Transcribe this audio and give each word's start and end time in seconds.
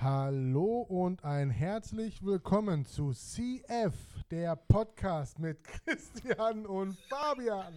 Hallo 0.00 0.80
und 0.88 1.24
ein 1.24 1.50
herzlich 1.50 2.24
willkommen 2.24 2.84
zu 2.84 3.12
CF, 3.12 3.94
der 4.30 4.56
Podcast 4.56 5.38
mit 5.38 5.62
Christian 5.62 6.66
und 6.66 6.98
Fabian. 7.08 7.72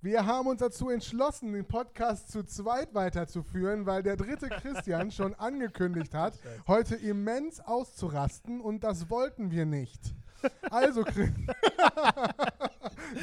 Wir 0.00 0.26
haben 0.26 0.46
uns 0.46 0.60
dazu 0.60 0.90
entschlossen, 0.90 1.54
den 1.54 1.64
Podcast 1.64 2.30
zu 2.30 2.44
zweit 2.44 2.94
weiterzuführen, 2.94 3.84
weil 3.84 4.04
der 4.04 4.16
dritte 4.16 4.48
Christian 4.62 5.10
schon 5.10 5.34
angekündigt 5.34 6.14
hat, 6.14 6.38
heute 6.68 6.94
immens 6.94 7.58
auszurasten 7.58 8.60
und 8.60 8.84
das 8.84 9.10
wollten 9.10 9.50
wir 9.50 9.66
nicht. 9.66 10.14
Also, 10.70 11.02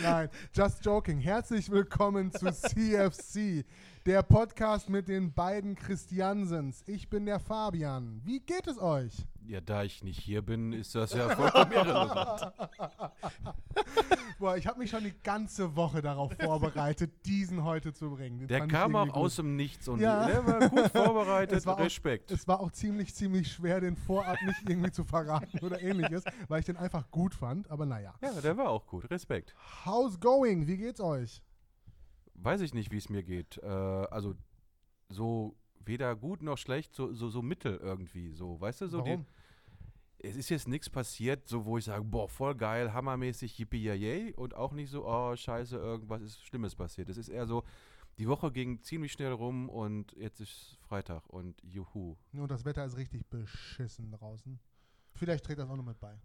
Nein, 0.03 0.27
just 0.53 0.83
joking. 0.83 1.17
Herzlich 1.17 1.71
willkommen 1.71 2.33
zu 2.33 2.51
CFC, 2.51 3.63
der 4.05 4.21
Podcast 4.21 4.87
mit 4.87 5.07
den 5.07 5.33
beiden 5.33 5.75
Christiansens. 5.75 6.83
Ich 6.85 7.09
bin 7.09 7.25
der 7.25 7.39
Fabian. 7.39 8.21
Wie 8.23 8.39
geht 8.39 8.67
es 8.67 8.79
euch? 8.79 9.13
Ja, 9.47 9.61
da 9.61 9.83
ich 9.83 10.03
nicht 10.03 10.19
hier 10.19 10.43
bin, 10.43 10.73
ist 10.73 10.93
das 10.93 11.13
ja 11.13 11.29
vollkommen 11.29 11.71
irrelevant. 11.71 12.51
Boah, 14.39 14.57
ich 14.57 14.67
habe 14.67 14.79
mich 14.79 14.91
schon 14.91 15.03
die 15.03 15.13
ganze 15.23 15.75
Woche 15.75 16.01
darauf 16.03 16.33
vorbereitet, 16.39 17.25
diesen 17.25 17.63
heute 17.63 17.93
zu 17.93 18.11
bringen. 18.11 18.39
Den 18.39 18.47
Der 18.47 18.67
kam 18.67 18.95
auch 18.95 19.05
gut. 19.05 19.15
aus 19.15 19.35
dem 19.37 19.55
Nichts 19.55 19.87
und 19.87 19.99
Ja. 19.99 20.27
der 20.27 20.45
war 20.45 20.69
gut 20.69 20.91
vorbereitet. 20.91 21.57
Es 21.57 21.65
war 21.65 21.75
auch- 21.75 21.79
Respekt. 21.79 22.29
Es 22.31 22.47
war 22.47 22.59
auch 22.59 22.71
ziemlich, 22.71 23.13
ziemlich 23.15 23.51
schwer, 23.51 23.81
den 23.81 23.95
Vorab 23.95 24.37
nicht 24.45 24.67
irgendwie 24.69 24.91
zu 24.91 25.03
verraten 25.03 25.59
oder 25.65 25.81
ähnliches, 25.81 26.23
weil 26.47 26.59
ich 26.59 26.65
den 26.65 26.77
einfach 26.77 27.09
gut 27.09 27.33
fand. 27.33 27.69
Aber 27.71 27.85
naja. 27.87 28.13
ja, 28.21 28.31
der 28.41 28.55
war 28.57 28.69
auch 28.69 28.85
gut. 28.85 29.09
Respekt. 29.09 29.55
How's 29.85 30.19
going? 30.19 30.67
Wie 30.67 30.77
geht's 30.77 30.99
euch? 31.01 31.41
Weiß 32.35 32.61
ich 32.61 32.73
nicht, 32.73 32.91
wie 32.91 32.97
es 32.97 33.09
mir 33.09 33.23
geht. 33.23 33.57
Äh, 33.57 33.67
also 33.67 34.35
so 35.09 35.55
weder 35.85 36.15
gut 36.15 36.41
noch 36.41 36.57
schlecht, 36.57 36.93
so, 36.93 37.13
so, 37.13 37.29
so 37.29 37.41
mittel 37.41 37.77
irgendwie. 37.77 38.31
So, 38.31 38.59
weißt 38.59 38.81
du, 38.81 38.87
so 38.87 39.01
die, 39.01 39.11
Warum? 39.11 39.25
es 40.19 40.35
ist 40.35 40.49
jetzt 40.49 40.67
nichts 40.67 40.89
passiert, 40.89 41.47
so 41.47 41.65
wo 41.65 41.77
ich 41.77 41.85
sage, 41.85 42.03
boah, 42.03 42.27
voll 42.27 42.55
geil, 42.55 42.93
hammermäßig, 42.93 43.57
yippie 43.59 43.83
yay 43.83 44.33
und 44.33 44.55
auch 44.55 44.71
nicht 44.71 44.89
so, 44.89 45.05
oh, 45.07 45.35
scheiße, 45.35 45.77
irgendwas 45.77 46.21
ist 46.21 46.43
Schlimmes 46.43 46.75
passiert. 46.75 47.09
Es 47.09 47.17
ist 47.17 47.29
eher 47.29 47.45
so, 47.45 47.63
die 48.17 48.27
Woche 48.27 48.51
ging 48.51 48.81
ziemlich 48.81 49.11
schnell 49.11 49.33
rum 49.33 49.69
und 49.69 50.13
jetzt 50.13 50.39
ist 50.39 50.77
Freitag 50.81 51.27
und 51.29 51.61
juhu. 51.63 52.15
Und 52.33 52.49
das 52.49 52.65
Wetter 52.65 52.85
ist 52.85 52.97
richtig 52.97 53.25
beschissen 53.27 54.11
draußen. 54.11 54.59
Vielleicht 55.13 55.45
trägt 55.45 55.59
das 55.59 55.69
auch 55.69 55.75
noch 55.75 55.85
mit 55.85 55.99
bei. 55.99 56.17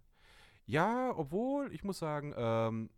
Ja, 0.65 1.13
obwohl, 1.15 1.73
ich 1.73 1.83
muss 1.83 1.99
sagen, 1.99 2.33
ähm, 2.35 2.89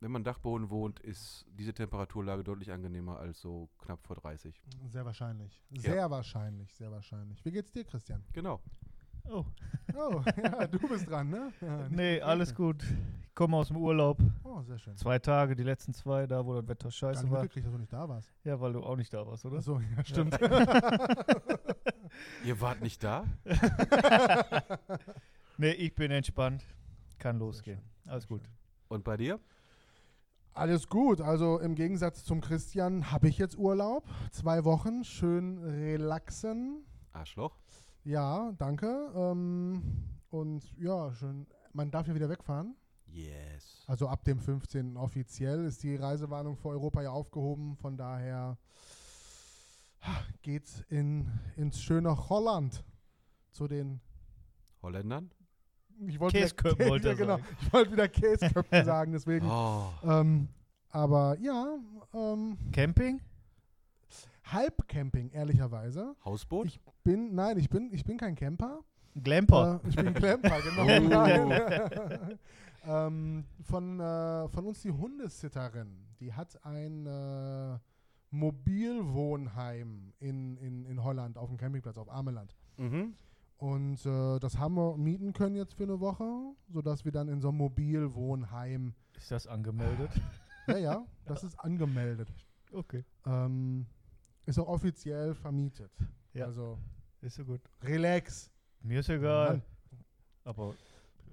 wenn 0.00 0.10
man 0.12 0.24
Dachboden 0.24 0.70
wohnt, 0.70 1.00
ist 1.00 1.44
diese 1.50 1.74
Temperaturlage 1.74 2.44
deutlich 2.44 2.70
angenehmer 2.72 3.18
als 3.18 3.40
so 3.40 3.68
knapp 3.78 4.06
vor 4.06 4.16
30. 4.16 4.60
Sehr 4.86 5.04
wahrscheinlich. 5.04 5.60
Sehr 5.76 6.10
wahrscheinlich, 6.10 6.72
sehr 6.74 6.90
wahrscheinlich. 6.90 7.44
Wie 7.44 7.50
geht's 7.50 7.72
dir, 7.72 7.84
Christian? 7.84 8.24
Genau. 8.32 8.60
Oh, 9.30 9.44
Oh, 9.94 10.22
ja, 10.42 10.66
du 10.66 10.78
bist 10.88 11.08
dran, 11.10 11.28
ne? 11.28 11.52
Ja, 11.60 11.88
nee, 11.90 12.16
ich. 12.16 12.24
alles 12.24 12.54
gut. 12.54 12.82
Ich 12.82 13.34
komme 13.34 13.56
aus 13.56 13.68
dem 13.68 13.76
Urlaub. 13.76 14.18
Oh, 14.44 14.62
sehr 14.62 14.78
schön. 14.78 14.96
Zwei 14.96 15.18
Tage, 15.18 15.54
die 15.54 15.62
letzten 15.64 15.92
zwei, 15.92 16.26
da 16.26 16.46
wo 16.46 16.54
das 16.54 16.66
Wetter 16.68 16.84
Gar 16.84 16.90
scheiße 16.92 17.22
nicht 17.24 17.32
war. 17.32 17.42
mitgekriegt, 17.42 17.66
dass 17.66 17.72
du 17.72 17.78
nicht 17.78 17.92
da 17.92 18.08
warst. 18.08 18.32
Ja, 18.44 18.58
weil 18.60 18.72
du 18.72 18.82
auch 18.82 18.96
nicht 18.96 19.12
da 19.12 19.26
warst, 19.26 19.44
oder? 19.44 19.58
Achso, 19.58 19.80
ja, 19.80 20.04
stimmt. 20.04 20.38
Ihr 22.44 22.60
wart 22.60 22.80
nicht 22.80 23.02
da? 23.04 23.24
Nee, 25.56 25.72
ich 25.72 25.94
bin 25.94 26.10
entspannt. 26.10 26.64
Kann 27.18 27.38
losgehen. 27.38 27.80
Alles 28.06 28.26
gut. 28.26 28.42
Und 28.88 29.04
bei 29.04 29.16
dir? 29.16 29.40
Alles 30.58 30.88
gut. 30.88 31.20
Also 31.20 31.60
im 31.60 31.76
Gegensatz 31.76 32.24
zum 32.24 32.40
Christian 32.40 33.12
habe 33.12 33.28
ich 33.28 33.38
jetzt 33.38 33.56
Urlaub. 33.56 34.08
Zwei 34.32 34.64
Wochen. 34.64 35.04
Schön 35.04 35.58
relaxen. 35.58 36.84
Arschloch. 37.12 37.56
Ja, 38.02 38.50
danke. 38.58 39.12
Ähm, 39.14 40.18
und 40.30 40.76
ja, 40.76 41.14
schön. 41.14 41.46
Man 41.72 41.92
darf 41.92 42.08
ja 42.08 42.14
wieder 42.16 42.28
wegfahren. 42.28 42.74
Yes. 43.06 43.84
Also 43.86 44.08
ab 44.08 44.24
dem 44.24 44.40
15. 44.40 44.96
offiziell 44.96 45.64
ist 45.64 45.84
die 45.84 45.94
Reisewarnung 45.94 46.56
für 46.56 46.70
Europa 46.70 47.02
ja 47.02 47.10
aufgehoben. 47.12 47.76
Von 47.76 47.96
daher 47.96 48.58
geht's 50.42 50.80
in, 50.88 51.30
ins 51.54 51.80
schöne 51.80 52.28
Holland 52.28 52.82
zu 53.52 53.68
den 53.68 54.00
Holländern? 54.82 55.30
Ich 56.06 56.18
wollte 56.20 56.36
wieder- 56.38 56.44
Käseköpfen 56.46 56.88
wollte 56.90 57.16
genau. 57.16 57.36
sagen. 57.38 57.44
Ich 57.60 57.72
wollte 57.72 57.92
wieder 57.92 58.08
Käseköpfe 58.08 58.84
sagen, 58.84 59.12
deswegen. 59.12 59.46
Oh. 59.50 59.86
Ähm, 60.04 60.48
aber 60.90 61.36
ja, 61.40 61.76
ähm, 62.14 62.56
Camping? 62.72 63.20
Halbcamping, 64.44 65.30
ehrlicherweise. 65.30 66.14
Hausboot? 66.24 66.66
Ich 66.68 66.80
bin, 67.04 67.34
nein, 67.34 67.58
ich 67.58 67.68
bin, 67.68 67.90
ich 67.92 68.04
bin 68.04 68.16
kein 68.16 68.34
Camper. 68.34 68.80
Glamper. 69.22 69.80
Äh, 69.84 69.88
ich 69.88 69.96
bin 69.96 70.14
Camper, 70.14 70.60
genau. 70.62 70.86
Oh. 72.86 72.88
Ähm, 72.90 73.44
von, 73.62 74.00
äh, 74.00 74.48
von 74.48 74.64
uns 74.66 74.80
die 74.82 74.90
Hundesitterin, 74.92 76.06
die 76.20 76.32
hat 76.32 76.64
ein 76.64 77.06
äh, 77.06 77.78
Mobilwohnheim 78.30 80.12
in, 80.20 80.56
in, 80.58 80.84
in 80.86 81.02
Holland 81.04 81.36
auf 81.36 81.48
dem 81.48 81.58
Campingplatz, 81.58 81.98
auf 81.98 82.10
Ameland. 82.10 82.56
mhm. 82.76 83.14
Und 83.58 84.06
äh, 84.06 84.38
das 84.38 84.56
haben 84.56 84.76
wir 84.76 84.96
mieten 84.96 85.32
können 85.32 85.56
jetzt 85.56 85.74
für 85.74 85.82
eine 85.82 85.98
Woche, 85.98 86.24
sodass 86.68 87.04
wir 87.04 87.12
dann 87.12 87.28
in 87.28 87.40
so 87.40 87.48
einem 87.48 87.58
Mobilwohnheim, 87.58 88.94
Ist 89.16 89.30
das 89.32 89.46
angemeldet? 89.46 90.10
ja, 90.68 90.78
ja, 90.78 91.06
das 91.26 91.42
ist 91.42 91.58
angemeldet. 91.58 92.28
Okay. 92.72 93.04
Ähm, 93.26 93.86
ist 94.46 94.58
auch 94.58 94.68
offiziell 94.68 95.34
vermietet. 95.34 95.90
Ja. 96.34 96.46
Also 96.46 96.78
Ist 97.20 97.34
so 97.36 97.44
gut. 97.44 97.60
relax. 97.82 98.50
Mir 98.80 99.00
ist 99.00 99.08
egal. 99.08 99.54
Mann. 99.54 99.62
Aber 100.44 100.74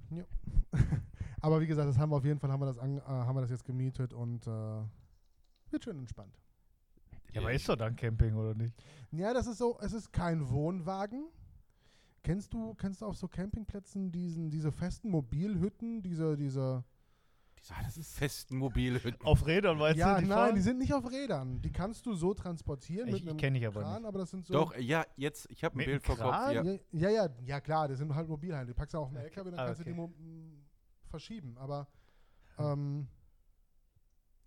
Aber 1.41 1.61
wie 1.61 1.67
gesagt, 1.67 1.87
das 1.87 1.97
haben 1.97 2.09
wir 2.09 2.15
auf 2.15 2.25
jeden 2.25 2.39
Fall 2.39 2.51
haben 2.51 2.59
wir 2.59 2.65
das, 2.65 2.79
an, 2.79 2.97
äh, 2.97 3.01
haben 3.01 3.35
wir 3.35 3.41
das 3.41 3.51
jetzt 3.51 3.65
gemietet 3.65 4.13
und 4.13 4.47
äh, 4.47 4.81
wird 5.69 5.83
schön 5.83 5.99
entspannt. 5.99 6.39
ja, 7.33 7.41
aber 7.41 7.53
ist 7.53 7.69
doch 7.69 7.75
dann 7.75 7.95
Camping, 7.95 8.33
oder 8.35 8.55
nicht? 8.55 8.73
Ja, 9.11 9.31
das 9.31 9.45
ist 9.45 9.59
so, 9.59 9.77
es 9.79 9.93
ist 9.93 10.11
kein 10.11 10.49
Wohnwagen. 10.49 11.27
Kennst 12.25 12.53
du, 12.53 12.73
kennst 12.75 13.01
du 13.01 13.05
auf 13.05 13.15
so 13.17 13.27
Campingplätzen 13.27 14.11
diesen, 14.11 14.49
diese 14.49 14.71
festen 14.71 15.09
Mobilhütten, 15.09 16.01
diese, 16.01 16.35
diese 16.35 16.83
Diese 17.55 18.03
festen 18.03 18.57
Mobilhütten. 18.57 19.25
Auf 19.25 19.45
Rädern, 19.47 19.79
weißt 19.79 19.97
Ja, 19.97 20.15
du? 20.15 20.21
Die 20.23 20.27
nein, 20.27 20.37
fahren? 20.37 20.55
die 20.55 20.61
sind 20.61 20.77
nicht 20.77 20.93
auf 20.93 21.09
Rädern. 21.09 21.61
Die 21.61 21.71
kannst 21.71 22.05
du 22.05 22.13
so 22.13 22.33
transportieren 22.33 23.07
Ich- 23.07 23.13
mit 23.21 23.29
einem 23.29 23.37
kenn 23.37 23.55
ich 23.55 23.65
aber 23.65 23.81
Kran, 23.81 24.01
nicht. 24.01 24.07
aber 24.07 24.19
das 24.19 24.29
sind 24.31 24.45
so 24.45 24.53
Doch, 24.53 24.75
ja, 24.77 25.03
jetzt, 25.15 25.49
ich 25.49 25.63
habe 25.63 25.79
ein 25.79 25.85
Bild 25.85 26.03
vor 26.03 26.15
Kopf. 26.17 26.25
Ja. 26.51 26.61
Ja, 26.63 26.79
ja, 26.91 27.09
ja, 27.09 27.29
ja, 27.45 27.59
klar, 27.61 27.87
das 27.87 27.97
sind 27.99 28.13
halt 28.13 28.27
Mobilheime. 28.27 28.67
Die 28.67 28.73
packst 28.73 28.93
du 28.93 28.99
auf 28.99 29.09
den. 29.09 29.17
LKW, 29.17 29.49
dann 29.51 29.59
Ah, 29.59 29.65
kannst 29.67 29.81
okay. 29.81 29.89
du 29.89 29.95
die 29.95 29.99
mo 30.01 30.13
m, 30.19 30.65
verschieben. 31.09 31.57
Aber 31.57 31.87
ähm, 32.59 33.07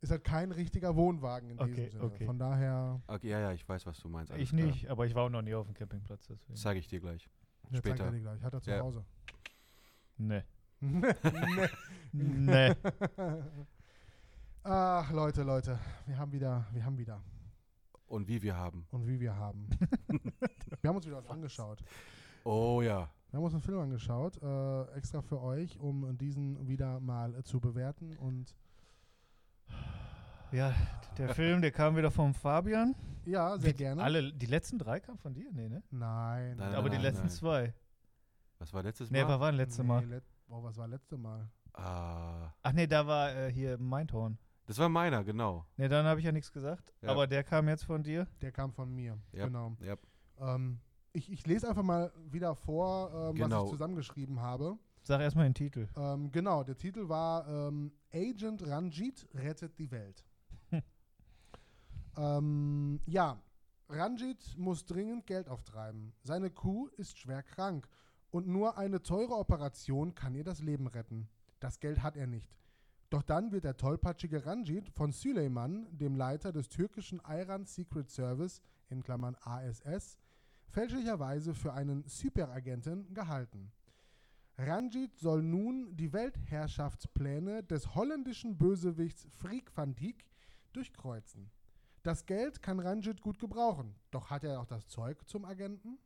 ist 0.01 0.13
halt 0.13 0.23
kein 0.23 0.53
richtiger 0.53 0.95
Wohnwagen 0.95 1.51
in 1.51 1.59
Okay, 1.59 1.75
diesem 1.75 1.91
Sinne. 1.91 2.05
okay. 2.05 2.25
Von 2.25 2.39
daher 2.39 3.03
Okay, 3.09 3.31
ja, 3.31 3.41
ja, 3.41 3.53
ich 3.53 3.69
weiß, 3.69 3.85
was 3.87 3.99
du 3.99 4.09
meinst. 4.09 4.31
alles 4.31 4.45
Ich 4.45 4.51
klar. 4.51 4.67
nicht, 4.67 4.89
aber 4.89 5.07
ich 5.07 5.15
war 5.17 5.25
auch 5.25 5.31
noch 5.31 5.43
nie 5.43 5.55
auf 5.55 5.67
dem 5.67 5.75
Campingplatz. 5.75 6.27
Deswegen. 6.29 6.55
Zeige 6.57 6.79
ich 6.79 6.87
dir 6.87 7.01
gleich. 7.01 7.29
Zeigt 7.71 7.87
Später. 7.87 8.05
er 8.07 8.11
dir 8.13 8.21
gleich. 8.21 8.43
Hat 8.43 8.53
er 8.55 8.61
zu 8.61 8.71
Ja. 8.71 8.81
Hause. 8.81 9.05
Nee. 10.17 10.43
nee. 10.81 11.69
Nee. 12.13 12.75
Ach, 14.63 15.11
Leute, 15.13 15.43
Leute. 15.43 15.79
Wir 16.07 16.19
haben 16.19 16.33
wieder, 16.33 16.67
wir 16.73 16.85
haben 16.85 16.99
wieder. 16.99 17.23
Und 18.07 18.27
wie 18.29 18.43
wir 18.43 18.57
haben. 18.57 18.87
Und 18.91 19.07
wie 19.07 19.21
wir 19.21 19.37
haben. 19.37 19.69
wir 20.81 20.89
haben 20.89 20.97
uns 20.97 21.07
wieder 21.07 21.17
was 21.17 21.27
angeschaut. 21.27 21.83
Oh 22.45 22.81
ja. 22.83 23.09
Wir 23.31 23.37
haben 23.37 23.45
uns 23.45 23.53
einen 23.53 23.63
Film 23.63 23.79
angeschaut, 23.81 24.43
äh, 24.43 24.85
extra 24.97 25.21
für 25.21 25.43
euch, 25.43 25.79
um 25.79 26.17
diesen 26.17 26.67
wieder 26.67 26.99
mal 27.01 27.35
äh, 27.35 27.43
zu 27.43 27.61
bewerten. 27.61 28.17
Und 28.17 28.55
Ja, 30.53 30.75
der 31.19 31.35
Film, 31.35 31.61
der 31.61 31.71
kam 31.71 31.97
wieder 31.97 32.11
vom 32.11 32.33
Fabian. 32.35 32.95
ja, 33.27 33.59
sehr 33.59 33.71
Wie- 33.73 33.77
gerne. 33.77 34.03
Alle, 34.03 34.33
die 34.33 34.47
letzten 34.47 34.79
drei 34.79 35.01
kamen 35.01 35.19
von 35.19 35.35
dir? 35.35 35.51
Nee, 35.53 35.69
ne? 35.69 35.83
Nein. 35.91 36.57
Nein, 36.57 36.75
aber 36.75 36.89
die 36.89 36.97
nein, 36.97 37.03
letzten 37.05 37.27
nein. 37.27 37.31
zwei. 37.31 37.75
Was 38.59 38.73
war 38.73 38.83
letztes 38.83 39.11
Nee, 39.11 39.23
Mal? 39.23 39.29
was 39.29 39.41
war 39.41 39.51
denn 39.51 39.57
letzte 39.59 39.83
nee, 39.83 39.89
Mal? 39.89 40.05
Let 40.07 40.25
oh, 40.49 40.63
was 40.63 40.77
war 40.77 40.89
letzte 40.89 41.17
Mal? 41.17 41.49
Ah, 41.75 42.53
Ach 42.63 42.73
nee, 42.73 42.87
da 42.87 43.07
war 43.07 43.35
äh, 43.37 43.53
hier 43.53 43.79
Mindhorn. 43.79 44.39
das 44.67 44.79
war 44.79 44.89
meiner, 44.89 45.23
genau. 45.23 45.65
Nee, 45.77 45.89
dann 45.89 46.07
habe 46.07 46.19
ich 46.19 46.27
ja 46.27 46.33
nichts 46.33 46.51
gesagt. 46.51 46.93
Ja. 47.03 47.11
Aber 47.11 47.27
der 47.27 47.45
kam 47.45 47.69
jetzt 47.69 47.85
von 47.85 48.03
dir. 48.03 48.27
Der 48.41 48.51
kam 48.51 48.73
von 48.73 48.93
mir. 48.93 49.17
Ja. 49.33 49.47
Genau. 49.47 49.77
Ja. 49.81 49.97
Ähm, 50.41 50.81
ich, 51.13 51.31
ich 51.31 51.47
lese 51.47 51.69
einfach 51.69 51.83
mal 51.85 52.13
wieder 52.31 52.55
vor, 52.57 53.11
ähm, 53.13 53.39
was 53.39 53.45
Genau. 53.45 53.65
ich 53.65 53.71
zusammengeschrieben 53.71 54.41
habe. 54.41 54.77
Sag 55.03 55.21
erstmal 55.21 55.45
den 55.47 55.55
Titel. 55.55 55.89
Ähm, 55.97 56.33
genau, 56.33 56.65
der 56.65 56.77
Titel 56.77 57.09
war 57.09 57.47
ähm, 57.49 57.93
Agent 58.13 58.67
Ranjit 58.67 59.27
rettet 59.35 59.79
die 59.79 59.91
Welt. 59.91 60.25
Ähm, 62.19 63.01
ja, 63.07 63.41
Ranjit 63.89 64.59
muss 64.59 64.85
dringend 64.85 65.27
Geld 65.27 65.49
auftreiben. 65.49 66.13
Seine 66.25 66.51
Kuh 66.51 66.89
ist 66.97 67.17
schwer 67.17 67.45
krank 67.45 67.89
und 68.31 68.49
nur 68.49 68.77
eine 68.77 69.03
teure 69.03 69.37
Operation 69.37 70.15
kann 70.15 70.35
ihr 70.35 70.45
das 70.45 70.61
Leben 70.61 70.89
retten. 70.89 71.29
Das 71.61 71.79
Geld 71.79 72.03
hat 72.03 72.17
er 72.17 72.27
nicht. 72.27 72.59
Doch 73.09 73.23
dann 73.23 73.53
wird 73.53 73.65
der 73.65 73.77
tollpatschige 73.77 74.45
Ranjit 74.45 74.91
von 74.91 75.13
Süleyman, 75.13 75.87
dem 75.97 76.17
Leiter 76.17 76.53
des 76.53 76.69
türkischen 76.69 77.23
Iran 77.27 77.65
Secret 77.65 78.11
Service, 78.11 78.61
in 78.91 79.03
Klammern 79.03 79.37
ASS, 79.43 80.19
fälschlicherweise 80.69 81.55
für 81.55 81.73
einen 81.73 82.05
Superagenten 82.07 83.15
gehalten. 83.15 83.71
Ranjit 84.59 85.17
soll 85.17 85.43
nun 85.43 85.97
die 85.97 86.13
Weltherrschaftspläne 86.13 87.63
des 87.63 87.95
holländischen 87.95 88.59
Bösewichts 88.59 89.27
Freak 89.31 89.75
van 89.75 89.95
Dijk 89.95 90.27
durchkreuzen. 90.73 91.51
Das 92.09 92.25
Geld 92.25 92.63
kann 92.63 92.81
Ranjit 92.81 93.21
gut 93.21 93.39
gebrauchen, 93.39 93.95
doch 94.11 94.31
hat 94.31 94.43
er 94.43 94.61
auch 94.63 94.65
das 94.65 94.89
Zeug 94.89 95.29
zum 95.29 95.45
Agenten? 95.45 95.99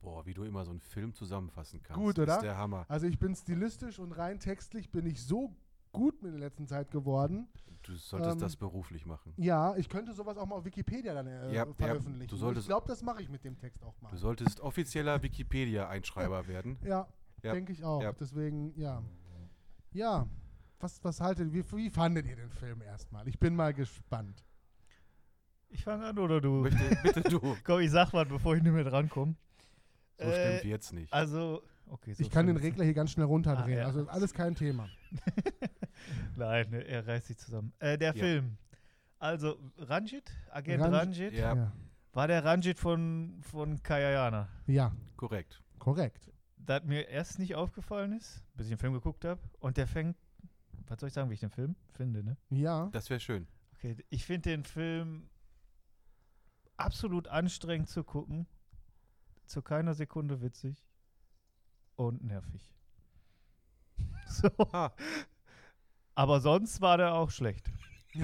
Boah, 0.00 0.24
wie 0.26 0.32
du 0.32 0.44
immer 0.44 0.64
so 0.64 0.70
einen 0.70 0.78
Film 0.78 1.12
zusammenfassen 1.12 1.82
kannst. 1.82 2.00
Gut, 2.00 2.18
Das 2.18 2.22
oder? 2.22 2.34
ist 2.36 2.42
der 2.42 2.56
Hammer. 2.56 2.86
Also 2.88 3.08
ich 3.08 3.18
bin 3.18 3.34
stilistisch 3.34 3.98
und 3.98 4.12
rein 4.12 4.38
textlich 4.38 4.92
bin 4.92 5.06
ich 5.06 5.20
so 5.24 5.56
gut 5.90 6.22
in 6.22 6.30
der 6.30 6.38
letzten 6.38 6.68
Zeit 6.68 6.92
geworden. 6.92 7.48
Du 7.82 7.96
solltest 7.96 8.34
Ähm, 8.34 8.38
das 8.38 8.54
beruflich 8.54 9.04
machen. 9.06 9.34
Ja, 9.36 9.74
ich 9.74 9.88
könnte 9.88 10.12
sowas 10.12 10.36
auch 10.36 10.46
mal 10.46 10.54
auf 10.54 10.64
Wikipedia 10.64 11.12
dann 11.14 11.26
äh, 11.26 11.46
Ja, 11.52 11.66
ja, 11.66 11.72
veröffentlichen. 11.74 12.28
du 12.28 12.36
Und 12.36 12.40
solltest- 12.40 12.66
ich 12.66 12.68
glaube, 12.68 12.86
das 12.86 13.02
mache 13.02 13.22
ich 13.22 13.28
mit 13.28 13.42
dem 13.42 13.58
Text 13.58 13.82
auch 13.82 14.00
mal. 14.00 14.10
Du 14.10 14.18
solltest 14.18 14.60
offizieller 14.60 15.20
Wikipedia-Einschreiber 15.20 16.46
werden. 16.46 16.78
Ja, 16.84 17.08
Ja, 17.42 17.52
denke 17.54 17.72
ich 17.72 17.82
auch. 17.82 18.02
ja. 18.02 18.12
Deswegen, 18.12 18.72
ja. 18.78 19.02
Ja, 19.92 20.28
was, 20.80 21.02
was 21.04 21.20
haltet 21.20 21.52
wie, 21.52 21.64
wie 21.72 21.90
fandet 21.90 22.26
ihr 22.26 22.36
den 22.36 22.50
Film 22.50 22.82
erstmal? 22.82 23.26
Ich 23.28 23.38
bin 23.38 23.54
mal 23.56 23.72
gespannt. 23.74 24.44
Ich 25.70 25.84
fange 25.84 26.06
an 26.06 26.18
oder 26.18 26.40
du? 26.40 26.62
Bitte, 26.62 26.98
bitte 27.02 27.22
du. 27.22 27.56
Komm, 27.64 27.80
ich 27.80 27.90
sag 27.90 28.12
was, 28.12 28.26
bevor 28.28 28.56
ich 28.56 28.62
nicht 28.62 28.72
mehr 28.72 28.84
drankomme. 28.84 29.34
So 30.18 30.30
stimmt 30.32 30.64
jetzt 30.64 30.92
nicht. 30.92 31.12
Also, 31.12 31.62
okay. 31.88 32.14
so 32.14 32.22
ich 32.22 32.30
kann 32.30 32.46
den 32.46 32.56
Regler 32.56 32.84
hier 32.84 32.94
ganz 32.94 33.12
schnell 33.12 33.26
runterdrehen. 33.26 33.78
Ah, 33.78 33.82
ja. 33.82 33.86
Also 33.86 34.00
ist 34.00 34.08
alles 34.08 34.32
kein 34.32 34.54
Thema. 34.54 34.88
Nein, 36.36 36.70
ne, 36.70 36.80
er 36.84 37.06
reißt 37.06 37.26
sich 37.28 37.38
zusammen. 37.38 37.72
Äh, 37.78 37.98
der 37.98 38.14
Ja. 38.14 38.20
Film. 38.20 38.56
Also, 39.18 39.58
Ranjit, 39.78 40.30
Agent 40.50 40.82
Ranjit- 40.82 40.92
Ranjit, 40.94 41.32
Ja, 41.34 41.72
war 42.12 42.28
der 42.28 42.44
Ranjit 42.44 42.78
von, 42.78 43.40
von 43.42 43.82
Kayayana. 43.82 44.48
ja 44.66 44.92
korrekt. 45.16 45.60
korrekt. 45.78 46.30
Das 46.56 46.84
mir 46.84 47.08
erst 47.08 47.38
nicht 47.38 47.54
aufgefallen 47.56 48.12
ist, 48.12 48.44
bis 48.54 48.66
ich 48.66 48.72
den 48.72 48.78
Film 48.78 48.92
geguckt 48.92 49.24
habe. 49.24 49.40
Und 49.58 49.76
der 49.76 49.86
fängt, 49.88 50.16
was 50.88 51.00
soll 51.00 51.08
ich 51.08 51.12
sagen, 51.14 51.30
wie 51.30 51.34
ich 51.34 51.40
den 51.40 51.50
Film 51.50 51.76
finde, 51.92 52.22
ne? 52.24 52.36
Ja, 52.50 52.88
Das 52.92 53.10
wäre 53.10 53.20
schön. 53.20 53.46
Okay, 53.74 53.96
ich 54.10 54.24
finde 54.24 54.50
den 54.50 54.64
Film 54.64 55.28
absolut 56.76 57.28
anstrengend 57.28 57.88
zu 57.88 58.02
gucken. 58.04 58.46
Zu 59.46 59.62
keiner 59.62 59.94
Sekunde 59.94 60.40
witzig. 60.42 60.84
Und 61.96 62.22
nervig. 62.24 62.72
So. 64.30 64.48
Ah. 64.72 64.90
Aber 66.14 66.40
sonst 66.40 66.80
war 66.82 66.98
der 66.98 67.14
auch 67.14 67.30
schlecht. 67.30 67.70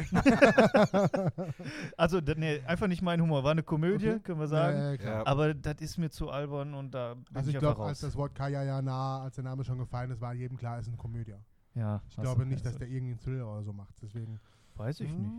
Also, 1.96 2.20
nee, 2.20 2.60
einfach 2.66 2.86
nicht 2.88 3.02
mein 3.02 3.20
Humor. 3.20 3.44
War 3.44 3.52
eine 3.52 3.62
Komödie, 3.62 4.10
Okay. 4.10 4.20
können 4.20 4.40
wir 4.40 4.48
sagen. 4.48 4.76
Ja, 4.76 4.92
ja. 4.94 5.26
Aber 5.26 5.54
das 5.54 5.76
ist 5.80 5.98
mir 5.98 6.10
zu 6.10 6.30
albern 6.30 6.74
und 6.74 6.92
da 6.92 7.14
bin 7.14 7.24
Also 7.34 7.50
ich, 7.50 7.56
ich 7.56 7.62
einfach 7.62 7.74
glaube, 7.76 7.88
als 7.88 7.98
raus. 8.02 8.08
das 8.10 8.16
Wort 8.16 8.34
Kayayana, 8.34 9.22
als 9.22 9.36
der 9.36 9.44
Name 9.44 9.64
schon 9.64 9.78
gefallen 9.78 10.10
ist, 10.10 10.20
war 10.20 10.34
jedem 10.34 10.56
klar, 10.56 10.76
es 10.78 10.82
ist 10.86 10.88
eine 10.88 10.96
Komödie. 10.96 11.34
Ja, 11.74 12.02
Ich 12.08 12.16
glaube 12.16 12.44
du- 12.44 12.48
nicht, 12.48 12.64
dass 12.64 12.76
der 12.76 12.88
irgendwie 12.88 13.12
einen 13.12 13.20
Thriller 13.20 13.50
oder 13.52 13.62
so 13.62 13.72
macht. 13.72 13.94
Deswegen. 14.02 14.40
Weiß 14.76 15.00
ich 15.00 15.10
nicht. 15.12 15.30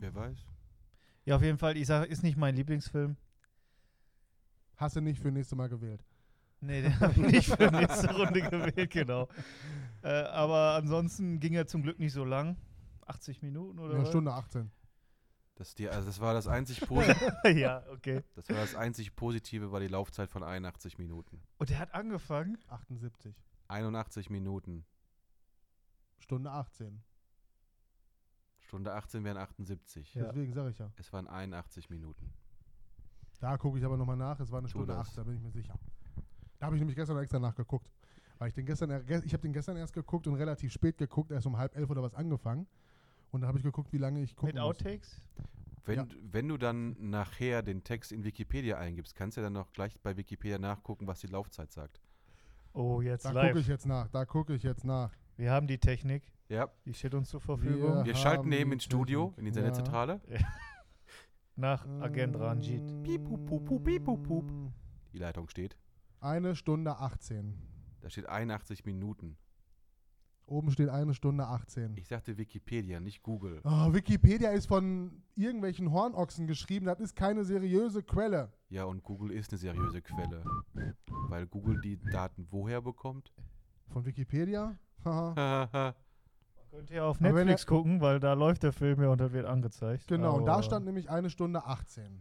Wer 0.00 0.14
weiß. 0.14 0.38
Ja, 1.26 1.36
auf 1.36 1.42
jeden 1.42 1.58
Fall, 1.58 1.76
ich 1.76 1.86
sage, 1.86 2.06
ist 2.06 2.22
nicht 2.22 2.36
mein 2.36 2.54
Lieblingsfilm. 2.56 3.16
Hast 4.76 4.96
du 4.96 5.00
nicht 5.00 5.20
für 5.20 5.30
nächstes 5.30 5.56
Mal 5.56 5.68
gewählt. 5.68 6.04
Nee, 6.60 6.82
den 6.82 6.98
habe 7.00 7.12
ich 7.12 7.18
nicht 7.32 7.48
für 7.56 7.70
nächste 7.70 8.14
Runde 8.14 8.40
gewählt, 8.42 8.90
genau. 8.90 9.28
Äh, 10.02 10.08
aber 10.24 10.74
ansonsten 10.74 11.38
ging 11.40 11.54
er 11.54 11.66
zum 11.66 11.82
Glück 11.82 11.98
nicht 11.98 12.12
so 12.12 12.24
lang. 12.24 12.56
80 13.06 13.42
Minuten 13.42 13.78
oder 13.78 13.96
Eine? 13.96 14.06
Stunde 14.06 14.32
18. 14.32 14.70
Das, 15.56 15.74
die, 15.74 15.88
also 15.88 16.06
das, 16.06 16.20
war 16.20 16.32
das, 16.34 16.48
einzig 16.48 16.82
Posi- 16.88 17.48
ja, 17.56 17.84
okay. 17.92 18.22
das 18.34 18.48
war 18.48 18.56
das 18.56 18.74
einzig 18.74 19.14
Positive, 19.14 19.70
war 19.72 19.80
die 19.80 19.88
Laufzeit 19.88 20.30
von 20.30 20.42
81 20.42 20.98
Minuten. 20.98 21.40
Und 21.58 21.70
er 21.70 21.78
hat 21.78 21.94
angefangen. 21.94 22.58
78. 22.68 23.34
81 23.68 24.30
Minuten. 24.30 24.84
Stunde 26.24 26.50
18. 26.50 27.02
Stunde 28.60 28.94
18 28.94 29.22
wären 29.24 29.36
78. 29.36 30.14
Ja. 30.14 30.24
Deswegen 30.24 30.54
sage 30.54 30.70
ich 30.70 30.78
ja. 30.78 30.90
Es 30.96 31.12
waren 31.12 31.28
81 31.28 31.90
Minuten. 31.90 32.32
Da 33.40 33.58
gucke 33.58 33.78
ich 33.78 33.84
aber 33.84 33.98
nochmal 33.98 34.16
nach. 34.16 34.40
Es 34.40 34.50
war 34.50 34.58
eine 34.60 34.68
Tu 34.68 34.70
Stunde 34.78 34.94
das. 34.94 35.08
18, 35.08 35.16
da 35.16 35.24
bin 35.24 35.36
ich 35.36 35.42
mir 35.42 35.50
sicher. 35.50 35.78
Da 36.58 36.66
habe 36.66 36.76
ich 36.76 36.80
nämlich 36.80 36.96
gestern 36.96 37.18
extra 37.18 37.38
nachgeguckt. 37.38 37.90
Weil 38.38 38.48
ich 38.48 38.54
den 38.54 38.64
gestern, 38.64 38.88
er- 38.90 39.02
ge- 39.02 39.20
ich 39.22 39.34
habe 39.34 39.42
den 39.42 39.52
gestern 39.52 39.76
erst 39.76 39.92
geguckt 39.92 40.26
und 40.26 40.34
relativ 40.36 40.72
spät 40.72 40.96
geguckt, 40.96 41.30
erst 41.30 41.46
um 41.46 41.58
halb 41.58 41.76
elf 41.76 41.90
oder 41.90 42.02
was 42.02 42.14
angefangen. 42.14 42.66
Und 43.30 43.42
dann 43.42 43.48
habe 43.48 43.58
ich 43.58 43.64
geguckt, 43.64 43.92
wie 43.92 43.98
lange 43.98 44.22
ich 44.22 44.34
gucken 44.34 44.54
Mit. 44.54 44.62
Outtakes. 44.62 45.20
Wenn, 45.84 45.96
Ja. 45.98 46.04
du- 46.06 46.16
wenn 46.32 46.48
du 46.48 46.56
dann 46.56 46.96
nachher 47.10 47.62
den 47.62 47.84
Text 47.84 48.12
in 48.12 48.24
Wikipedia 48.24 48.78
eingibst, 48.78 49.14
kannst 49.14 49.36
du 49.36 49.42
ja 49.42 49.46
dann 49.46 49.52
noch 49.52 49.70
gleich 49.72 50.00
bei 50.00 50.16
Wikipedia 50.16 50.56
nachgucken, 50.58 51.06
was 51.06 51.20
die 51.20 51.26
Laufzeit 51.26 51.70
sagt. 51.70 52.00
Oh, 52.72 53.02
jetzt 53.02 53.26
Da 53.26 53.32
gucke 53.48 53.58
ich 53.60 53.66
jetzt 53.68 53.84
nach. 53.84 54.08
Da 54.08 54.24
gucke 54.24 54.54
ich 54.54 54.62
jetzt 54.62 54.84
nach. 54.84 55.12
Wir 55.36 55.50
haben 55.52 55.66
die 55.66 55.78
Technik. 55.78 56.22
Ja, 56.48 56.68
Die 56.84 56.94
steht 56.94 57.14
uns 57.14 57.28
zur 57.30 57.40
Verfügung. 57.40 58.04
wir 58.04 58.12
haben 58.12 58.14
schalten 58.14 58.52
eben 58.52 58.72
ins 58.72 58.84
Studio, 58.84 59.28
Technik. 59.28 59.38
in 59.38 59.44
die 59.44 59.50
Ja. 59.50 59.54
Sendezentrale. 59.64 60.20
Nach 61.56 61.86
Agent 62.00 62.36
Ranjit. 62.38 63.02
Piep, 63.02 63.24
pup, 63.24 63.46
pup, 63.46 63.64
pup, 63.64 63.84
piep, 63.84 64.04
pup, 64.04 64.22
pup. 64.22 64.44
Mm, 64.50 64.72
Die 65.12 65.18
Leitung 65.18 65.48
steht. 65.48 65.76
Eine 66.20 66.56
Stunde 66.56 66.96
18. 66.98 67.54
Da 68.00 68.10
steht 68.10 68.26
81 68.28 68.84
Minuten. 68.84 69.36
Oben 70.46 70.70
steht 70.72 70.90
eine 70.90 71.14
Stunde 71.14 71.46
18. 71.46 71.96
Ich 71.96 72.06
sagte 72.08 72.36
Wikipedia, 72.36 73.00
nicht 73.00 73.22
Google. 73.22 73.60
Oh, 73.64 73.94
Wikipedia 73.94 74.50
ist 74.50 74.66
von 74.66 75.22
irgendwelchen 75.36 75.90
Hornochsen 75.90 76.46
geschrieben. 76.46 76.84
Das 76.86 77.00
ist 77.00 77.16
keine 77.16 77.44
seriöse 77.44 78.02
Quelle. 78.02 78.52
Ja, 78.68 78.84
und 78.84 79.02
Google 79.02 79.30
ist 79.30 79.52
eine 79.52 79.58
seriöse 79.58 80.02
Quelle. 80.02 80.44
Weil 81.28 81.46
Google 81.46 81.80
die 81.80 81.96
Daten 81.98 82.46
woher 82.50 82.82
bekommt? 82.82 83.32
Von 83.88 84.04
Wikipedia? 84.04 84.76
Haha. 85.10 85.34
Hahaha. 85.36 85.94
Könnt 86.70 86.90
ihr 86.90 87.04
auf 87.04 87.16
Aber 87.20 87.26
wenn 87.34 87.46
Netflix 87.46 87.66
gucken, 87.66 88.00
weil 88.00 88.18
da 88.18 88.32
läuft 88.32 88.62
der 88.64 88.72
Film 88.72 89.00
ja 89.02 89.08
und 89.08 89.20
das 89.20 89.32
wird 89.32 89.46
angezeigt. 89.46 90.08
genau, 90.08 90.36
und 90.38 90.46
da 90.46 90.54
Aber 90.54 90.62
stand 90.64 90.84
nämlich 90.86 91.08
eine 91.08 91.30
Stunde 91.30 91.64
18. 91.64 92.20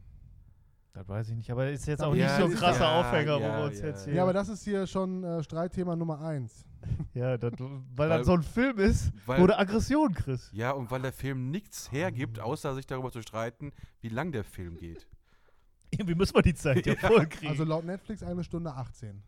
Das 0.94 1.08
weiß 1.08 1.30
ich 1.30 1.36
nicht, 1.36 1.50
aber 1.50 1.68
ist 1.72 1.88
jetzt 1.88 2.02
Ja, 2.02 2.08
auch 2.08 2.14
nicht 2.14 2.22
ja, 2.22 2.38
so 2.38 2.46
ein 2.46 2.54
krasser 2.54 2.84
ja, 2.84 3.00
Aufhänger, 3.00 3.40
ja, 3.40 3.54
wo 3.54 3.58
wir 3.58 3.66
uns 3.66 3.80
ja. 3.80 3.88
jetzt 3.88 4.06
hier. 4.06 4.14
Ja, 4.14 4.22
aber 4.24 4.34
das 4.34 4.48
ist 4.50 4.64
hier 4.64 4.86
schon 4.86 5.24
äh, 5.24 5.42
Streitthema 5.42 5.96
Nummer 5.96 6.22
1. 6.22 6.66
ja, 7.16 7.36
das, 7.36 7.54
weil, 7.60 8.10
Weil- 8.10 8.18
das 8.20 8.28
so 8.28 8.34
ein 8.34 8.44
Film 8.44 8.78
ist, 8.78 9.12
Weil- 9.26 9.42
wo 9.42 9.48
du 9.48 9.58
Aggression 9.58 10.14
kriegst. 10.14 10.54
Ja, 10.54 10.70
und 10.70 10.92
weil 10.92 11.02
der 11.02 11.14
Film 11.14 11.50
nichts 11.50 11.92
hergibt, 11.92 12.40
außer 12.40 12.76
sich 12.76 12.86
darüber 12.86 13.12
zu 13.12 13.24
streiten, 13.24 13.72
wie 14.02 14.10
lang 14.10 14.32
der 14.32 14.44
Film 14.44 14.78
geht. 14.78 15.08
Irgendwie 15.90 16.14
müssen 16.14 16.36
wir 16.36 16.44
die 16.44 16.54
Zeit 16.54 16.86
ja, 16.86 16.94
Ja. 16.94 17.08
voll 17.08 17.26
kriegen. 17.26 17.48
Also 17.52 17.64
laut 17.64 17.86
Netflix 17.86 18.22
eine 18.22 18.44
Stunde 18.44 18.72
18. 18.74 19.24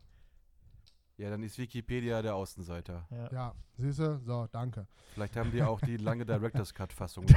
Ja, 1.18 1.30
dann 1.30 1.44
ist 1.44 1.58
Wikipedia 1.58 2.22
der 2.22 2.36
Außenseiter. 2.36 3.08
ja. 3.10 3.32
Ja, 3.32 3.54
siehst 3.78 4.00
du? 4.00 4.20
So, 4.20 4.48
danke. 4.52 4.86
Vielleicht 5.14 5.36
haben 5.38 5.50
die 5.52 5.64
auch 5.64 5.80
die 5.80 5.96
lange 5.98 6.26
Director's 6.26 6.74
Cut-Fassung 6.74 7.26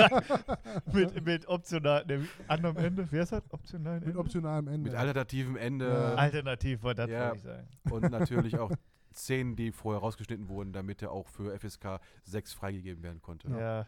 mit, 0.92 1.24
mit 1.24 1.46
optional, 1.48 2.04
ne, 2.06 2.26
anderem 2.48 2.76
Ende, 2.76 3.06
wer 3.10 3.22
ist 3.22 3.32
das? 3.32 3.42
Optional 3.50 3.98
Mit 4.00 4.08
Ende? 4.08 4.18
optionalem 4.18 4.68
Ende. 4.68 4.90
Mit 4.90 4.98
alternativem 4.98 5.56
Ende 5.56 5.88
Ja. 5.88 6.14
Alternativ, 6.16 6.82
wollte 6.82 7.02
das 7.06 7.10
Ja. 7.10 7.32
ich 7.34 7.42
sagen. 7.42 7.66
und 7.90 8.10
natürlich 8.10 8.58
auch 8.58 8.70
Szenen, 9.12 9.56
die 9.56 9.72
vorher 9.72 10.00
rausgeschnitten 10.00 10.48
wurden, 10.48 10.72
damit 10.72 11.02
er 11.02 11.10
auch 11.12 11.28
für 11.28 11.58
FSK 11.58 11.98
6 12.24 12.52
freigegeben 12.52 13.02
werden 13.02 13.20
konnte. 13.22 13.48
Ja. 13.50 13.86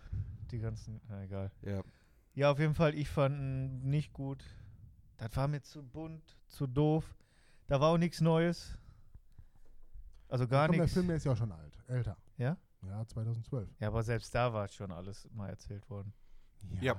die 0.50 0.58
ganzen, 0.58 1.00
na 1.08 1.22
egal. 1.22 1.50
Ja. 1.62 1.82
Ja, 2.34 2.50
auf 2.50 2.58
jeden 2.58 2.74
Fall, 2.74 2.94
ich 2.94 3.08
fand 3.10 3.38
ihn 3.38 3.82
nicht 3.90 4.12
gut. 4.14 4.42
Das 5.18 5.36
war 5.36 5.46
mir 5.48 5.60
zu 5.62 5.82
bunt, 5.82 6.22
zu 6.48 6.66
doof. 6.66 7.04
Da 7.66 7.80
war 7.80 7.90
auch 7.90 7.98
nichts 7.98 8.20
Neues. 8.20 8.76
Also 10.28 10.46
gar 10.46 10.66
Komm, 10.66 10.76
der 10.76 10.82
nichts. 10.82 10.94
Film 10.94 11.08
der 11.08 11.16
ist 11.16 11.24
ja 11.24 11.32
auch 11.32 11.36
schon 11.36 11.52
alt. 11.52 11.78
Älter. 11.88 12.16
Ja? 12.38 12.56
Ja, 12.86 13.06
2012. 13.06 13.68
Ja, 13.78 13.88
aber 13.88 14.02
selbst 14.02 14.34
da 14.34 14.52
war 14.52 14.66
schon 14.68 14.90
alles 14.90 15.28
mal 15.34 15.48
erzählt 15.48 15.88
worden. 15.88 16.12
Ja. 16.80 16.96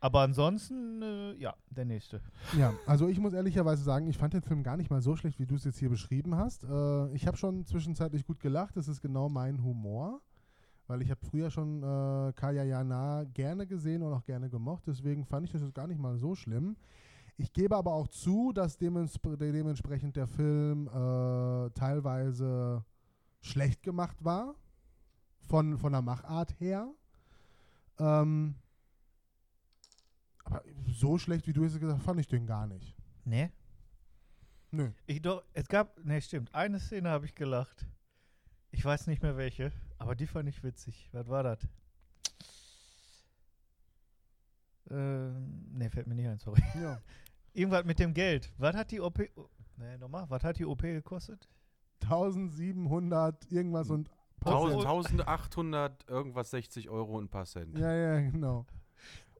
Aber 0.00 0.20
ansonsten, 0.20 1.02
äh, 1.02 1.34
ja, 1.34 1.54
der 1.70 1.84
nächste. 1.84 2.20
Ja, 2.56 2.72
also 2.86 3.08
ich 3.08 3.18
muss 3.18 3.32
ehrlicherweise 3.32 3.82
sagen, 3.82 4.06
ich 4.06 4.16
fand 4.16 4.32
den 4.32 4.42
Film 4.42 4.62
gar 4.62 4.76
nicht 4.76 4.90
mal 4.90 5.00
so 5.00 5.16
schlecht, 5.16 5.40
wie 5.40 5.46
du 5.46 5.56
es 5.56 5.64
jetzt 5.64 5.78
hier 5.78 5.88
beschrieben 5.88 6.36
hast. 6.36 6.62
Äh, 6.64 7.12
ich 7.14 7.26
habe 7.26 7.36
schon 7.36 7.64
zwischenzeitlich 7.64 8.24
gut 8.24 8.38
gelacht. 8.38 8.76
Das 8.76 8.86
ist 8.86 9.00
genau 9.00 9.28
mein 9.28 9.62
Humor. 9.62 10.20
Weil 10.86 11.02
ich 11.02 11.10
habe 11.10 11.20
früher 11.26 11.50
schon 11.50 11.82
äh, 11.82 12.32
Kaya 12.32 12.62
Jana 12.62 13.24
gerne 13.24 13.66
gesehen 13.66 14.02
und 14.02 14.12
auch 14.12 14.24
gerne 14.24 14.48
gemocht. 14.48 14.84
Deswegen 14.86 15.24
fand 15.24 15.46
ich 15.46 15.52
das 15.52 15.62
jetzt 15.62 15.74
gar 15.74 15.86
nicht 15.86 16.00
mal 16.00 16.16
so 16.16 16.34
schlimm. 16.34 16.76
Ich 17.40 17.52
gebe 17.52 17.76
aber 17.76 17.92
auch 17.92 18.08
zu, 18.08 18.52
dass 18.52 18.76
dements 18.76 19.18
dementsprechend 19.22 20.16
der 20.16 20.26
Film 20.26 20.88
äh, 20.88 21.70
teilweise 21.70 22.84
schlecht 23.40 23.82
gemacht 23.82 24.22
war. 24.24 24.56
von, 25.48 25.78
von 25.78 25.92
der 25.92 26.02
Machart 26.02 26.58
her. 26.60 26.92
Ähm, 27.98 28.54
aber 30.44 30.62
so 30.86 31.16
schlecht, 31.18 31.46
wie 31.46 31.52
du 31.52 31.64
es 31.64 31.78
gesagt 31.78 31.98
hast, 31.98 32.04
fand 32.04 32.20
ich 32.20 32.26
den 32.26 32.46
gar 32.46 32.66
nicht. 32.66 32.96
Ne? 33.24 33.52
Nö. 34.70 34.90
Ich 35.06 35.22
doch, 35.22 35.42
es 35.54 35.66
gab, 35.68 36.02
ne, 36.04 36.20
stimmt, 36.20 36.54
eine 36.54 36.80
Szene 36.80 37.08
habe 37.08 37.24
ich 37.24 37.34
gelacht. 37.34 37.86
Ich 38.70 38.84
weiß 38.84 39.06
nicht 39.06 39.22
mehr 39.22 39.36
welche, 39.36 39.72
aber 39.98 40.14
die 40.14 40.26
fand 40.26 40.48
ich 40.48 40.62
witzig. 40.62 41.08
Was 41.12 41.28
war 41.28 41.42
das? 41.42 41.58
Ähm, 44.90 45.66
ne, 45.72 45.90
fällt 45.90 46.06
mir 46.06 46.14
nicht 46.14 46.28
ein, 46.28 46.38
sorry. 46.38 46.62
Ja. 46.74 47.00
Irgendwas 47.52 47.84
mit 47.84 47.98
dem 47.98 48.14
Geld. 48.14 48.52
Was 48.58 48.74
hat 48.74 48.90
die 48.90 49.00
OP, 49.00 49.20
oh, 49.36 49.48
ne, 49.76 49.98
nochmal, 49.98 50.26
was 50.28 50.42
hat 50.44 50.58
die 50.58 50.64
OP 50.64 50.82
gekostet? 50.82 51.48
1700 52.02 53.50
irgendwas 53.50 53.90
und 53.90 54.10
paar 54.40 54.54
1000, 54.54 55.08
Cent. 55.08 55.28
1800, 55.28 56.08
irgendwas 56.08 56.50
60 56.50 56.90
Euro 56.90 57.18
und 57.18 57.24
ein 57.24 57.28
paar 57.28 57.44
Cent. 57.46 57.76
Ja, 57.78 57.92
ja, 57.92 58.20
genau. 58.20 58.66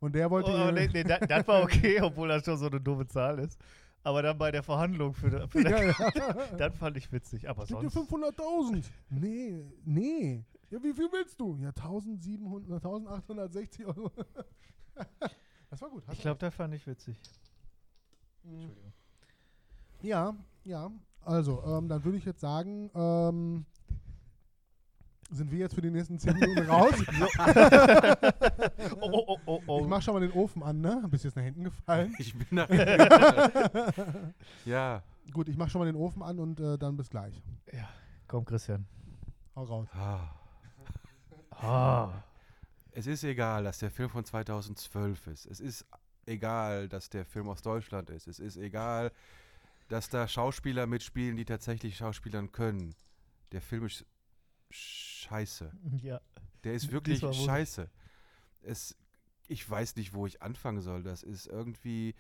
Und 0.01 0.15
der 0.15 0.31
wollte 0.31 0.51
Oh, 0.51 0.69
oh, 0.69 0.71
nee, 0.71 0.89
nee, 0.93 1.05
das, 1.05 1.21
das 1.21 1.47
war 1.47 1.63
okay, 1.63 2.01
obwohl 2.03 2.29
das 2.29 2.45
schon 2.45 2.57
so 2.57 2.67
eine 2.67 2.81
doofe 2.81 3.07
Zahl 3.07 3.39
ist. 3.39 3.59
Aber 4.03 4.23
dann 4.23 4.39
bei 4.39 4.51
der 4.51 4.63
Verhandlung 4.63 5.13
für, 5.13 5.49
für 5.49 5.69
ja, 5.69 5.85
ja. 5.85 6.47
das 6.59 6.77
fand 6.77 6.97
ich 6.97 7.11
witzig. 7.13 7.49
Aber 7.49 7.67
sonst. 7.67 7.97
500.000. 7.97 8.85
Nee, 9.11 9.65
nee. 9.85 10.45
Ja, 10.71 10.83
wie 10.83 10.93
viel 10.93 11.09
willst 11.11 11.41
du? 11.41 11.57
Ja, 11.57 11.71
1700, 11.71 12.85
1860 12.85 13.87
Euro. 13.87 14.13
das 15.71 15.83
war 15.83 15.91
gut. 15.91 16.07
hast 16.07 16.15
Ich 16.15 16.21
glaube, 16.21 16.39
das 16.39 16.55
fand 16.55 16.75
ich 16.75 16.87
witzig. 16.87 17.19
Recht. 18.45 18.69
Ja, 20.03 20.35
ja. 20.65 20.91
Also, 21.23 21.63
ähm, 21.65 21.89
dann 21.89 22.05
würde 22.05 22.19
ich 22.19 22.25
jetzt 22.25 22.41
sagen, 22.41 22.91
ähm, 22.95 23.67
sind 25.31 25.51
wir 25.51 25.59
jetzt 25.59 25.75
für 25.75 25.83
die 25.83 25.91
nächsten 25.91 26.19
10 26.19 26.35
Minuten 26.39 26.61
raus. 26.71 26.95
Oh, 29.01 29.11
oh, 29.13 29.25
oh, 29.27 29.39
oh, 29.47 29.63
oh. 29.67 29.81
Ich 29.83 29.87
mach 29.87 30.03
schon 30.03 30.15
mal 30.15 30.21
den 30.21 30.33
Ofen 30.33 30.63
an, 30.63 30.81
ne? 30.81 31.05
Bist 31.09 31.25
jetzt 31.25 31.37
nach 31.37 31.43
hinten 31.43 31.65
gefallen. 31.65 32.15
Ich 32.19 32.35
bin 32.35 32.47
nach 32.51 32.69
hinten. 32.69 34.35
Ja. 34.65 35.03
Gut, 35.33 35.49
ich 35.49 35.57
mach 35.57 35.69
schon 35.69 35.81
mal 35.81 35.85
den 35.85 35.97
Ofen 35.97 36.23
an 36.23 36.39
und 36.39 36.59
äh, 36.61 36.79
dann 36.79 36.97
bis 36.97 37.11
gleich. 37.11 37.43
Komm, 38.27 38.45
Christian. 38.45 38.87
Hau 39.55 39.65
raus. 39.65 39.89
Ah. 39.93 40.31
Ah. 41.51 42.11
Es 42.93 43.07
ist 43.07 43.25
egal, 43.25 43.65
dass 43.65 43.79
der 43.79 43.91
Film 43.91 44.09
von 44.11 44.25
2012 44.25 45.27
ist. 45.29 45.47
Es 45.47 45.61
ist 45.61 45.85
egal, 46.29 46.89
dass 46.89 47.11
der 47.11 47.25
Film 47.25 47.49
aus 47.49 47.63
Deutschland 47.63 48.11
ist. 48.11 48.29
Es 48.29 48.39
ist 48.39 48.57
egal, 48.57 49.11
dass 49.89 50.09
da 50.09 50.29
Schauspieler 50.29 50.87
mitspielen, 50.87 51.37
die 51.37 51.45
tatsächlich 51.45 51.97
Schauspielern 51.97 52.53
können. 52.53 52.95
Der 53.53 53.63
Film 53.63 53.87
ist 53.87 54.05
scheiße. 54.71 55.73
Ja. 56.03 56.21
Der 56.65 56.75
ist 56.75 56.93
wirklich 56.93 57.21
scheiße. 57.21 57.89
Es, 58.63 58.95
ich 59.47 59.69
weiß 59.69 59.97
nicht, 59.97 60.13
wo 60.13 60.27
ich 60.27 60.43
anfangen 60.43 60.83
soll. 60.83 61.03
Das 61.03 61.23
ist 61.23 61.47
irgendwie 61.47 62.15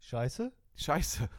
Scheiße? 0.00 0.52
scheiße. 0.76 1.28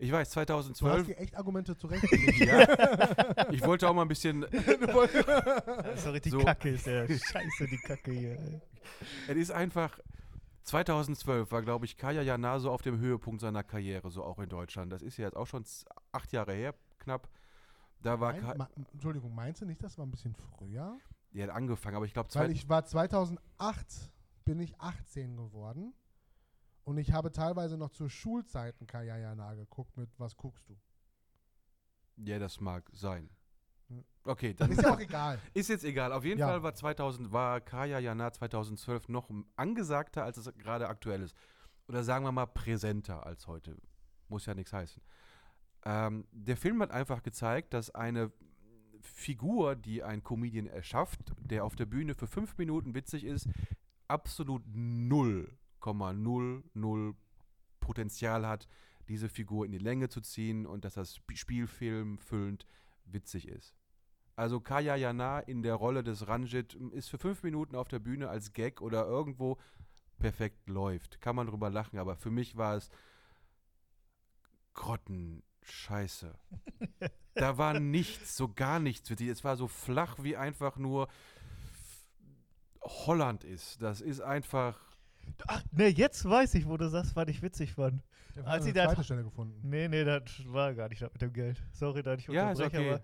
Ich 0.00 0.10
weiß, 0.10 0.28
Du 0.28 0.40
hast 0.40 0.48
2012. 0.48 1.06
dir 1.06 1.18
echt 1.18 1.36
Argumente 1.36 1.76
zurecht. 1.76 2.04
ja, 2.38 3.48
ich 3.52 3.62
wollte 3.62 3.88
auch 3.88 3.94
mal 3.94 4.02
ein 4.02 4.08
bisschen. 4.08 4.42
Das 4.50 5.94
ist 5.94 6.06
doch 6.06 6.12
richtig 6.12 6.32
So. 6.32 6.38
Kacke, 6.40 6.70
ist 6.70 6.86
der. 6.86 7.06
Scheiße, 7.06 7.68
die 7.70 7.78
Kacke 7.78 8.10
hier. 8.10 8.60
Es 9.28 9.36
ist 9.36 9.50
einfach. 9.52 9.98
2012 10.64 11.52
war, 11.52 11.62
glaube 11.62 11.84
ich, 11.84 11.96
Kaya 11.96 12.22
Jana 12.22 12.58
so 12.58 12.70
auf 12.70 12.82
dem 12.82 12.98
Höhepunkt 12.98 13.40
seiner 13.40 13.62
Karriere, 13.62 14.10
so 14.10 14.24
auch 14.24 14.38
in 14.38 14.48
Deutschland. 14.48 14.92
Das 14.92 15.02
ist 15.02 15.16
ja 15.18 15.26
jetzt 15.26 15.36
auch 15.36 15.46
schon 15.46 15.64
acht 16.12 16.32
Jahre 16.32 16.54
her, 16.54 16.74
knapp. 16.98 17.28
Da 18.00 18.18
war 18.20 18.32
Mein, 18.32 18.40
Ka 18.42 18.54
ma, 18.54 18.68
Entschuldigung, 18.92 19.34
meinst 19.34 19.60
du 19.62 19.66
nicht, 19.66 19.82
das 19.82 19.96
war 19.98 20.06
ein 20.06 20.10
bisschen 20.10 20.34
früher? 20.34 20.98
die 21.32 21.42
hat 21.42 21.50
angefangen, 21.50 21.96
aber 21.96 22.06
ich 22.06 22.12
glaube, 22.12 22.32
Weil 22.34 22.50
ich 22.52 22.68
war 22.68 22.84
2008, 22.84 24.12
bin 24.44 24.60
ich 24.60 24.78
18 24.80 25.36
geworden. 25.36 25.92
Und 26.84 26.98
ich 26.98 27.12
habe 27.12 27.32
teilweise 27.32 27.78
noch 27.78 27.90
zu 27.90 28.08
Schulzeiten 28.08 28.86
Kajayana 28.86 29.54
geguckt 29.54 29.96
mit 29.96 30.10
Was 30.18 30.36
guckst 30.36 30.68
du? 30.68 30.76
ja, 32.16 32.38
das 32.38 32.60
mag 32.60 32.88
sein. 32.92 33.28
Okay, 34.24 34.54
dann 34.54 34.72
Ist 34.72 34.82
ja 34.82 34.94
auch 34.94 35.00
egal. 35.00 35.38
Ist 35.54 35.68
jetzt 35.68 35.84
egal. 35.84 36.12
Auf 36.12 36.24
jeden 36.24 36.40
Ja. 36.40 36.48
Fall 36.48 36.62
war 36.62 36.74
2000 36.74 37.30
war 37.32 37.60
Kaya 37.60 37.98
Jana 37.98 38.32
2012 38.32 39.08
noch 39.10 39.28
angesagter, 39.56 40.24
als 40.24 40.38
es 40.38 40.50
gerade 40.56 40.88
aktuell 40.88 41.20
ist. 41.22 41.36
Oder 41.88 42.02
sagen 42.02 42.24
wir 42.24 42.32
mal 42.32 42.46
präsenter 42.46 43.26
als 43.26 43.46
heute. 43.46 43.76
Muss 44.28 44.46
ja 44.46 44.54
nichts 44.54 44.72
heißen. 44.72 45.02
Ähm, 45.84 46.26
der 46.32 46.56
Film 46.56 46.80
hat 46.80 46.90
einfach 46.90 47.22
gezeigt, 47.22 47.74
dass 47.74 47.94
eine 47.94 48.32
Figur, 49.02 49.76
die 49.76 50.02
ein 50.02 50.24
Comedian 50.24 50.66
erschafft, 50.66 51.34
der 51.38 51.66
auf 51.66 51.76
der 51.76 51.84
Bühne 51.84 52.14
für 52.14 52.26
fünf 52.26 52.56
Minuten 52.56 52.94
witzig 52.94 53.24
ist, 53.24 53.46
absolut 54.08 54.64
0,00 54.66 57.14
Potenzial 57.80 58.46
hat, 58.46 58.66
diese 59.08 59.28
Figur 59.28 59.66
in 59.66 59.72
die 59.72 59.78
Länge 59.78 60.08
zu 60.08 60.22
ziehen 60.22 60.64
und 60.66 60.86
dass 60.86 60.94
das 60.94 61.16
Sp- 61.20 61.36
Spielfilm 61.36 62.16
füllend 62.16 62.64
witzig 63.04 63.48
ist. 63.48 63.74
Also 64.36 64.60
Kaya 64.60 64.96
Jana 64.96 65.40
in 65.40 65.62
der 65.62 65.74
Rolle 65.74 66.02
des 66.02 66.26
Ranjit 66.26 66.74
ist 66.74 67.08
für 67.08 67.18
fünf 67.18 67.42
Minuten 67.42 67.76
auf 67.76 67.88
der 67.88 68.00
Bühne 68.00 68.28
als 68.28 68.52
Gag 68.52 68.80
oder 68.80 69.06
irgendwo 69.06 69.58
perfekt 70.18 70.68
läuft. 70.68 71.20
Kann 71.20 71.36
man 71.36 71.46
drüber 71.46 71.70
lachen, 71.70 71.98
aber 71.98 72.16
für 72.16 72.30
mich 72.30 72.56
war 72.56 72.76
es 72.76 72.90
Grottenscheiße. 74.74 76.34
da 77.34 77.58
war 77.58 77.78
nichts, 77.78 78.36
so 78.36 78.48
gar 78.48 78.80
nichts 78.80 79.08
witzig. 79.10 79.28
Es 79.28 79.44
war 79.44 79.56
so 79.56 79.68
flach 79.68 80.16
wie 80.22 80.36
einfach 80.36 80.76
nur 80.76 81.08
Holland 82.82 83.44
ist. 83.44 83.80
Das 83.82 84.00
ist 84.00 84.20
einfach. 84.20 84.80
Ach, 85.46 85.62
ne, 85.72 85.88
jetzt 85.88 86.28
weiß 86.28 86.54
ich, 86.54 86.66
wo 86.66 86.76
du 86.76 86.88
sagst, 86.88 87.16
was 87.16 87.28
ich 87.28 87.40
witzig 87.40 87.74
fand. 87.74 88.02
Der 88.34 88.46
Als 88.46 88.54
hat 88.56 88.62
sie 88.64 88.72
zweite 88.72 89.04
Stelle 89.04 89.24
gefunden. 89.24 89.60
Nee, 89.68 89.88
nee, 89.88 90.04
das 90.04 90.22
war 90.46 90.74
gar 90.74 90.88
nicht 90.88 91.02
das 91.02 91.12
mit 91.12 91.22
dem 91.22 91.32
Geld. 91.32 91.62
Sorry, 91.72 92.02
dass 92.02 92.18
ich 92.20 92.26
Ja, 92.28 92.50
unterbreche, 92.50 92.78
okay. 92.78 92.90
aber 92.94 93.02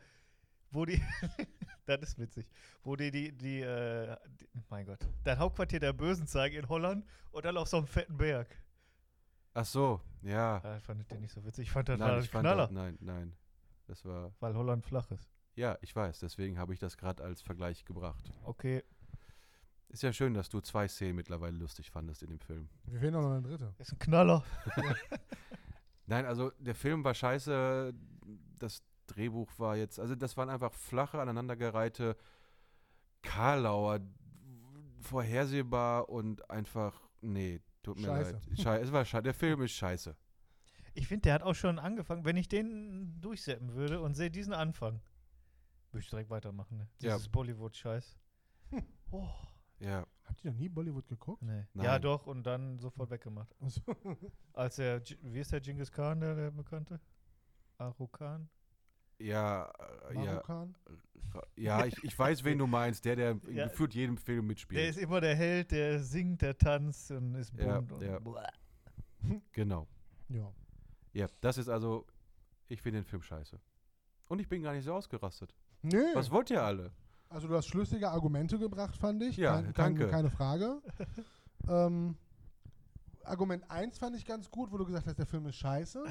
wo 0.72 0.84
die, 0.84 1.00
das 1.86 2.02
ist 2.02 2.18
witzig, 2.18 2.46
wo 2.82 2.96
die, 2.96 3.10
die, 3.10 3.32
die, 3.36 3.60
äh, 3.60 4.16
die, 4.40 4.48
mein 4.68 4.86
Gott, 4.86 4.98
das 5.24 5.38
Hauptquartier 5.38 5.80
der 5.80 5.92
Bösen 5.92 6.26
zeigen 6.26 6.56
in 6.56 6.68
Holland 6.68 7.04
und 7.32 7.44
dann 7.44 7.56
auf 7.56 7.68
so 7.68 7.78
einem 7.78 7.86
fetten 7.86 8.16
Berg. 8.16 8.48
Ach 9.52 9.64
so, 9.64 10.00
ja. 10.22 10.60
Ja, 10.62 10.80
fand 10.80 11.00
ich 11.00 11.08
den 11.08 11.20
nicht 11.20 11.32
so 11.32 11.44
witzig. 11.44 11.66
Ich 11.66 11.72
fand, 11.72 11.88
das 11.88 11.98
nein, 11.98 12.10
ein 12.10 12.20
ich 12.22 12.28
fand 12.30 12.44
Knaller, 12.44 12.64
das, 12.64 12.70
nein, 12.70 12.96
nein. 13.00 13.36
Das 13.86 14.04
war. 14.04 14.32
weil 14.38 14.54
Holland 14.54 14.84
flach 14.86 15.10
ist. 15.10 15.28
Ja, 15.56 15.76
ich 15.80 15.94
weiß, 15.94 16.20
deswegen 16.20 16.58
habe 16.58 16.72
ich 16.72 16.78
das 16.78 16.96
gerade 16.96 17.22
als 17.24 17.42
Vergleich 17.42 17.84
gebracht. 17.84 18.32
Okay, 18.44 18.84
Ist 19.90 20.02
ja 20.02 20.12
schön, 20.12 20.34
dass 20.34 20.48
du 20.48 20.60
zwei 20.60 20.86
Szenen 20.86 21.16
mittlerweile 21.16 21.56
lustig 21.56 21.90
fandest 21.90 22.22
in 22.22 22.30
dem 22.30 22.38
Film. 22.40 22.68
Wir 22.84 23.00
fehlen 23.00 23.12
noch 23.12 23.28
eine 23.28 23.42
dritte. 23.42 23.74
ist 23.78 23.92
ein 23.92 23.98
Knaller. 23.98 24.44
Nein, 26.06 26.26
also 26.26 26.50
der 26.58 26.74
Film 26.74 27.02
war 27.04 27.12
scheiße, 27.14 27.92
das 28.58 28.82
Drehbuch 29.06 29.50
war 29.58 29.76
jetzt, 29.76 29.98
also 29.98 30.14
das 30.14 30.36
waren 30.36 30.48
einfach 30.48 30.72
flache, 30.72 31.20
aneinandergereihte 31.20 32.16
Karlauer, 33.22 34.00
vorhersehbar 35.00 36.08
und 36.08 36.48
einfach, 36.50 37.00
nee, 37.20 37.60
tut 37.82 37.96
mir 37.98 38.06
Scheiße. 38.06 38.32
leid. 38.32 38.58
Schei 38.60 38.80
es 38.80 38.92
war 38.92 39.04
scheiße, 39.04 39.22
der 39.24 39.34
Film 39.34 39.62
ist 39.62 39.72
scheiße. 39.72 40.16
Ich 40.94 41.06
finde, 41.08 41.22
der 41.22 41.34
hat 41.34 41.42
auch 41.42 41.54
schon 41.54 41.78
angefangen. 41.78 42.24
Wenn 42.24 42.36
ich 42.36 42.48
den 42.48 43.20
durchsetzen 43.20 43.74
würde 43.74 44.00
und 44.00 44.14
sehe 44.14 44.30
diesen 44.30 44.52
Anfang, 44.52 45.00
würde 45.92 46.02
ich 46.02 46.10
direkt 46.10 46.30
weitermachen. 46.30 46.78
Ne? 46.78 46.88
Ja. 47.00 47.14
Dieses 47.14 47.28
Bollywood-Scheiß. 47.28 48.16
Oh, 49.12 49.28
Ja, 49.80 50.06
Habt 50.24 50.44
ihr 50.44 50.52
noch 50.52 50.58
nie 50.58 50.68
Bollywood 50.68 51.08
geguckt? 51.08 51.42
nee. 51.42 51.64
Nein. 51.74 51.84
Ja, 51.84 51.98
doch, 51.98 52.26
und 52.26 52.44
dann 52.44 52.78
sofort 52.78 53.10
weggemacht. 53.10 53.54
Also, 53.60 53.80
Als 54.52 54.76
der, 54.76 55.02
wie 55.22 55.40
ist 55.40 55.50
der 55.52 55.60
Genghis 55.60 55.90
Khan, 55.90 56.20
der, 56.20 56.34
der 56.34 56.50
Bekannte? 56.50 57.00
Arukan? 57.78 58.48
ja, 59.18 59.70
äh, 60.10 60.24
ja, 60.24 60.68
ja, 61.56 61.84
ich, 61.84 62.02
ich 62.04 62.18
weiß, 62.18 62.42
wen 62.44 62.58
du 62.58 62.66
meinst, 62.66 63.04
der, 63.04 63.16
der 63.16 63.38
Ja. 63.50 63.68
gefühlt 63.68 63.94
jedem 63.94 64.16
Film 64.16 64.38
Der 64.42 64.48
mitspielt. 64.48 64.90
ist 64.90 64.98
immer 64.98 65.20
der 65.20 65.34
Held, 65.36 65.70
der 65.72 66.00
singt, 66.00 66.42
der 66.42 66.56
tanzt 66.56 67.10
und 67.10 67.34
ist 67.34 67.52
Ja, 67.54 67.80
bunt. 67.80 67.92
und 67.92 68.02
ja. 68.02 68.20
Genau. 69.52 69.86
Ja. 70.28 70.52
Ja, 71.12 71.26
das 71.40 71.58
ist 71.58 71.68
also, 71.68 72.06
ich 72.68 72.80
finde 72.80 73.00
den 73.00 73.04
Film 73.04 73.22
scheiße. 73.22 73.60
Und 74.28 74.38
ich 74.40 74.48
bin 74.48 74.62
gar 74.62 74.72
nicht 74.72 74.84
so 74.84 74.94
ausgerastet. 74.94 75.54
Nö. 75.82 76.02
Was 76.14 76.30
wollt 76.30 76.50
ihr 76.50 76.62
alle? 76.62 76.92
Also 77.30 77.46
du 77.46 77.56
hast 77.56 77.68
schlüssige 77.68 78.10
Argumente 78.10 78.58
gebracht, 78.58 78.96
fand 78.96 79.22
ich. 79.22 79.36
Ja, 79.36 79.62
Kein, 79.62 79.72
danke. 79.72 80.00
Keine, 80.00 80.10
keine 80.10 80.30
Frage. 80.30 80.82
ähm, 81.68 82.16
Argument 83.24 83.70
1 83.70 83.98
fand 83.98 84.16
ich 84.16 84.26
ganz 84.26 84.50
gut, 84.50 84.72
wo 84.72 84.78
du 84.78 84.84
gesagt 84.84 85.06
hast, 85.06 85.16
der 85.16 85.26
Film 85.26 85.46
ist 85.46 85.54
scheiße. 85.54 86.02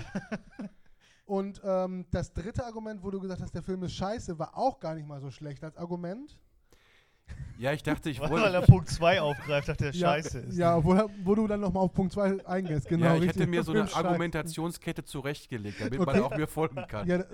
Und 1.26 1.62
ähm, 1.64 2.06
das 2.10 2.34
dritte 2.34 2.66
Argument, 2.66 3.04
wo 3.04 3.12
du 3.12 3.20
gesagt 3.20 3.42
hast, 3.42 3.54
der 3.54 3.62
Film 3.62 3.84
ist 3.84 3.94
scheiße, 3.94 4.40
war 4.40 4.58
auch 4.58 4.80
gar 4.80 4.96
nicht 4.96 5.08
mal 5.08 5.20
so 5.20 5.30
schlecht 5.30 5.62
als 5.64 5.76
Argument. 5.76 6.40
Ja, 7.60 7.74
ich 7.74 7.84
dachte, 7.84 8.10
ich 8.10 8.22
Weil 8.22 8.32
er 8.32 8.54
wollte. 8.54 8.72
Punkt 8.72 8.88
2 8.90 9.20
aufgreift, 9.20 9.68
dachte 9.68 9.88
er, 9.88 9.92
Ja, 9.92 10.14
scheiße. 10.14 10.40
ist 10.40 10.58
Ja, 10.58 10.82
wo, 10.82 10.96
wo 11.26 11.36
du 11.36 11.46
dann 11.46 11.60
nochmal 11.60 11.84
auf 11.84 11.92
Punkt 11.94 12.14
2 12.14 12.46
eingehst, 12.46 12.88
genau. 12.88 13.08
ja, 13.08 13.16
ich 13.16 13.24
richtig. 13.24 13.42
hätte 13.42 13.50
mir 13.50 13.64
so 13.64 13.74
eine. 13.74 13.94
Argumentationskette 13.94 15.04
zurechtgelegt, 15.04 15.82
damit 15.82 16.00
Okay. 16.00 16.06
man 16.06 16.22
auch 16.24 16.38
mir 16.38 16.48
folgen 16.48 16.82
kann. 16.88 17.06
Ja, 17.06 17.18
das 17.18 17.28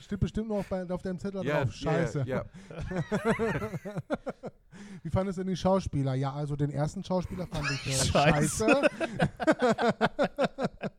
steht 0.00 0.18
bestimmt 0.18 0.48
noch 0.48 0.56
auf, 0.56 0.66
bei, 0.66 0.84
auf 0.90 1.02
deinem 1.02 1.20
Zettel 1.20 1.44
Ja, 1.44 1.62
drauf. 1.62 1.72
Scheiße. 1.72 2.24
Ja, 2.26 2.38
ja. 2.38 2.44
Wie 5.04 5.10
fandest 5.10 5.38
du 5.38 5.42
denn 5.44 5.50
die 5.50 5.56
Schauspieler? 5.56 6.14
Ja, 6.14 6.32
also 6.32 6.56
den 6.56 6.70
ersten 6.70 7.04
Schauspieler 7.04 7.46
fand 7.46 7.70
ich 7.70 7.86
äh, 7.86 7.90
Scheiße. 8.06 8.66
scheiße. 8.66 8.90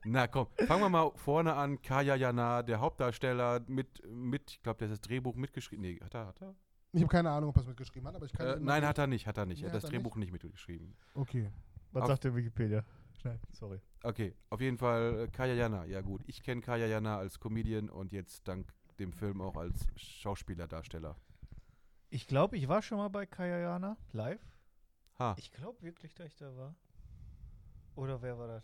Na 0.05 0.27
komm, 0.27 0.48
fangen 0.65 0.82
wir 0.82 0.89
mal 0.89 1.12
vorne 1.15 1.53
an. 1.55 1.82
Kaya 1.82 2.15
Jana, 2.15 2.63
der 2.63 2.79
Hauptdarsteller, 2.79 3.62
mit, 3.67 4.01
mit 4.10 4.51
ich 4.51 4.63
glaube, 4.63 4.77
der 4.79 4.88
hat 4.88 4.94
das 4.94 5.01
Drehbuch 5.01 5.36
mitgeschrieben. 5.36 5.82
Nee, 5.84 6.00
hat 6.03 6.13
er? 6.13 6.27
Hat 6.27 6.41
er? 6.41 6.55
Ich 6.95 7.01
habe 7.01 7.11
keine 7.11 7.29
Ahnung, 7.29 7.49
ob 7.49 7.57
er 7.57 7.61
es 7.61 7.67
mitgeschrieben 7.67 8.07
hat, 8.07 8.15
aber 8.15 8.25
ich 8.25 8.31
kann. 8.33 8.47
Äh, 8.47 8.59
nein, 8.59 8.85
hat 8.85 8.97
er 8.97 9.07
nicht, 9.07 9.27
hat 9.27 9.37
er 9.37 9.45
nicht. 9.45 9.59
Nee, 9.61 9.67
er 9.67 9.73
hat 9.73 9.83
das 9.83 9.89
Drehbuch 9.89 10.15
nicht 10.15 10.31
mitgeschrieben. 10.31 10.95
Okay. 11.13 11.51
Was 11.91 12.03
Auf- 12.03 12.07
sagt 12.09 12.23
der 12.23 12.35
Wikipedia? 12.35 12.83
Schnell, 13.19 13.39
sorry. 13.51 13.81
Okay, 14.03 14.33
auf 14.49 14.61
jeden 14.61 14.77
Fall 14.77 15.21
äh, 15.21 15.27
Kaya 15.27 15.53
Jana. 15.53 15.85
Ja 15.85 16.01
gut, 16.01 16.21
ich 16.27 16.41
kenne 16.43 16.61
Kaya 16.61 16.85
Jana 16.85 17.17
als 17.17 17.39
Comedian 17.39 17.89
und 17.89 18.11
jetzt 18.11 18.47
dank 18.47 18.73
dem 18.99 19.11
Film 19.13 19.41
auch 19.41 19.57
als 19.57 19.87
Schauspielerdarsteller. 19.95 21.15
Ich 22.09 22.27
glaube, 22.27 22.55
ich 22.57 22.67
war 22.67 22.81
schon 22.81 22.97
mal 22.97 23.09
bei 23.09 23.25
Kayayana 23.25 23.97
live. 24.13 24.41
Ha, 25.19 25.35
Ich 25.37 25.51
glaube 25.51 25.81
wirklich, 25.81 26.13
dass 26.13 26.27
ich 26.27 26.35
da 26.35 26.55
war. 26.55 26.75
Oder 27.95 28.21
wer 28.21 28.37
war 28.37 28.47
das? 28.47 28.63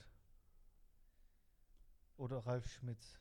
Oder 2.17 2.37
Ralf 2.45 2.69
Schmitz. 2.69 3.19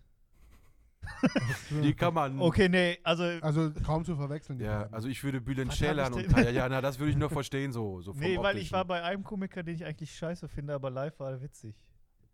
die 1.83 1.95
kann 1.95 2.15
man. 2.15 2.41
Okay, 2.41 2.69
nee, 2.69 2.99
also. 3.03 3.25
Also 3.41 3.71
kaum 3.85 4.05
zu 4.05 4.17
verwechseln. 4.17 4.59
Die 4.59 4.65
Ja, 4.65 4.81
beiden. 4.81 4.95
also 4.95 5.09
ich 5.09 5.23
würde 5.23 5.41
Bülent 5.41 5.73
Ceylan 5.73 6.13
ich 6.17 6.27
und 6.27 6.35
Kaya 6.35 6.51
Jana, 6.51 6.81
das 6.81 6.99
würde 6.99 7.11
ich 7.11 7.17
nur 7.17 7.31
verstehen, 7.31 7.73
so, 7.73 8.01
so 8.01 8.13
vom 8.13 8.21
nee, 8.21 8.37
weil 8.39 8.57
ich 8.57 8.63
Optischen. 8.65 8.73
war 8.73 8.85
bei 8.85 9.03
einem 9.03 9.23
Komiker, 9.23 9.63
den 9.63 9.75
ich 9.75 9.85
eigentlich 9.85 10.15
scheiße 10.17 10.49
finde, 10.49 10.75
aber 10.75 10.91
live 10.91 11.19
war 11.21 11.31
er 11.31 11.43
witzig. 11.43 11.75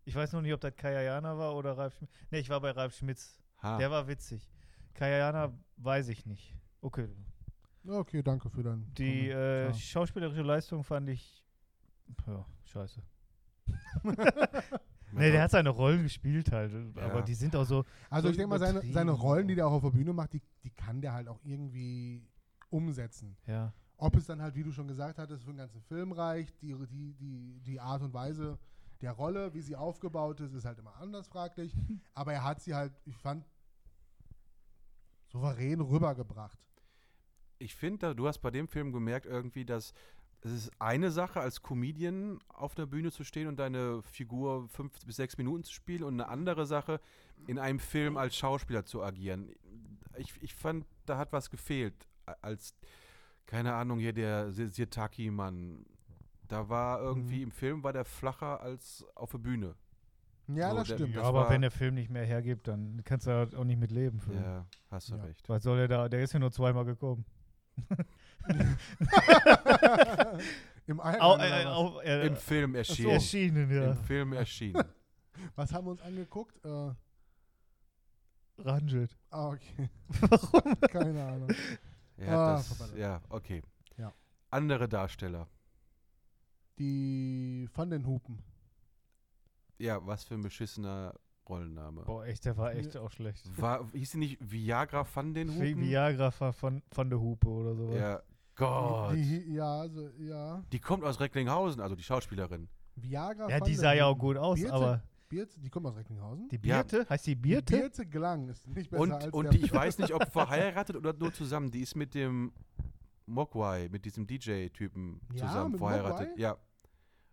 Ich 0.04 0.14
weiß 0.14 0.32
noch 0.32 0.40
nicht, 0.42 0.52
ob 0.52 0.60
das 0.60 0.74
Kayayana 0.76 1.36
war 1.36 1.54
oder 1.56 1.76
Ralf 1.76 1.96
Schmitz. 1.96 2.10
Nee, 2.30 2.38
ich 2.38 2.48
war 2.48 2.60
bei 2.60 2.70
Ralf 2.70 2.94
Schmitz. 2.94 3.40
Ha. 3.62 3.78
Der 3.78 3.90
war 3.90 4.06
witzig. 4.06 4.48
Kayayana 4.94 5.52
weiß 5.78 6.08
ich 6.08 6.26
nicht. 6.26 6.54
Okay. 6.80 7.08
okay, 7.88 8.22
danke 8.22 8.48
für 8.48 8.62
dein. 8.62 8.86
Die 8.94 9.28
äh, 9.30 9.74
schauspielerische 9.74 10.42
Leistung 10.42 10.84
fand 10.84 11.08
ich. 11.08 11.42
Ja, 12.26 12.46
scheiße. 12.64 13.02
Nee, 15.12 15.30
der 15.32 15.42
hat 15.42 15.50
seine 15.50 15.70
Rollen 15.70 16.02
gespielt 16.02 16.50
halt. 16.52 16.72
Aber 16.96 17.16
Ja. 17.18 17.22
die 17.22 17.34
sind 17.34 17.54
auch 17.56 17.64
so. 17.64 17.84
Also 18.10 18.28
so 18.28 18.30
ich 18.32 18.36
denke 18.36 18.50
mal, 18.50 18.58
seine, 18.58 18.82
seine. 18.92 19.12
Rollen, 19.12 19.48
die 19.48 19.54
der 19.54 19.66
auch 19.66 19.72
auf 19.72 19.82
der 19.82 19.90
Bühne 19.90 20.12
macht, 20.12 20.32
die, 20.32 20.42
die 20.64 20.70
kann 20.70 21.00
der 21.00 21.12
halt 21.12 21.28
auch 21.28 21.40
irgendwie 21.44 22.26
umsetzen. 22.70 23.36
Ja. 23.46 23.72
Ob 23.98 24.16
es 24.16 24.26
dann 24.26 24.42
halt, 24.42 24.54
wie 24.56 24.62
du 24.62 24.72
schon 24.72 24.88
gesagt 24.88 25.18
hattest, 25.18 25.44
für 25.44 25.50
den 25.52 25.58
ganzen 25.58 25.80
Film 25.82 26.12
reicht, 26.12 26.60
die, 26.60 26.74
die, 26.86 27.14
die, 27.14 27.60
die 27.60 27.80
Art 27.80 28.02
und 28.02 28.12
Weise 28.12 28.58
der 29.00 29.12
Rolle, 29.12 29.54
wie 29.54 29.60
sie 29.62 29.76
aufgebaut 29.76 30.40
ist, 30.40 30.52
ist 30.54 30.64
halt 30.64 30.78
immer 30.78 30.94
anders 30.96 31.28
fraglich. 31.28 31.74
Aber 32.14 32.32
er 32.32 32.44
hat 32.44 32.60
sie 32.60 32.74
halt, 32.74 32.92
ich 33.04 33.16
fand, 33.16 33.44
souverän 35.28 35.80
rübergebracht. 35.80 36.58
ich 37.58 37.74
finde, 37.74 38.14
du 38.14 38.26
hast 38.28 38.38
bei 38.40 38.50
dem 38.50 38.68
Film 38.68 38.92
gemerkt 38.92 39.26
irgendwie, 39.26 39.64
dass 39.64 39.92
es 40.42 40.52
ist 40.52 40.70
eine 40.80 41.10
Sache, 41.10 41.40
als 41.40 41.62
Comedian 41.62 42.38
auf 42.48 42.74
der 42.74 42.86
Bühne 42.86 43.10
zu 43.10 43.24
stehen 43.24 43.48
und 43.48 43.56
deine 43.58 44.02
Figur 44.02 44.68
fünf 44.68 44.92
bis 45.04 45.16
sechs 45.16 45.36
Minuten 45.38 45.64
zu 45.64 45.72
spielen 45.72 46.02
und 46.04 46.14
eine 46.14 46.28
andere 46.28 46.66
Sache, 46.66 47.00
in 47.46 47.58
einem 47.58 47.78
Film 47.80 48.16
als 48.16 48.36
Schauspieler 48.36 48.84
zu 48.84 49.02
agieren. 49.02 49.50
Ich, 50.18 50.32
ich 50.42 50.54
fand, 50.54 50.86
da 51.04 51.18
hat 51.18 51.32
was 51.32 51.50
gefehlt. 51.50 52.06
Als, 52.42 52.74
keine 53.46 53.74
Ahnung, 53.74 53.98
hier 53.98 54.12
der 54.12 54.52
Si- 54.52 54.68
Sirtaki-Mann. 54.68 55.84
Da 56.48 56.68
war 56.68 57.00
irgendwie 57.00 57.38
Mhm. 57.38 57.42
im 57.44 57.50
Film 57.50 57.82
war 57.82 57.92
der 57.92 58.04
flacher 58.04 58.60
als 58.60 59.04
auf 59.16 59.32
der 59.32 59.38
Bühne. 59.38 59.74
Ja, 60.48 60.70
So, 60.70 60.76
das 60.76 60.88
der- 60.88 60.94
stimmt. 60.98 61.16
Das 61.16 61.24
aber 61.24 61.50
wenn 61.50 61.60
der 61.62 61.72
Film 61.72 61.94
nicht 61.96 62.08
mehr 62.08 62.24
hergibt, 62.24 62.68
dann 62.68 63.02
kannst 63.04 63.26
du 63.26 63.30
ja 63.30 63.58
auch 63.58 63.64
nicht 63.64 63.80
mit 63.80 63.90
leben. 63.90 64.20
Ja, 64.32 64.64
hast 64.90 65.10
du 65.10 65.16
Ja. 65.16 65.22
recht. 65.24 65.48
Was 65.48 65.64
soll 65.64 65.78
er 65.80 65.88
da? 65.88 66.08
Der 66.08 66.22
ist 66.22 66.32
ja 66.32 66.38
nur 66.38 66.52
zweimal 66.52 66.84
gekommen. 66.84 67.24
Im 70.86 71.00
Au, 71.00 71.36
äh, 71.36 71.64
was? 71.64 71.66
au, 71.66 72.00
äh, 72.00 72.26
Im 72.28 72.36
Film 72.36 72.74
erschienen. 72.76 73.10
erschienen, 73.10 73.70
ja. 73.74 73.90
Im 73.90 73.96
Film 74.04 74.32
erschienen. 74.34 74.84
was 75.56 75.72
haben 75.72 75.86
wir 75.86 75.90
uns 75.92 76.02
angeguckt? 76.02 76.64
Äh, 76.64 76.92
Ranjit. 78.58 79.16
ah, 79.30 79.48
okay. 79.48 79.90
Warum? 80.20 80.80
Keine 80.80 81.24
Ahnung. 81.24 81.48
Ja, 82.18 82.54
Ah, 82.54 82.56
das, 82.56 82.94
ja 82.96 83.20
okay. 83.28 83.62
Ja. 83.98 84.12
Andere 84.50 84.88
Darsteller. 84.88 85.48
Die 86.78 87.68
Van 87.74 87.90
den 87.90 88.06
Hupen. 88.06 88.42
Ja, 89.78 90.04
was 90.06 90.24
für 90.24 90.34
ein 90.34 90.42
beschissener 90.42 91.14
Rollenname. 91.48 92.02
Boah, 92.02 92.24
echt, 92.26 92.44
der 92.44 92.56
war 92.56 92.72
echt 92.74 92.96
auch 92.96 93.10
schlecht. 93.10 93.50
War, 93.60 93.86
hieß 93.92 94.12
sie 94.12 94.18
nicht 94.18 94.38
Viagra 94.40 95.04
van 95.14 95.34
den 95.34 95.48
Vi 95.60 95.72
Hupen? 95.72 95.82
Viagra 95.84 96.30
von, 96.30 96.52
von, 96.52 96.82
von 96.90 97.10
der 97.10 97.20
Hupe 97.20 97.48
oder 97.48 97.74
so. 97.74 97.92
Ja. 97.94 98.22
Gott. 98.56 99.14
Die, 99.14 99.22
Die, 99.22 99.44
die, 99.44 99.54
ja, 99.54 99.80
also, 99.80 100.08
ja. 100.18 100.62
kommt 100.82 101.04
aus 101.04 101.20
Recklinghausen, 101.20 101.80
also 101.80 101.94
die 101.94 102.02
Schauspielerin. 102.02 102.68
Viagra 102.96 103.48
Ja, 103.50 103.60
die 103.60 103.74
sah 103.74 103.92
ja 103.92 104.06
auch 104.06 104.16
gut 104.18 104.36
aus, 104.36 104.58
Birte, 104.58 104.72
aber 104.74 105.02
Birte, 105.28 105.60
die 105.60 105.68
kommt 105.68 105.86
aus 105.86 105.96
Recklinghausen. 105.96 106.48
die 106.48 106.56
Ja. 106.66 106.82
Birte, 106.82 107.06
heißt 107.08 107.26
die 107.26 107.34
Die 107.36 107.40
Birte? 107.42 107.76
Birte 107.76 108.06
Glang 108.06 108.48
ist 108.48 108.66
nicht 108.66 108.90
besser 108.90 109.02
Und, 109.02 109.12
als 109.12 109.26
und 109.32 109.44
der 109.44 109.52
die, 109.52 109.64
ich 109.64 109.72
weiß 109.72 109.98
nicht, 109.98 110.12
ob 110.14 110.24
verheiratet 110.32 110.96
oder 110.96 111.12
nur 111.12 111.32
zusammen. 111.32 111.70
Die 111.70 111.80
ist 111.82 111.94
mit 111.94 112.14
dem 112.14 112.52
Mogwai, 113.26 113.88
mit 113.90 114.04
diesem 114.04 114.26
DJ-Typen 114.26 115.20
Ja, 115.34 115.46
zusammen 115.46 115.72
mit 115.72 115.80
verheiratet. 115.80 116.28
Mogwai? 116.30 116.40
Ja, 116.40 116.56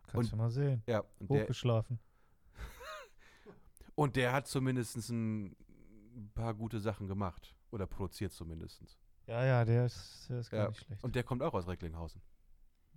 Kannst 0.07 0.31
du 0.31 0.35
mal 0.35 0.49
sehen. 0.51 0.83
ja. 0.87 1.03
Und 1.19 1.29
der, 1.31 1.41
Hochgeschlafen. 1.43 1.99
und 3.95 4.15
der 4.15 4.33
hat 4.33 4.47
zumindest 4.47 4.97
ein 5.09 5.55
paar 6.35 6.53
gute 6.53 6.79
Sachen 6.79 7.07
gemacht. 7.07 7.55
Oder 7.71 7.87
produziert 7.87 8.33
zumindest. 8.33 8.83
Ja, 9.27 9.45
ja, 9.45 9.65
der 9.65 9.85
ist, 9.85 10.27
der 10.29 10.39
ist 10.39 10.49
gar 10.49 10.63
Ja, 10.63 10.67
nicht 10.69 10.83
schlecht. 10.85 11.03
Und 11.03 11.15
der 11.15 11.23
kommt 11.23 11.41
auch 11.41 11.53
aus 11.53 11.67
Recklinghausen. 11.67 12.21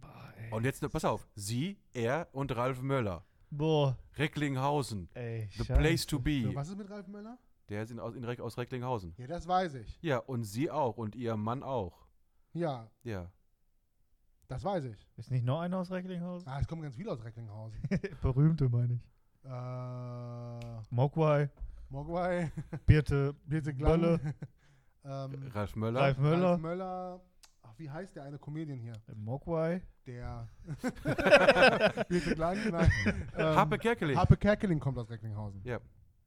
Boah, 0.01 0.33
ey. 0.37 0.51
Und 0.53 0.65
jetzt, 0.65 0.89
pass 0.91 1.05
auf, 1.05 1.27
sie, 1.35 1.79
er 1.93 2.29
und 2.33 2.55
Ralf 2.57 2.81
Möller. 2.83 3.25
Boah, 3.51 3.97
Recklinghausen. 4.17 5.09
ey. 5.15 5.49
The 5.53 5.65
Scheiße. 5.65 5.75
place 5.81 6.07
to 6.07 6.19
be. 6.19 6.43
So, 6.45 6.55
was 6.55 6.69
ist 6.69 6.77
mit 6.79 6.91
Ralf 6.91 7.07
Möller? 7.07 7.39
Der 7.69 7.83
ist 7.83 7.91
in, 7.91 7.99
aus, 8.01 8.15
in, 8.15 8.25
Reck- 8.25 8.41
aus 8.41 8.57
Recklinghausen. 8.59 9.15
Ja, 9.19 9.27
das 9.27 9.47
weiß 9.49 9.75
ich. 9.75 9.99
Ja, 10.03 10.19
und 10.19 10.45
sie 10.45 10.71
auch 10.71 10.97
und 10.97 11.15
ihr 11.17 11.37
Mann 11.37 11.63
auch. 11.63 12.07
Ja, 12.53 12.91
Ja. 13.03 13.31
das 14.49 14.63
weiß 14.65 14.85
ich. 14.85 15.09
Ist 15.17 15.31
nicht 15.31 15.45
noch 15.45 15.61
einer 15.61 15.79
aus 15.79 15.91
Recklinghausen? 15.91 16.49
Ah, 16.49 16.61
es 16.61 16.67
kommen 16.69 16.83
ganz 16.83 16.97
viele 16.97 17.13
aus 17.13 17.23
Recklinghausen. 17.25 17.81
Berühmte, 18.23 18.69
meine 18.69 18.95
ich. 18.95 19.01
äh, 19.45 20.83
Mogwai, 20.91 21.51
Mogwai, 21.89 22.51
Birte, 22.85 23.35
Birte 23.45 23.73
Glang. 23.75 24.21
Ähm, 25.07 25.51
Ralf 25.55 25.77
Möller. 25.77 26.01
Ralf 26.01 26.19
Möller. 26.19 26.49
Ralf 26.51 26.61
Möller. 26.61 27.21
Ach, 27.63 27.73
wie 27.77 27.89
heißt 27.89 28.17
der 28.17 28.25
eine 28.25 28.39
Comedian 28.39 28.79
hier? 28.79 28.95
Mogwai. 29.15 29.83
Der. 30.07 30.49
Birte 32.09 32.35
Glang, 32.35 32.59
nein. 32.71 32.91
Ähm, 33.37 33.57
Happe 33.57 33.79
Kerkeling. 33.79 34.17
Happe 34.17 34.37
Kerkeling 34.37 34.81
kommt 34.81 34.99
aus 34.99 35.09
Recklinghausen. 35.09 35.61
Ja. 35.65 35.79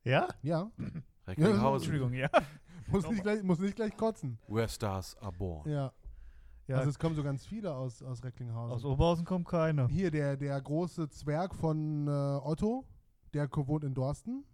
Ja? 0.04 0.28
Ja, 0.42 0.72
Recklinghausen. 1.28 1.76
Entschuldigung, 1.76 2.14
ja. 2.14 2.30
muss 2.88 3.10
nicht, 3.10 3.22
gleich, 3.22 3.44
muss 3.44 3.60
nicht 3.60 3.76
gleich 3.76 3.96
kotzen. 3.98 4.40
Where 4.48 4.70
stars 4.70 5.18
are 5.18 5.32
born. 5.32 5.70
Ja, 5.70 5.92
ja 6.68 6.78
also 6.78 6.90
es 6.90 6.98
kommen 6.98 7.16
so 7.16 7.24
ganz 7.24 7.46
viele 7.46 7.74
aus, 7.74 8.02
aus 8.02 8.24
Recklinghausen. 8.24 8.76
aus 8.76 8.86
Oberhausen 8.86 9.26
kommt 9.26 9.48
keiner. 9.48 9.88
Hier 9.88 10.12
der, 10.12 10.38
der 10.38 10.60
große 10.62 11.10
Zwerg 11.10 11.54
von 11.54 12.08
äh, 12.08 12.12
Otto, 12.12 12.86
der 13.34 13.50
wohnt 13.52 13.84
in 13.84 13.94
Dorsten. 13.94 14.46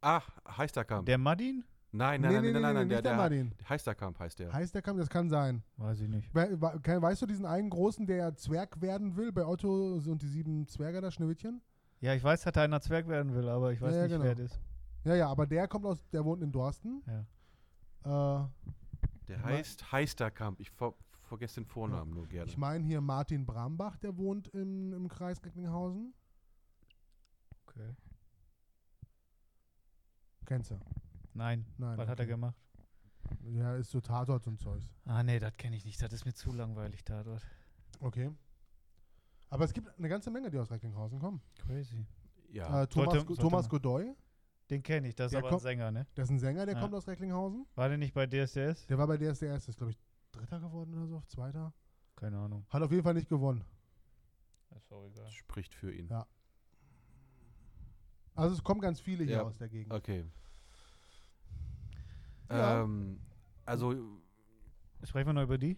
Ach, 0.00 0.28
Heisterkamp. 0.46 1.06
Der 1.06 1.16
Madin? 1.16 1.64
Nein, 1.96 2.20
nein, 2.22 2.32
nein, 2.32 2.42
nein, 2.42 2.52
nein, 2.52 2.62
nein, 2.62 2.74
nicht 2.88 2.90
der, 2.90 3.02
der 3.02 3.12
der 3.12 3.16
Martin. 3.16 3.54
Heisterkamp 3.68 4.18
heißt 4.18 4.40
der. 4.40 4.52
Heißt 4.52 4.74
der 4.74 4.82
Kamm, 4.82 4.98
das 4.98 5.08
kann 5.08 5.28
sein. 5.28 5.62
Weiß 5.76 6.00
ich 6.00 6.08
nicht. 6.08 6.34
We 6.34 6.60
we 6.60 7.02
weißt 7.02 7.22
du 7.22 7.26
diesen 7.26 7.46
einen 7.46 7.70
Großen, 7.70 8.04
der 8.06 8.34
Zwerg 8.34 8.80
werden 8.80 9.14
will 9.16 9.30
bei 9.30 9.46
Otto 9.46 9.94
und 9.94 10.20
die 10.20 10.26
sieben 10.26 10.66
Zwerge 10.66 11.00
da, 11.00 11.12
Schneewittchen? 11.12 11.62
Ja, 12.00 12.12
ich 12.14 12.24
weiß, 12.24 12.42
dass 12.42 12.56
er 12.56 12.62
einer 12.62 12.80
Zwerg 12.80 13.06
werden 13.06 13.32
will, 13.34 13.48
aber 13.48 13.72
ich 13.72 13.80
weiß 13.80 13.92
Ja, 13.94 13.96
ja, 13.98 14.02
nicht, 14.06 14.12
genau. 14.12 14.24
wer 14.24 14.34
das 14.34 14.46
ist. 14.52 14.60
Ja, 15.04 15.14
ja, 15.14 15.28
aber 15.28 15.46
der 15.46 15.68
kommt 15.68 15.86
aus, 15.86 16.04
der 16.10 16.24
wohnt 16.24 16.42
in 16.42 16.50
Dorsten. 16.50 17.00
Ja. 18.04 18.42
Äh, 18.42 18.48
Der 19.28 19.42
heißt 19.44 19.92
Heisterkamp. 19.92 20.58
Ich 20.60 20.70
ver 20.72 20.94
vergesse 21.22 21.60
den 21.60 21.64
Vornamen 21.66 22.12
nur 22.12 22.26
gerne. 22.26 22.50
ich 22.50 22.58
meine 22.58 22.84
hier 22.84 23.00
Martin 23.00 23.46
Brambach, 23.46 23.96
der 23.98 24.16
wohnt 24.18 24.48
im, 24.48 24.92
im 24.92 25.08
Kreis 25.08 25.42
Recklinghausen. 25.44 26.12
Okay. 27.66 27.94
Kennst 30.44 30.72
du? 30.72 30.78
Nein. 31.34 31.66
Nein. 31.78 31.98
Was 31.98 32.08
hat 32.08 32.18
er 32.20 32.24
okay. 32.24 32.32
gemacht? 32.32 32.56
Ja, 33.42 33.74
ist 33.76 33.90
so 33.90 34.00
Tatort 34.00 34.46
und 34.46 34.58
Zeugs. 34.60 34.86
Ah, 35.06 35.22
nee, 35.22 35.38
das 35.38 35.56
kenne 35.56 35.76
ich 35.76 35.84
nicht. 35.84 36.00
Das 36.00 36.12
ist 36.12 36.24
mir 36.24 36.34
zu 36.34 36.52
langweilig 36.52 37.04
da 37.04 37.22
dort. 37.22 37.42
Okay. 38.00 38.30
Aber 39.50 39.64
es 39.64 39.72
gibt 39.72 39.88
eine 39.98 40.08
ganze 40.08 40.30
Menge, 40.30 40.50
die 40.50 40.58
aus 40.58 40.70
Recklinghausen 40.70 41.18
kommen. 41.18 41.40
Crazy. 41.58 42.06
ja. 42.50 42.82
Äh, 42.82 42.86
Thomas, 42.86 43.12
Sollte- 43.14 43.26
sollte 43.26 43.42
Thomas 43.42 43.68
Godoy, 43.68 44.14
Den 44.70 44.82
kenne 44.82 45.08
ich, 45.08 45.14
das 45.14 45.26
ist 45.26 45.32
Der 45.32 45.40
aber 45.40 45.48
ein 45.48 45.50
kommt- 45.50 45.62
Sänger, 45.62 45.90
ne? 45.90 46.06
der 46.16 46.24
ist 46.24 46.30
ein 46.30 46.38
Sänger, 46.38 46.64
der 46.64 46.74
Ja. 46.74 46.80
kommt 46.80 46.94
aus 46.94 47.06
Recklinghausen. 47.06 47.66
War 47.74 47.88
der 47.88 47.98
nicht 47.98 48.14
bei 48.14 48.26
DSDS? 48.26 48.86
Der 48.86 48.96
war 48.96 49.06
bei 49.06 49.18
DSDS, 49.18 49.64
das 49.66 49.68
ist 49.68 49.76
glaube 49.76 49.90
ich 49.92 49.98
Dritter 50.32 50.58
geworden 50.60 50.94
oder 50.94 51.06
so, 51.06 51.20
Zweiter. 51.26 51.72
Keine 52.16 52.38
Ahnung. 52.38 52.64
Hat 52.70 52.82
auf 52.82 52.90
jeden 52.90 53.02
Fall 53.02 53.12
nicht 53.14 53.28
gewonnen. 53.28 53.62
Ist 54.74 54.90
auch 54.92 55.04
egal. 55.06 55.24
Das 55.24 55.34
spricht 55.34 55.74
für 55.74 55.92
ihn. 55.92 56.08
Ja. 56.08 56.26
Also 58.34 58.54
es 58.54 58.62
kommen 58.64 58.80
ganz 58.80 59.00
viele 59.00 59.24
hier 59.24 59.34
Ja. 59.36 59.42
aus 59.42 59.58
der 59.58 59.68
Gegend. 59.68 59.92
Okay. 59.92 60.24
Ja. 62.50 62.82
Ähm, 62.82 63.18
also 63.64 63.94
Sprechen 65.02 65.26
wir 65.28 65.32
noch 65.34 65.42
über 65.42 65.58
die? 65.58 65.76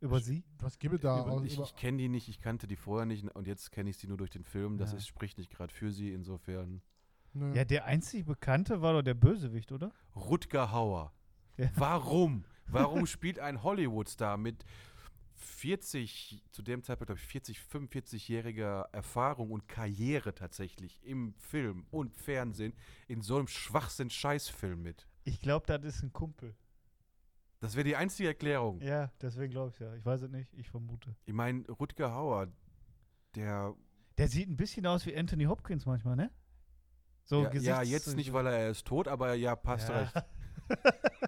Über 0.00 0.20
sie? 0.20 0.44
Was 0.60 0.78
gibt 0.78 0.94
es 0.96 1.00
da? 1.00 1.22
über, 1.22 1.32
aus, 1.32 1.44
ich, 1.44 1.58
ich 1.58 1.74
kenne 1.74 1.98
die 1.98 2.08
nicht, 2.08 2.28
ich 2.28 2.38
kannte 2.38 2.66
die 2.66 2.76
vorher 2.76 3.06
nicht 3.06 3.24
und 3.34 3.46
jetzt 3.46 3.72
kenne 3.72 3.90
ich 3.90 3.96
sie 3.96 4.06
nur 4.06 4.16
durch 4.18 4.30
den 4.30 4.44
Film. 4.44 4.76
Das 4.78 4.92
Ja. 4.92 4.98
ist, 4.98 5.06
spricht 5.08 5.38
nicht 5.38 5.50
gerade 5.50 5.72
für 5.72 5.90
sie, 5.90 6.12
insofern. 6.12 6.82
nö. 7.32 7.52
Ja, 7.54 7.64
der 7.64 7.86
einzig 7.86 8.24
Bekannte 8.26 8.82
war 8.82 8.92
doch 8.92 9.02
der 9.02 9.14
Bösewicht, 9.14 9.72
oder? 9.72 9.90
Rutger 10.14 10.70
Hauer. 10.70 11.12
Ja. 11.56 11.70
Warum? 11.74 12.44
Warum 12.66 13.06
spielt 13.06 13.38
ein 13.38 13.62
Hollywood-Star 13.62 14.36
mit 14.36 14.64
40, 15.34 16.44
zu 16.50 16.62
dem 16.62 16.82
Zeitpunkt 16.82 17.08
glaube 17.08 17.20
ich 17.20 17.26
40, 17.26 17.58
45-jähriger 17.58 18.86
Erfahrung 18.92 19.50
und 19.50 19.68
Karriere 19.68 20.34
tatsächlich 20.34 21.00
im 21.04 21.34
Film 21.34 21.86
und 21.90 22.14
Fernsehen 22.16 22.72
in 23.08 23.22
so 23.22 23.36
einem 23.36 23.48
Schwachsinn-Scheißfilm 23.48 24.82
mit? 24.82 25.06
Ich 25.28 25.40
glaube, 25.40 25.66
das 25.66 25.82
ist 25.84 26.02
ein 26.02 26.12
Kumpel. 26.12 26.54
Das 27.58 27.74
wäre 27.74 27.84
die 27.84 27.96
einzige 27.96 28.28
Erklärung. 28.28 28.80
Ja, 28.80 29.10
deswegen 29.20 29.50
glaube 29.50 29.70
ich 29.72 29.78
ja. 29.80 29.92
Ich 29.94 30.04
weiß 30.04 30.22
es 30.22 30.30
nicht, 30.30 30.52
ich 30.54 30.68
vermute. 30.70 31.16
Ich 31.24 31.32
meine, 31.34 31.66
Rutger 31.68 32.14
Hauer, 32.14 32.48
der. 33.34 33.74
Der 34.18 34.28
sieht 34.28 34.48
ein 34.48 34.56
bisschen 34.56 34.86
aus 34.86 35.04
wie 35.04 35.16
Anthony 35.16 35.44
Hopkins 35.44 35.84
manchmal, 35.84 36.16
ne? 36.16 36.30
So 37.24 37.38
ja, 37.38 37.42
ja, 37.44 37.50
Gesichts- 37.50 37.90
jetzt 37.90 38.16
nicht, 38.16 38.32
weil 38.32 38.46
er 38.46 38.70
ist 38.70 38.86
tot, 38.86 39.08
aber 39.08 39.34
ja, 39.34 39.56
passt 39.56 39.88
Ja. 39.88 39.98
recht. 39.98 40.14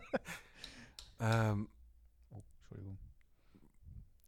Ähm, 1.21 1.69
Oh, 2.31 2.41
Entschuldigung. 2.61 2.99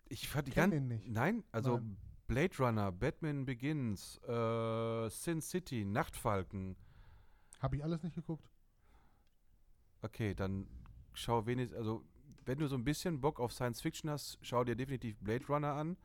ich 0.08 0.28
fand 0.28 0.48
die 0.48 0.52
ganze. 0.52 0.80
Nein, 0.80 1.44
also 1.52 1.76
Nein. 1.78 1.96
Blade 2.26 2.56
Runner, 2.58 2.90
Batman 2.90 3.44
Begins, 3.44 4.18
äh, 4.24 5.08
Sin 5.08 5.40
City, 5.40 5.84
Nachtfalken. 5.84 6.76
Habe 7.60 7.76
ich 7.76 7.84
alles 7.84 8.02
nicht 8.02 8.14
geguckt. 8.16 8.48
Okay, 10.02 10.34
dann 10.34 10.66
schau 11.12 11.46
wenigstens, 11.46 11.76
also 11.76 12.04
wenn 12.44 12.58
du 12.58 12.66
so 12.66 12.76
ein 12.76 12.84
bisschen 12.84 13.20
Bock 13.20 13.38
auf 13.38 13.52
Science 13.52 13.80
Fiction 13.80 14.10
hast, 14.10 14.38
schau 14.42 14.64
dir 14.64 14.76
definitiv 14.76 15.18
Blade 15.18 15.46
Runner 15.46 15.72
an. 15.74 15.96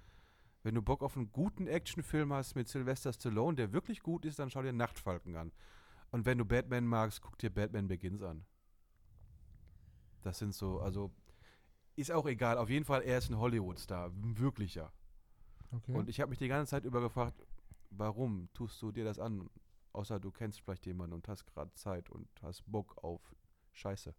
Wenn 0.64 0.76
du 0.76 0.82
Bock 0.82 1.04
auf 1.04 1.16
einen 1.16 1.32
guten 1.32 1.68
Actionfilm 1.68 2.34
hast 2.34 2.56
mit 2.56 2.68
Sylvester 2.68 3.14
Stallone, 3.14 3.56
der 3.56 3.72
wirklich 3.72 4.02
gut 4.02 4.26
ist, 4.26 4.40
dann 4.40 4.50
schau 4.50 4.64
dir 4.64 4.74
Nachtfalken 4.74 5.36
an. 5.36 5.52
Und 6.12 6.26
wenn 6.26 6.38
du 6.38 6.46
Batman 6.46 6.86
magst, 6.86 7.22
guck 7.22 7.38
dir 7.38 7.50
Batman 7.50 7.88
Begins 7.88 8.22
an. 8.22 8.46
Das 10.24 10.40
sind 10.40 10.56
so, 10.56 10.80
also 10.80 11.12
ist 11.96 12.12
auch 12.12 12.26
egal. 12.26 12.58
Auf 12.58 12.70
jeden 12.70 12.86
Fall, 12.86 13.04
er 13.04 13.20
ist 13.20 13.30
ein 13.30 13.38
Hollywood-Star, 13.38 14.10
ein 14.10 14.38
wirklicher. 14.40 14.92
Okay. 15.72 15.94
Und 15.94 16.10
ich 16.10 16.20
habe 16.20 16.30
mich 16.30 16.40
die 16.40 16.48
ganze 16.48 16.72
Zeit 16.72 16.86
über 16.86 17.00
gefragt, 17.02 17.46
warum 17.92 18.50
tust 18.54 18.82
du 18.82 18.92
dir 18.92 19.04
das 19.04 19.20
an? 19.20 19.50
Außer 19.94 20.20
du 20.20 20.32
kennst 20.32 20.62
vielleicht 20.62 20.86
jemanden 20.86 21.14
und 21.14 21.28
hast 21.28 21.46
gerade 21.46 21.74
Zeit 21.76 22.10
und 22.10 22.28
hast 22.42 22.64
Bock 22.66 22.98
auf 23.04 23.36
Scheiße. 23.76 24.16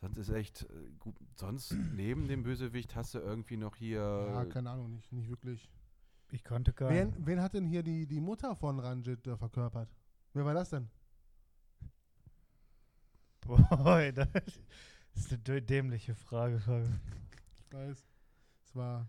Sonst 0.00 0.18
ist 0.18 0.28
echt 0.30 0.62
äh, 0.62 0.90
gut. 0.98 1.16
Sonst 1.34 1.72
neben 1.94 2.28
dem 2.28 2.42
Bösewicht 2.42 2.94
hast 2.94 3.14
du 3.14 3.18
irgendwie 3.18 3.56
noch 3.56 3.76
hier. 3.76 3.98
ja, 4.00 4.44
keine 4.46 4.70
Ahnung, 4.70 4.92
nicht, 4.92 5.12
nicht 5.12 5.28
wirklich. 5.28 5.68
Ich 6.30 6.42
kannte 6.42 6.72
keinen. 6.72 7.14
Wen, 7.14 7.26
wen 7.26 7.40
hat 7.40 7.54
denn 7.54 7.66
hier 7.66 7.82
die, 7.82 8.06
die 8.06 8.20
Mutter 8.20 8.56
von 8.56 8.78
Ranjit 8.78 9.26
äh, 9.26 9.36
verkörpert? 9.36 9.88
Wer 10.32 10.44
war 10.44 10.54
das 10.54 10.70
denn? 10.70 10.88
Boah, 13.40 14.12
das 14.12 14.28
ist 15.14 15.32
eine 15.32 15.62
dämliche 15.62 16.14
Frage. 16.14 16.56
Ich 16.56 17.72
weiß. 17.72 18.06
Es 18.64 18.74
war 18.74 19.08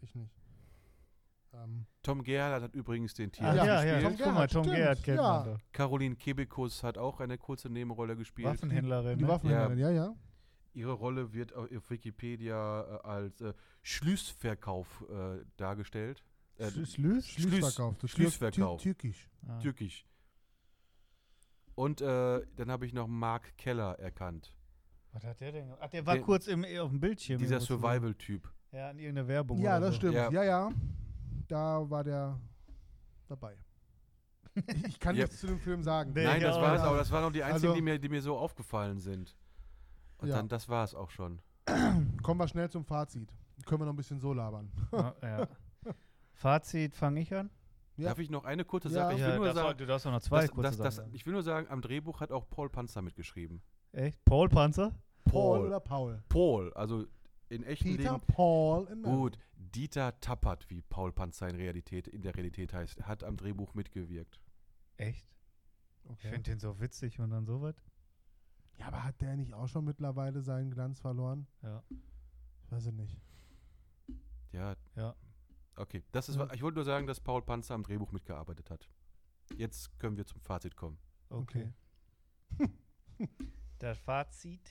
ich 0.00 0.14
nicht. 0.14 0.34
Ähm, 1.64 1.86
Tom 2.02 2.22
Gerhardt 2.22 2.62
hat 2.62 2.74
übrigens 2.74 3.14
den 3.14 3.32
Tier 3.32 3.46
ja, 3.46 3.64
ja, 3.64 3.82
gespielt. 3.82 4.02
Tom 4.02 4.10
Guck 4.10 4.18
mal, 4.18 4.32
Gerhardt, 4.32 4.52
Tom 4.52 4.64
stimmt, 4.64 4.76
Gerhardt 4.76 5.02
kennt 5.02 5.18
ja. 5.18 5.22
man 5.22 5.44
doch. 5.54 5.60
Caroline 5.72 6.16
Kebekus 6.16 6.82
hat 6.82 6.98
auch 6.98 7.20
eine 7.20 7.38
kurze 7.38 7.68
Nebenrolle 7.68 8.16
gespielt. 8.16 8.48
Waffenhändlerin. 8.48 9.18
die 9.18 9.24
ne? 9.24 9.30
Waffenhändlerin, 9.30 9.78
ja, 9.78 9.90
ja. 9.90 10.14
Ihre 10.74 10.92
Rolle 10.92 11.32
wird 11.32 11.54
auf 11.54 11.90
Wikipedia 11.90 12.82
äh, 12.82 13.06
als 13.06 13.40
äh, 13.40 13.54
Schlüssverkauf 13.82 15.04
äh, 15.08 15.44
dargestellt. 15.56 16.22
Äh, 16.58 16.70
Schlüs? 16.70 17.26
Schließverkauf. 17.28 17.96
das 17.98 18.10
Schließverkauf. 18.10 18.82
Tür- 18.82 18.94
Türkisch. 18.94 19.28
Ah. 19.48 19.58
Türkisch. 19.58 20.06
Und 21.74 22.00
äh, 22.00 22.40
dann 22.56 22.70
habe 22.70 22.86
ich 22.86 22.92
noch 22.92 23.06
Mark 23.06 23.56
Keller 23.56 23.98
erkannt. 23.98 24.54
Was 25.12 25.24
hat 25.24 25.40
der 25.40 25.52
denn? 25.52 25.72
Ach, 25.80 25.88
der 25.88 26.04
war 26.06 26.14
Der- 26.14 26.22
kurz 26.22 26.46
im, 26.46 26.64
auf 26.64 26.90
dem 26.90 27.00
Bildschirm. 27.00 27.38
Dieser. 27.38 27.60
Survival-Typ. 27.60 28.50
Ja, 28.72 28.90
in 28.90 28.98
irgendeiner 28.98 29.28
Werbung. 29.28 29.58
Ja, 29.58 29.78
oder 29.78 29.86
das 29.86 29.94
so. 29.94 30.00
stimmt. 30.00 30.14
Ja. 30.14 30.30
Ja. 30.30 30.44
ja, 30.44 30.70
Da 31.48 31.88
war 31.88 32.04
der 32.04 32.38
dabei. 33.28 33.56
Ich, 34.88 34.98
kann 34.98 35.14
Ja. 35.14 35.24
nichts 35.24 35.40
zu 35.40 35.46
dem 35.46 35.58
Film 35.58 35.82
sagen. 35.82 36.12
Nee, 36.14 36.24
Nein, 36.24 36.40
ja, 36.40 36.48
das 36.48 36.56
war 36.56 36.74
es 36.74 36.80
ja. 36.82 36.88
auch. 36.90 36.96
Das 36.96 37.10
waren 37.10 37.24
auch 37.24 37.30
die 37.32 37.42
einzigen, 37.42 37.66
Also- 37.68 37.74
die, 37.74 37.82
mir, 37.82 37.98
die 37.98 38.08
mir 38.08 38.22
so 38.22 38.38
aufgefallen 38.38 39.00
sind. 39.00 39.36
Und 40.18 40.28
Ja. 40.28 40.36
dann, 40.36 40.48
das 40.48 40.68
war 40.70 40.82
es 40.82 40.94
auch 40.94 41.10
schon. 41.10 41.40
Kommen 42.22 42.40
wir 42.40 42.48
schnell 42.48 42.70
zum 42.70 42.84
Fazit. 42.84 43.28
Können 43.66 43.82
wir 43.82 43.84
noch 43.86 43.92
ein 43.92 43.96
bisschen 43.96 44.18
so 44.18 44.32
labern. 44.32 44.70
Ah, 44.92 45.12
ja. 45.22 45.48
Fazit 46.32 46.94
fange 46.96 47.20
ich 47.20 47.34
an. 47.34 47.50
Ja. 47.98 48.08
Darf 48.10 48.18
ich 48.18 48.30
noch 48.30 48.44
eine 48.44 48.64
kurze 48.64 48.88
Ja. 48.88 48.94
Sache? 48.94 49.14
Ich 49.14 49.20
will 49.20 49.28
Ja, 49.28 49.36
nur 49.36 49.46
das 49.46 49.54
sagen, 49.56 49.78
du 49.78 49.86
darfst 49.86 50.06
auch 50.06 50.10
noch 50.12 50.20
zwei 50.20 50.42
das, 50.42 50.50
kurze 50.50 50.62
das, 50.70 50.76
das, 50.78 50.94
Sachen 50.96 51.04
sagen. 51.06 51.14
ich 51.16 51.26
will 51.26 51.32
nur 51.34 51.42
sagen, 51.42 51.66
am 51.68 51.80
Drehbuch 51.82 52.20
hat 52.20 52.32
auch 52.32 52.48
Paul 52.48 52.68
Panzer 52.70 53.02
mitgeschrieben. 53.02 53.60
Echt? 53.92 54.22
Paul 54.24 54.48
Panzer? 54.48 54.94
Paul 55.24 55.66
oder 55.66 55.80
Paul? 55.80 56.22
Paul, 56.28 56.72
also 56.74 57.04
in 57.48 57.62
echten 57.64 57.96
Peter, 57.96 58.12
Leben. 58.12 58.26
Paul 58.26 58.84
Mary. 58.96 59.02
Gut, 59.16 59.38
Dieter 59.56 60.18
Tappert, 60.20 60.68
wie 60.70 60.82
Paul 60.82 61.12
Panzer 61.12 61.48
in, 61.48 61.56
Realität, 61.56 62.08
in 62.08 62.22
der 62.22 62.34
Realität 62.34 62.72
heißt, 62.72 63.02
hat 63.06 63.22
am 63.24 63.36
Drehbuch 63.36 63.74
mitgewirkt. 63.74 64.40
Echt? 64.96 65.26
Ich 66.04 66.10
Okay. 66.10 66.28
finde 66.30 66.50
den 66.50 66.58
so 66.60 66.80
witzig 66.80 67.18
und 67.20 67.30
dann 67.30 67.46
so 67.46 67.60
was. 67.62 67.74
Ja, 68.78 68.86
aber 68.88 69.02
hat 69.04 69.20
der 69.20 69.36
nicht 69.36 69.54
auch 69.54 69.66
schon 69.68 69.84
mittlerweile 69.84 70.42
seinen 70.42 70.70
Glanz 70.70 71.00
verloren? 71.00 71.46
Ja. 71.62 71.82
Weiß 72.70 72.86
ich 72.86 72.92
nicht. 72.92 73.18
Ja. 74.52 74.76
Ja. 74.94 75.14
Okay, 75.76 76.02
das 76.12 76.28
ist, 76.28 76.36
Ja. 76.36 76.52
ich 76.52 76.62
wollte 76.62 76.76
nur 76.76 76.84
sagen, 76.84 77.06
dass 77.06 77.20
Paul 77.20 77.42
Panzer 77.42 77.74
am 77.74 77.82
Drehbuch 77.82 78.12
mitgearbeitet 78.12 78.70
hat. 78.70 78.88
Jetzt 79.56 79.98
können 79.98 80.16
wir 80.16 80.26
zum 80.26 80.40
Fazit 80.40 80.76
kommen. 80.76 80.98
Okay. 81.28 81.72
Das 83.78 83.98
Fazit. 83.98 84.70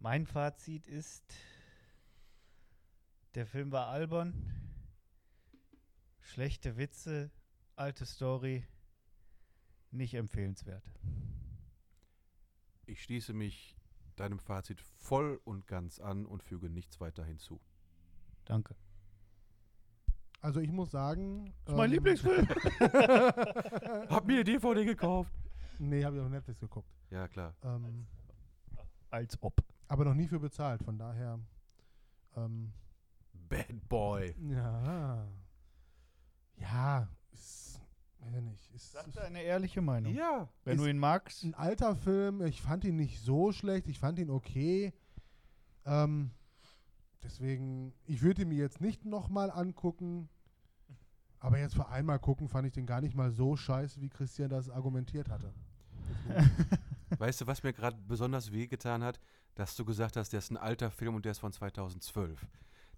Mein 0.00 0.26
Fazit 0.26 0.86
ist, 0.86 1.34
der 3.34 3.46
Film 3.46 3.72
war 3.72 3.88
albern, 3.88 4.32
schlechte 6.20 6.76
Witze, 6.76 7.32
alte 7.74 8.06
Story, 8.06 8.64
nicht 9.90 10.14
empfehlenswert. 10.14 10.84
Ich 12.86 13.02
schließe 13.02 13.32
mich 13.32 13.76
deinem 14.14 14.38
Fazit 14.38 14.80
voll 14.80 15.40
und 15.44 15.66
ganz 15.66 15.98
an 15.98 16.26
und 16.26 16.42
füge 16.42 16.70
nichts 16.70 17.00
weiter 17.00 17.24
hinzu. 17.24 17.60
Danke. 18.44 18.76
Also 20.40 20.60
ich 20.60 20.70
muss 20.70 20.92
sagen. 20.92 21.52
Das 21.64 21.72
ist 21.72 21.76
mein 21.76 21.90
ähm, 21.90 21.94
Lieblingsfilm. 21.94 22.48
Hab 24.08 24.26
mir 24.26 24.44
die 24.44 24.52
DVD 24.52 24.84
gekauft. 24.84 25.32
Nee, 25.80 26.04
habe 26.04 26.16
ich 26.16 26.22
auf 26.22 26.28
Netflix 26.28 26.60
geguckt. 26.60 26.88
Ja, 27.10 27.26
klar. 27.26 27.56
Ähm, 27.62 28.06
Als 29.10 29.40
ob. 29.42 29.60
Aber 29.88 30.04
noch 30.04 30.14
nie 30.14 30.28
für 30.28 30.38
bezahlt, 30.38 30.82
von 30.82 30.98
daher. 30.98 31.38
Ähm, 32.36 32.72
Bad 33.32 33.88
Boy. 33.88 34.34
ja. 34.38 35.26
Ja, 36.56 37.08
ist. 37.32 37.80
Weiß 38.20 38.34
ich 38.34 38.42
nicht. 38.42 38.74
Ist, 38.74 38.92
Sag 38.92 39.06
ist 39.06 39.16
deine 39.16 39.42
ehrliche 39.42 39.80
Meinung. 39.80 40.12
Ja. 40.12 40.48
Wenn 40.64 40.76
du 40.78 40.86
ihn 40.86 40.98
magst, 40.98 41.44
ein 41.44 41.54
alter 41.54 41.96
Film. 41.96 42.42
Ich 42.42 42.60
fand 42.60 42.84
ihn 42.84 42.96
nicht 42.96 43.20
so 43.20 43.52
schlecht. 43.52 43.86
Ich 43.88 43.98
fand 43.98 44.18
ihn 44.18 44.30
okay. 44.30 44.92
Ähm, 45.86 46.32
deswegen, 47.22 47.94
ich 48.04 48.22
würde 48.22 48.42
ihn 48.42 48.48
mir 48.48 48.58
jetzt 48.58 48.80
nicht 48.80 49.04
nochmal 49.04 49.50
angucken. 49.50 50.28
Aber 51.40 51.58
jetzt 51.58 51.76
für 51.76 51.88
einmal 51.88 52.18
gucken, 52.18 52.48
fand 52.48 52.66
ich 52.66 52.72
den 52.72 52.86
gar 52.86 53.00
nicht 53.00 53.14
mal 53.14 53.30
so 53.30 53.56
scheiße, 53.56 54.00
wie 54.00 54.08
Christian 54.08 54.50
das 54.50 54.68
argumentiert 54.68 55.28
hatte. 55.28 55.54
Weißt 57.16 57.40
du, 57.40 57.46
was 57.46 57.62
mir 57.62 57.72
gerade 57.72 57.96
besonders 58.06 58.52
wehgetan 58.52 59.02
hat? 59.02 59.20
Dass 59.54 59.76
du 59.76 59.84
gesagt 59.84 60.16
hast, 60.16 60.32
der 60.32 60.38
ist 60.38 60.50
ein 60.50 60.56
alter 60.56 60.90
Film 60.90 61.14
und 61.14 61.24
der 61.24 61.32
ist 61.32 61.38
von 61.38 61.52
2012. 61.52 62.46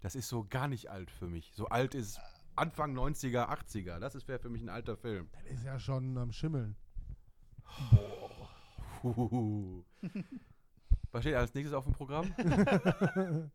Das 0.01 0.15
ist 0.15 0.29
so 0.29 0.45
gar 0.49 0.69
nicht 0.69 0.91
alt 0.91 1.11
für 1.11 1.27
mich. 1.27 1.53
So 1.55 1.67
alt 1.67 1.95
ist 1.95 2.21
Anfang 2.57 2.97
90er, 2.97 3.49
80er. 3.49 3.99
Das 3.99 4.27
wäre 4.29 4.39
für 4.39 4.51
mich 4.51 4.63
ein 4.63 4.69
alter 4.69 4.97
Film. 4.97 5.29
das 5.33 5.59
ist 5.59 5.65
ja 5.65 5.79
schon 5.79 6.17
am 6.19 6.33
Schimmeln. 6.33 6.77
Huhuhu. 9.03 9.85
Was 11.13 11.23
steht 11.23 11.35
als 11.35 11.55
nächstes 11.55 11.75
auf 11.75 11.85
dem 11.85 11.95
Programm? 11.95 12.33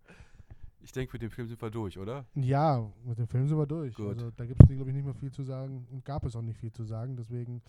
Ich 0.85 0.91
denke, 0.91 1.13
mit 1.13 1.23
dem 1.23 1.31
Film 1.31 1.47
sind 1.47 1.59
wir 1.59 1.71
durch, 1.71 1.97
oder? 1.97 2.27
Ja, 2.35 2.87
mit 3.03 3.17
dem 3.17 3.27
Film 3.27 3.47
sind 3.47 3.57
wir 3.57 3.65
durch. 3.65 3.95
Gut. 3.95 4.09
Also 4.09 4.29
da 4.29 4.45
gibt 4.45 4.61
es, 4.61 4.69
glaube 4.69 4.91
ich, 4.91 4.95
nicht 4.95 5.03
mehr 5.03 5.15
viel 5.15 5.31
zu 5.31 5.41
sagen 5.41 5.87
und 5.89 6.05
gab 6.05 6.23
es 6.25 6.35
auch 6.35 6.43
nicht 6.43 6.59
viel 6.59 6.71
zu 6.71 6.83
sagen. 6.83 7.17
Deswegen 7.17 7.63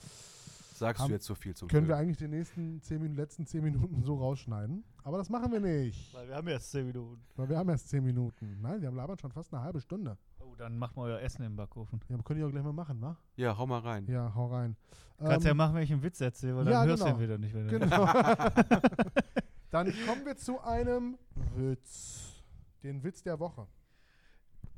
sagst 0.78 1.00
Haben- 1.02 1.08
du 1.08 1.14
jetzt 1.14 1.26
so 1.26 1.34
viel 1.34 1.54
zum 1.54 1.68
Können 1.68 1.86
wir 1.88 1.94
Film? 1.96 2.06
eigentlich 2.08 2.18
die 2.18 2.28
nächsten 2.28 2.80
zehn 2.82 2.98
Minuten, 3.02 3.16
letzten 3.20 3.46
zehn 3.46 3.62
Minuten 3.64 4.02
so 4.02 4.16
rausschneiden? 4.16 4.84
Aber 5.02 5.18
das 5.18 5.28
machen 5.30 5.52
wir 5.52 5.60
nicht, 5.60 6.12
Weil 6.14 6.28
wir 6.28 6.34
haben 6.36 6.48
erst 6.48 6.70
10 6.72 6.86
Minuten. 6.86 7.20
weil 7.36 7.48
wir 7.48 7.56
haben 7.58 7.68
erst 7.68 7.88
zehn 7.88 8.02
Minuten. 8.04 8.58
Nein, 8.60 8.80
wir 8.80 8.88
haben 8.88 8.96
labern 8.96 9.18
schon 9.18 9.30
fast 9.30 9.52
eine 9.54 9.62
halbe 9.62 9.80
Stunde. 9.80 10.16
Oh, 10.40 10.54
dann 10.56 10.76
macht 10.78 10.96
mal 10.96 11.02
euer 11.10 11.20
Essen 11.20 11.42
im 11.44 11.54
Backofen. 11.56 12.00
Ja, 12.08 12.16
könnt 12.24 12.40
ihr 12.40 12.46
auch 12.46 12.50
gleich 12.50 12.64
mal 12.64 12.72
machen, 12.72 13.00
wa? 13.00 13.16
Ja, 13.36 13.56
hau 13.56 13.66
mal 13.66 13.78
rein. 13.80 14.06
Ja, 14.08 14.34
hau 14.34 14.46
rein. 14.46 14.76
Kannst 15.18 15.44
ja 15.44 15.52
Ähm, 15.52 15.56
machen, 15.56 15.74
wenn 15.76 15.82
ich 15.82 15.92
einen 15.92 16.02
Witz 16.02 16.20
erzähle, 16.20 16.56
weil 16.56 16.64
dann 16.64 16.72
ja, 16.74 16.84
hörst 16.84 17.02
du 17.02 17.06
genau. 17.06 17.16
ihn 17.18 17.22
wieder 17.22 17.38
nicht. 17.38 17.54
Wenn 17.54 17.68
du- 17.68 17.78
Genau. 17.78 18.06
Dann 19.70 19.92
kommen 20.06 20.24
wir 20.24 20.36
zu 20.36 20.60
einem 20.60 21.18
Witz. 21.56 22.42
Den 22.82 23.02
Witz 23.02 23.22
der 23.22 23.38
Woche. 23.38 23.66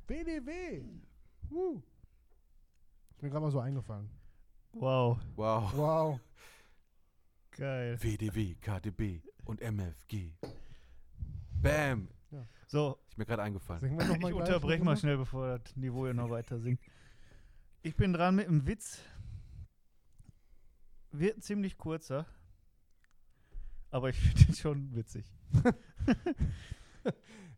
WDW. 0.07 0.83
Woo. 1.51 1.83
Ist 3.15 3.23
mir 3.23 3.31
gerade 3.31 3.45
mal 3.45 3.51
so 3.51 3.61
eingefallen. 3.61 4.09
Wow, 4.73 5.19
Wow. 5.37 5.73
Wow. 5.75 6.21
geil. 7.53 7.97
WDW, 8.01 8.55
KDB 8.57 9.21
und 9.45 9.61
MFG. 9.61 10.33
Bam. 11.61 12.09
So, 12.71 12.99
Ist 13.09 13.17
mir 13.17 13.25
gerade 13.25 13.43
eingefallen. 13.45 13.81
Singen 13.81 13.99
wir 13.99 14.07
noch 14.19 14.29
ich 14.29 14.35
unterbreche 14.35 14.85
mal 14.85 14.97
schnell, 14.97 15.17
bevor 15.17 15.59
das 15.59 15.75
Niveau 15.75 16.05
hier 16.05 16.13
noch 16.13 16.29
weiter 16.29 16.61
sinkt. 16.61 16.85
Ich 17.81 17.97
bin 17.97 18.13
dran 18.13 18.35
mit 18.37 18.47
einem 18.47 18.67
Witz. 18.67 19.01
Wird 21.11 21.39
ein 21.39 21.41
ziemlich 21.43 21.79
kurzer. 21.79 22.27
Aber 23.91 24.11
ich 24.11 24.17
finde 24.21 24.43
ihn 24.43 24.55
schon 24.55 24.95
witzig. 24.95 25.25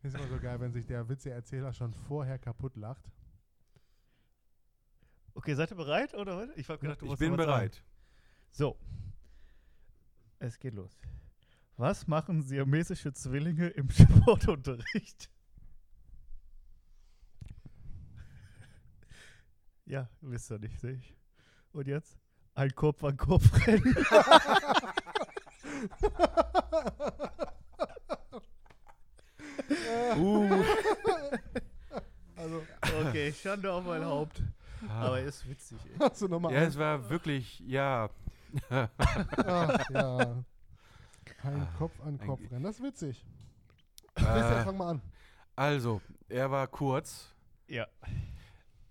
Ist 0.01 0.15
immer 0.15 0.27
so 0.29 0.39
geil, 0.39 0.59
wenn 0.61 0.71
sich 0.71 0.85
der 0.87 1.07
Witzeerzähler 1.09 1.73
schon 1.73 1.93
vorher 1.93 2.39
kaputt 2.39 2.77
lacht. 2.77 3.03
Okay, 5.41 5.55
seid 5.55 5.71
ihr 5.71 5.75
bereit? 5.75 6.13
Oder 6.13 6.37
was? 6.37 6.49
Ich 6.55 6.67
gedacht, 6.67 7.01
du 7.01 7.11
Ich 7.11 7.17
bin 7.17 7.31
was 7.31 7.37
sagen. 7.37 7.37
bereit. 7.37 7.83
So. 8.51 8.77
Es 10.37 10.59
geht 10.59 10.75
los. 10.75 10.99
Was 11.77 12.05
machen 12.05 12.43
siamesische 12.43 13.11
Zwillinge 13.11 13.69
im 13.69 13.89
Sportunterricht? 13.89 15.31
Ja, 19.85 20.07
wisst 20.21 20.51
ihr 20.51 20.59
nicht, 20.59 20.79
sehe 20.79 20.93
ich. 20.93 21.17
Und 21.71 21.87
jetzt? 21.87 22.19
Ein 22.53 22.75
Kopf 22.75 23.03
an 23.03 23.17
Kopf 23.17 23.65
rennen. 23.65 23.95
Uh. 30.17 30.63
Also, 32.35 32.63
Okay, 33.07 33.31
Schande 33.33 33.71
auf 33.71 33.85
mein 33.85 34.03
Haupt. 34.03 34.41
Aber 34.89 35.19
er 35.19 35.25
ist 35.25 35.47
witzig, 35.49 35.77
ey. 35.85 35.97
hast 35.99 36.21
du 36.21 36.27
nochmal 36.27 36.53
Ja, 36.53 36.61
es 36.61 36.77
war 36.77 37.09
wirklich, 37.09 37.59
ja. 37.61 38.09
Ach, 38.69 39.89
ja. 39.89 40.17
Ein 41.43 41.61
Ah, 41.61 41.67
Kopf 41.77 41.99
an 42.01 42.19
ein 42.19 42.27
Kopf 42.27 42.41
rennen. 42.51 42.63
Das 42.63 42.75
ist 42.79 42.83
witzig. 42.83 43.25
Christian, 44.15 44.37
Äh, 44.37 44.63
fang 44.63 44.77
mal 44.77 44.89
an. 44.91 45.01
also, 45.55 46.01
er 46.27 46.51
war 46.51 46.67
kurz. 46.67 47.33
Ja. 47.67 47.87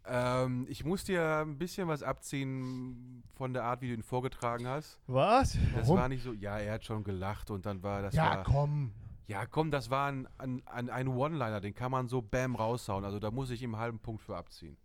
Ähm, 0.06 0.66
ich 0.68 0.84
muss 0.84 1.04
dir 1.04 1.40
ein 1.44 1.58
bisschen 1.58 1.86
was 1.86 2.02
abziehen 2.02 3.22
von 3.34 3.52
der 3.52 3.64
Art, 3.64 3.82
wie 3.82 3.88
du 3.88 3.94
ihn 3.94 4.02
vorgetragen 4.02 4.66
hast. 4.66 4.98
Was? 5.06 5.52
Das 5.74 5.86
Warum? 5.86 5.98
war 5.98 6.08
nicht 6.08 6.22
so, 6.24 6.32
ja, 6.32 6.58
er 6.58 6.74
hat 6.74 6.84
schon 6.84 7.04
gelacht 7.04 7.50
und 7.50 7.66
dann 7.66 7.82
war 7.82 8.02
das 8.02 8.14
Ja, 8.14 8.36
war, 8.36 8.42
komm. 8.44 8.92
ja 9.26 9.44
komm, 9.46 9.70
das 9.70 9.90
war 9.90 10.08
ein, 10.10 10.26
ein, 10.38 10.62
ein, 10.66 10.88
ein 10.88 11.08
One-Liner, 11.08 11.60
den 11.60 11.74
kann 11.74 11.90
man 11.92 12.08
so 12.08 12.22
bam 12.22 12.56
raushauen. 12.56 13.04
Also 13.04 13.18
da 13.20 13.30
muss 13.30 13.50
ich 13.50 13.62
ihm 13.62 13.74
einen 13.74 13.82
halben 13.82 13.98
Punkt 14.00 14.22
für 14.22 14.36
abziehen. 14.36 14.76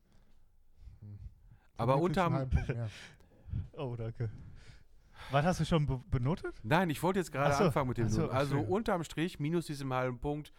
Aber 1.77 1.97
unterm. 1.97 2.49
Oh, 3.77 3.95
danke. 3.95 4.29
Was 5.31 5.45
hast 5.45 5.59
du 5.61 5.65
schon 5.65 5.85
be 5.85 5.97
benotet? 6.11 6.59
nein, 6.63 6.89
ich 6.89 7.01
wollte 7.01 7.19
jetzt 7.19 7.31
gerade 7.31 7.55
so, 7.55 7.63
anfangen 7.65 7.87
mit 7.87 7.97
dem. 7.97 8.09
so, 8.09 8.23
also 8.29 8.37
Entschuldigung. 8.55 8.73
unterm 8.73 9.03
Strich, 9.03 9.39
minus 9.39 9.67
diesem 9.67 9.93
halben 9.93 10.19
Punkt, 10.19 10.51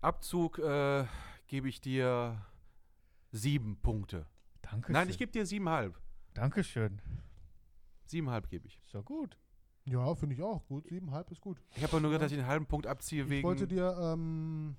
Abzug 0.00 0.58
äh, 0.58 1.04
gebe 1.46 1.68
ich 1.68 1.80
dir 1.80 2.44
sieben 3.30 3.76
Punkte. 3.80 4.26
Danke. 4.62 4.92
Nein, 4.92 5.08
ich 5.08 5.16
gebe 5.18 5.30
dir 5.30 5.46
siebenhalb. 5.46 5.98
Dankeschön. 6.34 7.00
Siebenhalb 8.04 8.48
gebe 8.48 8.66
ich. 8.66 8.78
Ist 8.84 8.94
doch 8.94 9.04
gut. 9.04 9.36
Ja, 9.84 10.14
finde 10.14 10.34
ich 10.34 10.42
auch. 10.42 10.66
Gut, 10.66 10.86
siebenhalb 10.88 11.30
ist 11.30 11.40
gut. 11.40 11.60
Ich 11.76 11.82
habe 11.82 11.92
aber 11.92 12.00
nur 12.00 12.10
gedacht, 12.10 12.26
dass 12.26 12.32
ich 12.32 12.38
einen 12.38 12.46
halben 12.46 12.66
Punkt 12.66 12.86
abziehe 12.86 13.24
Ich 13.24 13.30
wegen. 13.30 13.46
wollte 13.46 13.66
dir 13.66 13.96
ähm, 13.98 14.76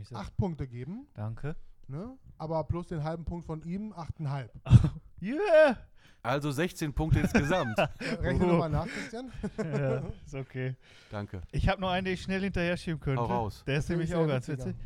ich 0.00 0.14
acht 0.14 0.36
Punkte 0.36 0.68
geben, 0.68 1.08
Danke. 1.14 1.56
Ne? 1.90 2.16
aber 2.38 2.64
plus 2.64 2.86
den 2.86 3.02
halben 3.04 3.24
Punkt 3.24 3.44
von 3.46 3.62
ihm, 3.62 3.92
achteinhalb. 3.92 4.52
Yeah! 5.22 5.76
Also 6.22 6.50
16 6.50 6.94
Punkte 6.94 7.20
insgesamt. 7.20 7.78
Rechne 8.22 8.44
Oh. 8.44 8.52
nochmal 8.52 8.70
nach, 8.70 8.86
Christian. 8.86 9.30
ja, 9.58 10.02
ist 10.24 10.34
okay. 10.34 10.74
Danke. 11.10 11.42
Ich 11.52 11.68
habe 11.68 11.78
noch 11.80 11.90
einen, 11.90 12.06
den 12.06 12.14
ich 12.14 12.22
schnell 12.22 12.40
hinterher 12.40 12.76
schieben 12.78 13.00
könnte. 13.00 13.20
Hau 13.20 13.26
raus. 13.26 13.62
Der 13.66 13.76
ist 13.78 13.84
Okay, 13.84 13.92
nämlich 13.94 14.14
auch 14.14 14.26
ganz 14.26 14.48
witziger. 14.48 14.68
witzig. 14.70 14.82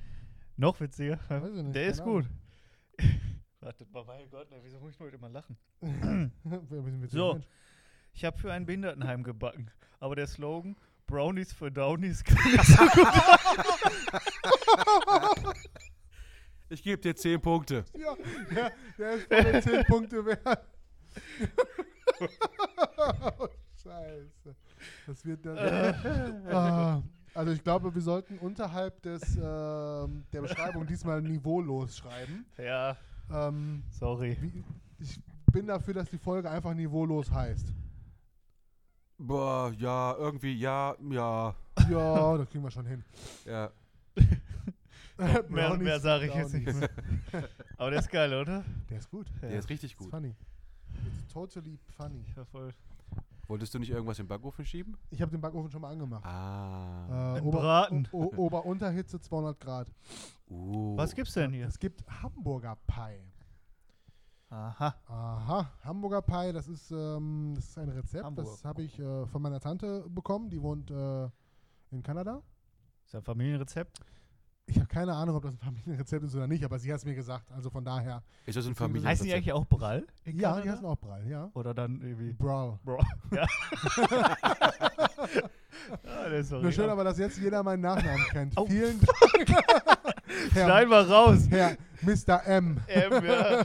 Noch 0.56 0.80
witziger. 0.80 1.18
Weiß 1.28 1.54
ich 1.54 1.62
nicht, 1.62 1.74
Der 1.76 1.86
ist 1.86 2.02
gut. 2.02 2.28
Wartet 3.60 3.92
mal, 3.92 4.04
mein 4.04 4.28
Gott, 4.30 4.48
ey, 4.50 4.58
wieso 4.62 4.78
muss 4.80 4.92
ich 4.92 4.98
nur 5.00 5.12
immer 5.12 5.28
lachen? 5.28 5.56
So. 7.08 7.40
Ich 8.12 8.24
habe 8.24 8.36
für 8.38 8.52
ein 8.52 8.66
Behindertenheim 8.66 9.22
gebacken, 9.22 9.70
aber 10.00 10.16
der 10.16 10.26
Slogan 10.26 10.76
Brownies 11.06 11.52
für 11.52 11.70
Downies 11.70 12.24
nicht 12.24 12.64
so 12.64 12.84
gut. 12.86 13.08
Ich 16.84 16.90
gebe 16.90 17.00
dir 17.00 17.16
10 17.16 17.40
Punkte. 17.40 17.82
Ja, 17.94 18.14
der, 18.54 18.72
der 18.98 19.14
ist 19.14 19.26
voll 19.32 19.62
10 19.74 19.84
Punkte 19.86 20.26
wert. 20.26 20.66
oh, 22.20 23.48
Scheiße. 23.82 24.54
Das 25.06 25.24
wird 25.24 25.46
der. 25.46 25.94
ah, 26.52 27.02
also 27.32 27.52
ich 27.52 27.64
glaube, 27.64 27.94
wir 27.94 28.02
sollten 28.02 28.36
unterhalb 28.38 29.00
des, 29.00 29.22
ähm, 29.36 30.24
der 30.30 30.42
Beschreibung 30.42 30.86
diesmal 30.86 31.22
niveaulos 31.22 31.96
schreiben. 31.96 32.44
ja, 32.58 32.98
Ähm, 33.32 33.82
sorry. 33.88 34.36
wie, 34.42 34.62
ich 34.98 35.18
bin 35.50 35.66
dafür, 35.66 35.94
dass 35.94 36.10
die 36.10 36.18
Folge 36.18 36.50
einfach 36.50 36.74
niveaulos 36.74 37.30
heißt. 37.30 37.72
Boah, 39.16 39.72
ja, 39.78 40.14
irgendwie, 40.18 40.52
ja, 40.52 40.94
ja, 41.10 41.54
Ja, 41.88 42.36
das 42.36 42.50
kriegen 42.50 42.62
wir 42.62 42.70
schon 42.70 42.84
hin. 42.84 43.02
ja. 43.46 43.70
Mehr, 45.48 45.76
mehr 45.76 46.00
sage 46.00 46.26
ich 46.26 46.34
jetzt 46.34 46.52
nicht 46.54 46.74
mehr. 46.74 46.90
Aber 47.76 47.90
der 47.90 48.00
ist 48.00 48.10
geil, 48.10 48.32
oder? 48.34 48.64
Der 48.90 48.98
ist 48.98 49.10
gut. 49.10 49.26
Der 49.42 49.50
ist 49.58 49.68
richtig 49.68 49.92
It's 49.92 49.98
gut. 49.98 50.10
funny. 50.10 50.34
It's 51.06 51.32
totally 51.32 51.78
funny. 51.96 52.24
Ja, 52.36 52.44
voll. 52.44 52.70
Wolltest 53.46 53.74
du 53.74 53.78
nicht 53.78 53.90
irgendwas 53.90 54.18
im 54.18 54.26
Backofen 54.26 54.64
schieben? 54.64 54.96
Ich 55.10 55.20
habe 55.20 55.30
den 55.30 55.40
Backofen 55.40 55.70
schon 55.70 55.82
mal 55.82 55.90
angemacht. 55.92 56.24
Ah. 56.24 57.36
Äh, 57.36 57.40
Ober- 57.42 57.60
Braten. 57.60 58.08
O- 58.12 58.24
O- 58.24 58.46
Ober-Unterhitze 58.46 59.20
200 59.20 59.60
Grad. 59.60 59.92
Uh. 60.48 60.96
Was 60.96 61.14
gibt's 61.14 61.34
denn 61.34 61.52
hier? 61.52 61.66
Es 61.66 61.78
gibt 61.78 62.02
Hamburger 62.22 62.76
Pie. 62.86 63.20
Aha. 64.50 64.94
Aha, 65.08 65.70
Hamburger 65.82 66.22
Pie, 66.22 66.52
das 66.52 66.68
ist, 66.68 66.90
ähm, 66.92 67.52
das 67.56 67.64
ist 67.70 67.78
ein 67.78 67.88
Rezept. 67.88 68.24
Hamburg. 68.24 68.46
Das 68.46 68.64
habe 68.64 68.82
ich 68.82 68.98
äh, 68.98 69.26
von 69.26 69.42
meiner 69.42 69.60
Tante 69.60 70.04
bekommen. 70.08 70.48
Die 70.48 70.62
wohnt 70.62 70.90
äh, 70.90 71.24
in 71.90 72.02
Kanada. 72.02 72.40
Ist 73.04 73.14
ein 73.14 73.22
Familienrezept? 73.22 73.98
Ich 74.66 74.76
habe 74.76 74.86
keine 74.86 75.12
Ahnung, 75.14 75.36
ob 75.36 75.42
das 75.42 75.52
ein 75.52 75.58
Familienrezept 75.58 76.24
ist 76.24 76.34
oder 76.34 76.46
nicht, 76.46 76.64
aber 76.64 76.78
sie 76.78 76.90
hat 76.90 76.98
es 76.98 77.04
mir 77.04 77.14
gesagt. 77.14 77.50
Also 77.52 77.68
von 77.70 77.84
daher. 77.84 78.22
Ist 78.46 78.56
das 78.56 78.66
ein 78.66 78.74
Familienrezept? 78.74 79.20
Heißen 79.20 79.26
die 79.26 79.34
eigentlich 79.34 79.52
auch 79.52 79.66
Brall? 79.66 80.06
Ja, 80.24 80.60
die 80.60 80.70
heißen 80.70 80.84
auch 80.86 80.96
Brall, 80.96 81.28
ja. 81.28 81.50
Oder 81.54 81.74
dann 81.74 82.00
irgendwie. 82.00 82.32
Brawl. 82.32 82.78
Bro. 82.84 82.98
Ja. 83.32 83.46
ja, 86.04 86.42
doch 86.42 86.62
Nur 86.62 86.72
schön 86.72 86.88
aber, 86.88 87.04
dass 87.04 87.18
jetzt 87.18 87.38
jeder 87.38 87.62
meinen 87.62 87.82
Nachnamen 87.82 88.24
kennt. 88.30 88.56
Au. 88.56 88.64
Vielen 88.66 89.00
Dank. 89.00 89.64
Schneiden 90.52 90.90
Herr, 90.92 91.08
wir 91.08 91.10
raus. 91.10 91.46
Herr 91.50 91.76
Mr. 92.02 92.46
M. 92.46 92.78
Ähm, 92.88 93.24
ja. 93.24 93.62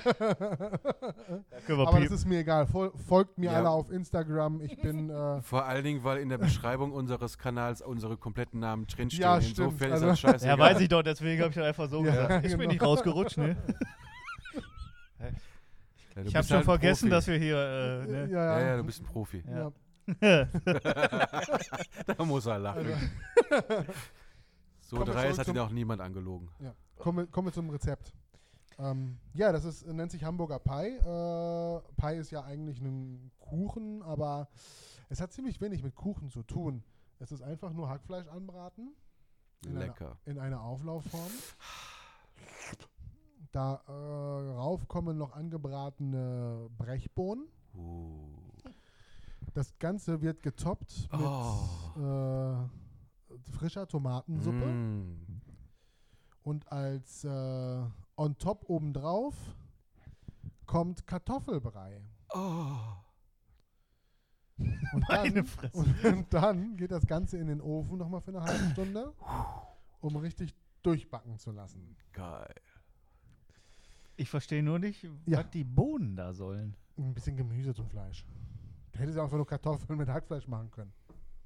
Aber 1.78 2.00
das 2.00 2.12
ist 2.12 2.26
mir 2.28 2.40
egal. 2.40 2.66
Fol 2.68 2.92
folgt 3.08 3.38
mir 3.38 3.52
Ja. 3.52 3.58
alle 3.58 3.70
auf 3.70 3.92
Instagram. 3.92 4.62
Ich 4.62 4.80
bin. 4.82 5.10
Äh, 5.20 5.42
Vor 5.42 5.66
allen 5.66 5.84
Dingen, 5.84 6.04
weil 6.04 6.20
in 6.20 6.30
der 6.30 6.38
Beschreibung 6.38 6.92
unseres 6.92 7.38
Kanals 7.38 7.82
unsere 7.82 8.16
kompletten 8.18 8.60
Namen 8.60 8.86
drinstehen. 8.88 9.22
Ja, 9.24 9.42
stimmt. 9.42 9.58
Insofern 9.72 9.92
Also- 9.92 10.06
ist 10.06 10.12
das 10.12 10.20
scheiße. 10.32 10.48
Ja, 10.48 10.58
weiß 10.58 10.80
ich 10.80 10.88
doch, 10.90 11.02
deswegen 11.04 11.42
habe 11.42 11.50
ich 11.52 11.56
doch 11.58 11.66
einfach 11.66 11.90
so 11.90 12.04
Ja, 12.06 12.12
gesagt. 12.12 12.30
Ich 12.46 12.52
bin 12.52 12.60
genau. 12.62 12.72
nicht 12.72 12.82
rausgerutscht, 12.82 13.38
ne? 13.38 13.56
Ich 16.26 16.36
habe 16.36 16.46
schon 16.48 16.64
vergessen, 16.64 17.10
dass 17.10 17.28
wir 17.28 17.38
hier. 17.38 17.58
Äh, 17.58 18.08
ne? 18.12 18.28
ja, 18.32 18.44
Ja, 18.46 18.60
ja. 18.60 18.68
ja, 18.68 18.78
du 18.78 18.84
bist 18.84 19.02
ein 19.02 19.06
Profi. 19.06 19.44
ja. 19.50 19.72
da 22.18 22.26
muss 22.26 22.46
er 22.48 22.58
lachen. 22.60 22.86
So 24.90 25.04
dreist 25.04 25.38
hat 25.40 25.48
ihn 25.48 25.58
auch 25.60 25.70
niemand 25.70 26.02
angelogen. 26.02 26.50
Ja. 26.60 26.74
Kommen, 26.98 27.18
wir, 27.20 27.28
kommen 27.28 27.48
wir 27.48 27.54
zum 27.54 27.70
Rezept. 27.70 28.12
Ähm, 28.80 29.18
ja, 29.34 29.52
das 29.52 29.66
ist, 29.66 29.86
nennt 29.88 30.12
sich 30.12 30.24
Hamburger 30.24 30.58
Pie. 30.60 30.98
Äh, 30.98 31.82
Pie 31.98 32.18
ist 32.20 32.32
ja 32.32 32.44
eigentlich 32.44 32.80
ein 32.82 33.32
Kuchen, 33.40 34.02
aber 34.02 34.48
es 35.10 35.22
hat 35.22 35.32
ziemlich 35.32 35.60
wenig 35.62 35.84
mit 35.84 35.96
Kuchen 35.96 36.30
zu 36.30 36.44
tun. 36.44 36.84
Es 37.20 37.32
ist 37.32 37.42
einfach 37.42 37.74
nur 37.74 37.90
Hackfleisch 37.90 38.28
anbraten 38.30 38.96
In 39.66 39.72
einer- 39.72 39.80
Lecker. 39.88 40.18
in 40.26 40.40
einer 40.40 40.62
Auflaufform. 40.62 41.32
Da 43.52 43.82
äh, 43.88 43.92
rauf 43.92 44.88
kommen 44.88 45.18
noch 45.18 45.34
angebratene 45.34 46.70
Brechbohnen. 46.78 47.48
Uh. 47.76 48.38
Das 49.54 49.78
Ganze 49.80 50.22
wird 50.22 50.44
getoppt 50.44 51.10
mit 51.12 51.22
Oh. 51.22 51.60
äh, 51.98 52.70
frischer 53.52 53.88
Tomatensuppe 53.88 54.66
Mm. 54.66 55.42
und 56.44 56.72
als 56.72 57.24
äh, 57.24 57.84
on 58.16 58.38
top 58.38 58.70
obendrauf 58.70 59.36
kommt 60.66 61.06
Kartoffelbrei. 61.08 62.02
Oh. 62.34 62.78
Und 64.94 65.08
Meine 65.08 65.34
dann, 65.34 65.46
Fresse. 65.46 65.78
und, 65.78 66.04
und 66.06 66.34
dann 66.34 66.76
geht 66.78 66.92
das 66.92 67.06
Ganze 67.08 67.38
in 67.38 67.48
den 67.48 67.62
Ofen 67.62 67.98
nochmal 67.98 68.22
für 68.22 68.32
eine 68.32 68.42
halbe 68.44 68.70
Stunde, 68.72 69.14
um 70.02 70.16
richtig 70.18 70.54
durchbacken 70.84 71.38
zu 71.38 71.52
lassen. 71.52 71.96
Geil. 72.12 72.54
Ich 74.18 74.30
verstehe 74.30 74.62
nur 74.62 74.80
nicht, 74.80 75.04
Ja. 75.26 75.40
was 75.40 75.50
die 75.52 75.64
Bohnen 75.64 76.16
da 76.16 76.34
sollen. 76.34 76.76
Ein 76.98 77.14
bisschen 77.14 77.38
Gemüse 77.38 77.74
zum 77.74 77.88
Fleisch. 77.88 78.26
Du 78.92 79.00
hättest 79.00 79.16
ja 79.16 79.24
einfach 79.24 79.38
nur 79.38 79.48
Kartoffeln 79.48 79.98
mit 79.98 80.10
Hackfleisch 80.10 80.48
machen 80.48 80.70
können. 80.72 80.92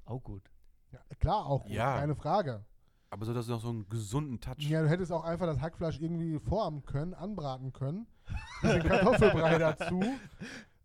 Auch 0.06 0.22
gut. 0.22 0.50
Ja, 0.94 1.16
klar, 1.18 1.46
auch 1.46 1.62
gut, 1.64 1.72
Ja. 1.72 1.98
keine 1.98 2.14
Frage. 2.14 2.64
Aber 3.10 3.24
so, 3.26 3.32
dass 3.34 3.44
es 3.44 3.50
noch 3.50 3.60
so 3.60 3.68
einen 3.68 3.88
gesunden 3.88 4.40
Touch. 4.40 4.56
Ja, 4.58 4.82
du 4.82 4.88
hättest 4.88 5.12
auch 5.12 5.22
einfach 5.24 5.46
das 5.46 5.60
Hackfleisch 5.60 6.00
irgendwie 6.00 6.38
formen 6.40 6.84
können, 6.84 7.14
anbraten 7.14 7.72
können. 7.72 8.06
Bisschen 8.62 8.82
Kartoffelbrei 8.82 9.58
dazu. 9.58 10.02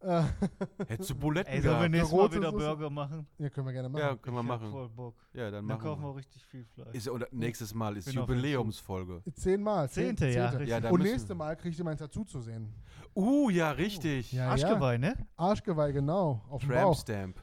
Äh, 0.01 0.23
Hättest 0.87 1.09
du 1.09 1.15
Buletten 1.15 1.51
Ey, 1.51 1.61
sollen 1.61 1.81
wir 1.81 1.89
nächstes 1.89 2.15
Mal 2.17 2.31
wieder. 2.33 2.51
Burger 2.51 2.89
machen? 2.89 3.27
ja, 3.37 3.49
können 3.49 3.67
wir 3.67 3.73
gerne 3.73 3.89
machen. 3.89 4.01
Ja, 4.01 4.15
können 4.15 4.35
wir 4.37 4.41
Ich 4.43 4.47
machen. 4.47 4.71
Voll 4.71 4.89
Bock. 4.89 5.15
Ja, 5.33 5.45
dann 5.45 5.53
Dann 5.53 5.65
machen 5.65 5.81
kaufen 5.81 6.01
wir 6.01 6.05
wir. 6.07 6.11
auch 6.11 6.15
richtig 6.17 6.45
viel 6.45 6.63
Fleisch. 6.65 6.93
Ist, 6.93 7.07
und 7.09 7.25
nächstes 7.33 7.73
Mal 7.73 7.97
ist 7.97 8.07
dem 8.07 8.13
Jubiläumsfolge. 8.15 9.23
Zehnmal. 9.33 9.87
zehn- 9.89 10.15
Zehnte, 10.15 10.27
ja. 10.27 10.31
zehnte. 10.51 10.59
richtig. 10.59 10.83
Ja, 10.83 10.89
Und 10.89 10.99
müssen- 10.99 11.11
nächste 11.13 11.35
Mal 11.35 11.55
kriegt 11.57 11.77
ihr 11.79 11.83
mein 11.83 11.97
Tattoo 11.97 12.23
zu 12.23 12.39
sehen. 12.41 12.73
Uh, 13.15 13.49
ja, 13.49 13.71
richtig. 13.71 14.31
Ja, 14.31 14.45
ja. 14.45 14.51
Arschgeweih, 14.51 14.97
ne? 14.99 15.15
Arschgeweih, 15.35 15.91
genau. 15.91 16.45
Auf 16.49 16.61
dem 16.61 16.69
Tramp 16.69 16.83
Bauch. 16.83 16.99
Stamp. 16.99 17.41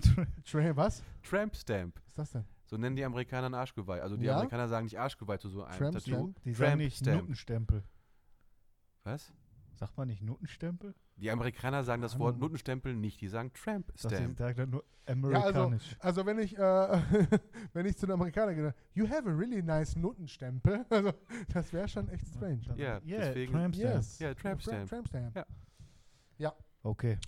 Tra 0.44 0.76
was? 0.76 1.02
Tramp 1.22 1.54
Stamp. 1.56 1.96
Was 1.96 2.08
ist 2.08 2.18
das 2.18 2.30
denn? 2.32 2.44
So 2.66 2.76
nennen 2.78 2.96
die 2.96 3.04
Amerikaner 3.04 3.48
ein 3.48 3.54
Arschgeweih. 3.54 4.00
Also 4.00 4.16
die 4.16 4.24
Ja? 4.24 4.34
Amerikaner 4.36 4.68
sagen 4.68 4.84
nicht 4.84 4.98
Arschgeweih 4.98 5.36
zu 5.38 5.48
so 5.50 5.62
einem 5.64 5.76
Tramp 5.78 5.92
Tattoo. 5.94 6.10
Stamp? 6.10 6.42
Die 6.44 6.52
Tramp 6.52 6.58
sagen 6.70 6.78
nicht 6.78 6.96
Stamp. 6.98 7.20
Nuttenstempel. 7.20 7.84
Was? 9.04 9.32
Sagt 9.74 9.96
man 9.96 10.08
nicht 10.08 10.22
Nuttenstempel? 10.22 10.94
Die 11.16 11.30
Amerikaner 11.30 11.82
sagen 11.84 12.02
das 12.02 12.18
Wort 12.18 12.34
Ahnung. 12.34 12.40
Nuttenstempel 12.40 12.94
nicht. 12.94 13.20
Die 13.20 13.28
sagen 13.28 13.52
Tramp 13.52 13.90
sie 13.96 14.08
Stamp. 14.08 14.38
sagt 14.38 14.58
dann 14.58 14.70
nur 14.70 14.82
Ja, 14.82 15.14
also, 15.14 15.28
amerikanisch. 15.28 15.96
also 15.98 16.24
wenn 16.26 16.38
ich, 16.38 16.56
äh, 16.56 16.60
wenn 17.72 17.86
ich 17.86 17.96
zu 17.96 18.06
den 18.06 18.12
Amerikanern 18.14 18.54
gehe, 18.54 18.74
you 18.94 19.08
have 19.08 19.28
a 19.28 19.32
really 19.32 19.62
nice 19.62 19.96
Nuttenstempel. 19.96 20.84
Also, 20.90 21.12
das 21.52 21.72
wäre 21.72 21.88
schon 21.88 22.08
echt 22.08 22.26
strange. 22.28 22.60
Ja, 22.76 23.00
yeah, 23.04 23.18
deswegen- 23.26 23.52
Tramp 23.52 23.74
Stamp. 23.74 23.94
Yes. 23.96 24.18
Ja, 24.18 24.34
Tramp 24.34 24.62
Stamp. 24.62 24.88
Tramp 24.88 25.08
Stamp. 25.08 25.46
Ja. 26.38 26.54
Okay. 26.84 27.18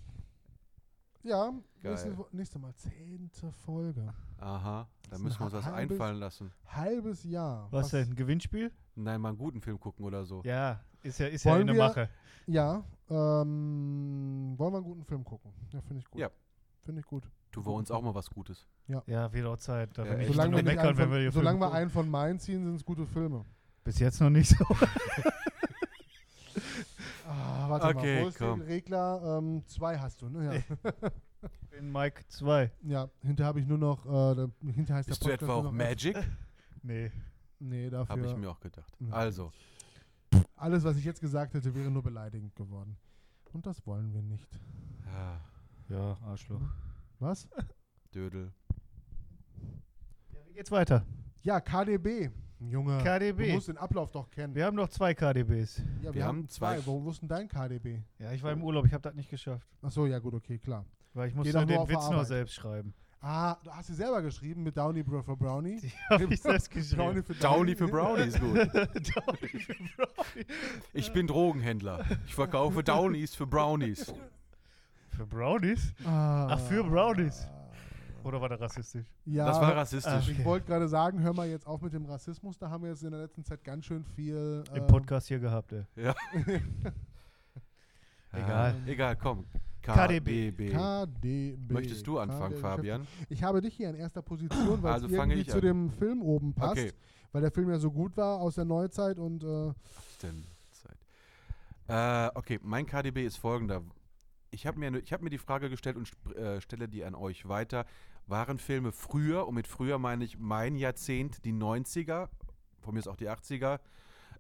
Ja, 1.25 1.53
nächste, 1.83 2.17
Wo- 2.19 2.29
nächste 2.33 2.59
Mal, 2.59 2.75
zehnte 2.75 3.51
Folge. 3.65 4.13
Aha, 4.39 4.87
da 5.09 5.19
müssen 5.19 5.39
wir 5.41 5.45
uns 5.47 5.55
was 5.55 5.65
halbes- 5.65 5.93
einfallen 5.93 6.19
lassen. 6.19 6.53
Halbes 6.67 7.25
Jahr. 7.25 7.67
Was 7.71 7.91
denn? 7.91 8.11
Ein 8.11 8.15
Gewinnspiel? 8.15 8.71
Nein, 8.95 9.21
mal 9.21 9.31
einen 9.31 9.39
guten 9.39 9.61
Film 9.63 9.81
gucken 9.81 10.05
oder 10.05 10.25
so. 10.27 10.43
Ja, 10.45 10.81
ist 11.03 11.19
ja, 11.19 11.27
ist 11.27 11.45
ja 11.45 11.57
in 11.57 11.67
der 11.67 11.77
wir- 11.77 11.83
Mache. 11.89 12.09
Ja, 12.47 12.85
ähm, 13.09 14.55
wollen 14.59 14.73
wir 14.73 14.77
einen 14.77 14.85
guten 14.85 15.05
Film 15.05 15.25
gucken? 15.25 15.51
Ja, 15.73 15.81
finde 15.81 16.01
ich 16.03 16.11
gut. 16.11 16.21
Ja. 16.21 16.29
Finde 16.83 17.01
ich 17.01 17.07
gut. 17.07 17.25
Tu 17.53 17.65
wir 17.65 17.73
uns 17.73 17.91
auch 17.91 18.03
mal 18.03 18.15
was 18.15 18.29
Gutes. 18.29 18.67
Ja, 18.87 19.33
wird 19.33 19.47
auch 19.47 19.57
Zeit. 19.57 19.97
Da 19.97 20.03
Ja, 20.05 20.11
wir 20.11 20.17
nicht 20.19 20.27
echt. 20.29 20.35
Solange, 20.37 20.57
wir, 20.57 20.63
meckern, 20.63 20.89
einen 20.89 20.99
wenn 20.99 21.09
wir 21.09 21.15
von, 21.15 21.21
hier 21.23 21.33
solange 21.33 21.61
wir 21.61 21.73
einen 21.73 21.89
von 21.91 22.09
meinen 22.11 22.39
ziehen, 22.39 22.63
sind 22.65 22.75
es 22.75 22.85
gute 22.85 23.07
Filme. 23.07 23.45
Bis 23.83 23.99
jetzt 23.99 24.21
noch 24.21 24.29
nicht 24.31 24.49
so. 24.51 24.65
Warte 27.81 27.99
Okay, 27.99 28.17
mal, 28.17 28.25
wo 28.25 28.29
ist 28.29 28.39
komm. 28.39 28.59
der 28.61 28.69
Regler? 28.69 29.39
Ähm, 29.39 29.63
zwei 29.67 29.99
hast 29.99 30.23
du, 30.23 30.29
ne? 30.29 30.63
Ja, 30.65 31.11
In 31.79 31.91
Mike 31.93 32.23
2. 32.29 32.71
ja 32.83 33.09
hinter 33.23 33.45
habe 33.45 33.61
ich 33.61 33.67
nur 33.67 33.79
noch, 33.79 34.07
äh, 34.07 34.49
hinter 34.73 34.95
heißt 34.95 35.09
Bist 35.09 35.23
der 35.27 35.37
du 35.37 35.45
etwa 35.45 35.55
auch 35.55 35.65
noch 35.65 35.73
Magic? 35.73 36.17
Nee. 36.83 37.11
Nee, 37.59 37.89
dafür. 37.89 38.15
Habe 38.17 38.27
ich 38.27 38.37
mir 38.37 38.51
auch 38.51 38.61
gedacht. 38.61 38.95
Ja. 39.01 39.11
Also, 39.11 39.51
Alles, 40.57 40.85
was 40.85 40.97
ich 40.99 41.05
jetzt 41.05 41.21
gesagt 41.21 41.55
hätte, 41.55 41.75
wäre 41.75 41.91
nur 41.91 42.03
beleidigend 42.03 42.55
geworden. 42.55 42.97
Und 43.53 43.65
das 43.67 43.87
wollen 43.87 44.13
wir 44.13 44.21
nicht. 44.23 44.49
ja, 45.07 45.41
Ja, 45.89 46.19
Arschloch. 46.27 46.61
Was? 47.21 47.49
Dödel. 48.15 48.53
Ja, 50.33 50.41
wie 50.47 50.53
geht's 50.55 50.71
weiter? 50.71 51.07
Ja, 51.43 51.61
KDB. 51.61 52.31
Junge, 52.71 52.99
du 52.99 53.05
KDB. 53.05 53.53
musst 53.55 53.69
den 53.69 53.77
Ablauf 53.79 54.11
doch 54.11 54.31
kennen. 54.31 54.55
Wir 54.55 54.65
haben 54.67 54.77
noch 54.77 54.89
zwei 54.89 55.15
KDBs. 55.15 55.83
ja, 56.03 56.15
wir 56.15 56.25
haben 56.25 56.49
zwei- 56.49 56.85
Wo, 56.87 57.03
wo 57.05 57.11
ist 57.11 57.21
denn 57.23 57.29
dein 57.29 57.49
KDB? 57.49 58.01
Ja, 58.19 58.33
ich 58.33 58.43
war 58.43 58.53
im 58.53 58.63
Urlaub, 58.63 58.87
ich 58.87 58.93
habe 58.93 59.03
das 59.03 59.15
nicht 59.15 59.31
geschafft. 59.31 59.67
Achso, 59.83 60.07
ja 60.07 60.19
gut, 60.19 60.35
okay, 60.35 60.59
klar. 60.59 60.85
Weil 61.13 61.29
ich 61.29 61.35
musste 61.35 61.53
doch 61.53 61.61
nur 61.67 61.69
den 61.79 61.89
Witz 61.89 61.95
noch 62.05 62.13
Arbeit. 62.13 62.27
selbst 62.27 62.55
schreiben. 62.55 62.95
Ah, 63.21 63.57
du 63.65 63.71
hast 63.71 63.87
sie 63.87 63.95
selber 63.95 64.21
geschrieben 64.21 64.63
mit 64.65 64.77
Downy 64.77 65.03
Bro 65.03 65.23
for 65.23 65.37
Brownie. 65.39 65.81
Die 65.81 65.91
habe 66.11 66.35
ich 66.35 66.43
selbst 66.43 66.71
Brownie 66.95 67.15
geschrieben. 67.15 67.23
für 67.25 67.35
Downy 67.35 67.75
für 67.75 67.87
Brownie 67.89 68.23
ist 68.25 68.39
gut. 68.41 68.57
Downy 68.75 69.49
für 69.61 69.75
Brownie. 69.97 70.47
Ich 70.93 71.13
bin 71.13 71.27
Drogenhändler. 71.27 72.05
Ich 72.27 72.35
verkaufe 72.35 72.83
Downies 72.85 73.35
für 73.35 73.47
Brownies. 73.47 74.13
Für 75.11 75.27
Brownies? 75.27 75.95
Ah. 76.05 76.49
Ach, 76.51 76.61
für 76.61 76.85
Brownies. 76.85 77.47
Oder 78.25 78.41
war 78.41 78.49
der 78.49 78.61
rassistisch? 78.61 79.07
Ja, 79.27 79.47
Das 79.47 79.61
war 79.61 79.77
rassistisch. 79.77 80.29
ich 80.31 80.45
wollte 80.45 80.67
gerade 80.67 80.89
sagen, 80.89 81.21
hör 81.21 81.33
mal 81.35 81.47
jetzt 81.49 81.67
auf 81.67 81.83
mit 81.83 81.93
dem 81.93 82.07
Rassismus. 82.07 82.59
Da 82.59 82.71
haben 82.71 82.83
wir 82.83 82.91
jetzt 82.91 83.03
in 83.03 83.11
der 83.11 83.21
letzten 83.21 83.45
Zeit 83.45 83.63
ganz 83.63 83.85
schön 83.85 84.03
viel. 84.17 84.65
Im 84.75 84.83
äh, 84.83 84.87
Podcast 84.87 85.29
hier 85.29 85.39
gehabt, 85.39 85.73
ey. 85.73 85.85
Ah, 86.09 86.15
Egal. 88.33 88.75
egal, 88.87 89.17
komm. 89.17 89.45
KDB. 89.83 90.71
KDB. 90.71 91.57
Möchtest 91.73 92.07
du 92.07 92.19
anfangen, 92.19 92.55
KDB. 92.55 92.61
Fabian? 92.61 93.07
Ich 93.29 93.43
habe 93.43 93.61
dich 93.61 93.75
hier 93.75 93.91
in 93.91 93.97
erster 93.97 94.23
Position, 94.23 94.83
weil 94.83 94.93
Also 94.95 95.07
es 95.07 95.13
irgendwie 95.13 95.41
ich 95.41 95.49
zu 95.49 95.57
an. 95.57 95.63
dem 95.63 95.91
Film 95.91 96.23
oben 96.23 96.55
passt. 96.55 96.73
Okay. 96.73 96.93
Weil 97.33 97.43
der 97.43 97.51
Film 97.51 97.69
ja 97.69 97.79
so 97.79 97.91
gut 97.91 98.17
war 98.17 98.41
aus 98.41 98.55
der 98.55 98.65
Neuzeit 98.65 99.19
und 99.19 99.45
äh, 99.45 99.73
denn 100.23 100.47
Zeit? 100.71 100.97
Äh, 101.89 102.31
okay, 102.39 102.59
mein 102.63 102.87
KDB 102.87 103.27
ist 103.27 103.37
folgender. 103.37 103.83
Ich 104.51 104.67
habe 104.67 104.79
mir, 104.79 104.91
ne- 104.91 105.01
ich 105.01 105.13
hab 105.13 105.21
mir 105.21 105.31
die 105.31 105.39
Frage 105.39 105.69
gestellt 105.69 105.97
und 105.97 106.11
äh, 106.37 106.61
stelle 106.61 106.89
die 106.89 107.05
an 107.05 107.15
euch 107.15 107.47
weiter. 107.49 107.85
Waren 108.27 108.59
Filme 108.59 108.93
früher, 108.93 109.47
und 109.47 109.55
mit 109.55 109.67
früher 109.67 109.99
meine 109.99 110.25
ich 110.25 110.39
mein 110.39 110.77
Jahrzehnt, 110.77 111.45
die 111.45 111.53
90er, 111.53 112.29
von 112.81 112.95
mir 112.95 113.01
ist 113.01 113.09
auch 113.09 113.17
die 113.17 113.29
80er, 113.29 113.81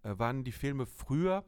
äh, 0.02 0.18
waren 0.18 0.44
die 0.44 0.52
Filme 0.52 0.86
früher 0.86 1.44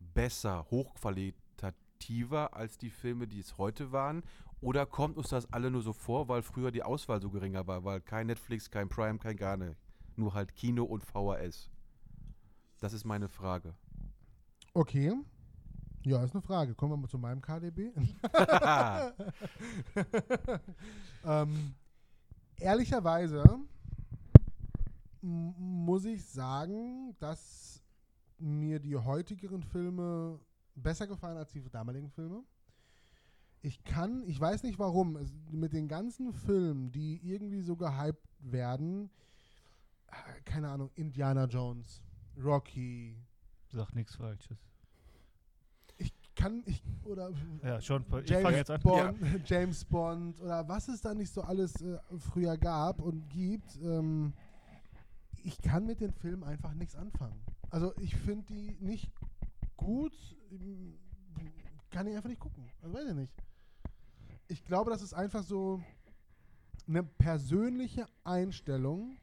besser, 0.00 0.66
hochqualitativer 0.70 2.54
als 2.54 2.78
die 2.78 2.90
Filme, 2.90 3.26
die 3.26 3.40
es 3.40 3.58
heute 3.58 3.92
waren? 3.92 4.22
Oder 4.60 4.86
kommt 4.86 5.18
uns 5.18 5.28
das 5.28 5.52
alle 5.52 5.70
nur 5.70 5.82
so 5.82 5.92
vor, 5.92 6.28
weil 6.28 6.42
früher 6.42 6.70
die 6.70 6.82
Auswahl 6.82 7.20
so 7.20 7.30
geringer 7.30 7.66
war, 7.66 7.84
weil 7.84 8.00
kein 8.00 8.26
Netflix, 8.26 8.70
kein 8.70 8.88
Prime, 8.88 9.18
kein 9.18 9.36
gar. 9.36 9.58
Nur 10.16 10.32
halt 10.32 10.56
Kino 10.56 10.84
und 10.84 11.04
VHS. 11.04 11.70
Das 12.80 12.92
ist 12.92 13.04
meine 13.04 13.28
Frage. 13.28 13.74
okay. 15.10 15.35
Ja, 16.06 16.22
ist 16.22 16.34
eine 16.36 16.42
Frage. 16.42 16.72
Kommen 16.72 16.92
wir 16.92 16.98
mal 16.98 17.08
zu 17.08 17.18
meinem 17.18 17.42
KDB. 17.42 17.90
ähm, 21.24 21.74
ehrlicherweise 22.60 23.58
muss 25.20 26.04
ich 26.04 26.24
sagen, 26.24 27.16
dass 27.18 27.82
mir 28.38 28.78
die 28.78 28.96
heutigeren 28.96 29.64
Filme 29.64 30.38
besser 30.76 31.08
gefallen 31.08 31.38
als 31.38 31.50
die 31.50 31.68
damaligen 31.68 32.10
Filme. 32.10 32.44
Ich 33.62 33.82
kann, 33.82 34.22
ich 34.28 34.40
weiß 34.40 34.62
nicht 34.62 34.78
warum, 34.78 35.16
es, 35.16 35.34
mit 35.50 35.72
den 35.72 35.88
ganzen 35.88 36.32
Filmen, 36.32 36.92
die 36.92 37.18
irgendwie 37.24 37.62
so 37.62 37.74
gehypt 37.74 38.28
werden, 38.38 39.10
äh, 40.06 40.40
keine 40.44 40.68
Ahnung, 40.68 40.92
Indiana 40.94 41.46
Jones, 41.46 42.00
Rocky, 42.40 43.18
Sag 43.72 43.92
nichts 43.96 44.14
Falsches. 44.14 44.75
Ich 46.36 46.42
kann, 46.42 46.62
ich, 46.66 46.82
oder 47.04 47.30
Ja, 47.62 47.80
schon. 47.80 48.04
Ich 48.22 48.28
James 48.28 48.42
fange 48.42 48.56
jetzt 48.56 48.70
an. 48.70 48.80
Bond, 48.82 49.18
James 49.46 49.84
Bond 49.84 50.40
oder 50.40 50.68
was 50.68 50.88
es 50.88 51.00
da 51.00 51.14
nicht 51.14 51.32
so 51.32 51.40
alles 51.40 51.80
äh, 51.80 51.98
früher 52.18 52.56
gab 52.58 53.00
und 53.00 53.28
gibt. 53.30 53.76
Ähm, 53.82 54.34
ich 55.42 55.60
kann 55.62 55.86
mit 55.86 56.00
den 56.00 56.12
Filmen 56.12 56.44
einfach 56.44 56.74
nichts 56.74 56.94
anfangen. 56.94 57.40
Also 57.70 57.94
ich 57.98 58.14
finde 58.16 58.44
die 58.46 58.76
nicht 58.80 59.10
gut, 59.76 60.12
ähm, 60.50 60.98
kann 61.90 62.06
ich 62.06 62.16
einfach 62.16 62.28
nicht 62.28 62.40
gucken. 62.40 62.68
Also 62.82 62.94
weiß 62.94 63.08
ich 63.08 63.14
nicht. 63.14 63.32
Ich 64.48 64.64
glaube, 64.64 64.90
das 64.90 65.02
ist 65.02 65.14
einfach 65.14 65.42
so 65.42 65.82
eine 66.86 67.02
persönliche 67.02 68.06
Einstellung, 68.24 69.16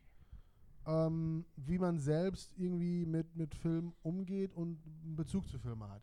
ähm, 0.85 1.45
wie 1.55 1.77
man 1.77 1.99
selbst 1.99 2.53
irgendwie 2.57 3.05
mit, 3.05 3.35
mit 3.35 3.53
Filmen 3.53 3.93
umgeht 4.01 4.53
und 4.53 4.79
einen 5.03 5.15
Bezug 5.15 5.47
zu 5.47 5.59
Filmen 5.59 5.87
hat. 5.89 6.01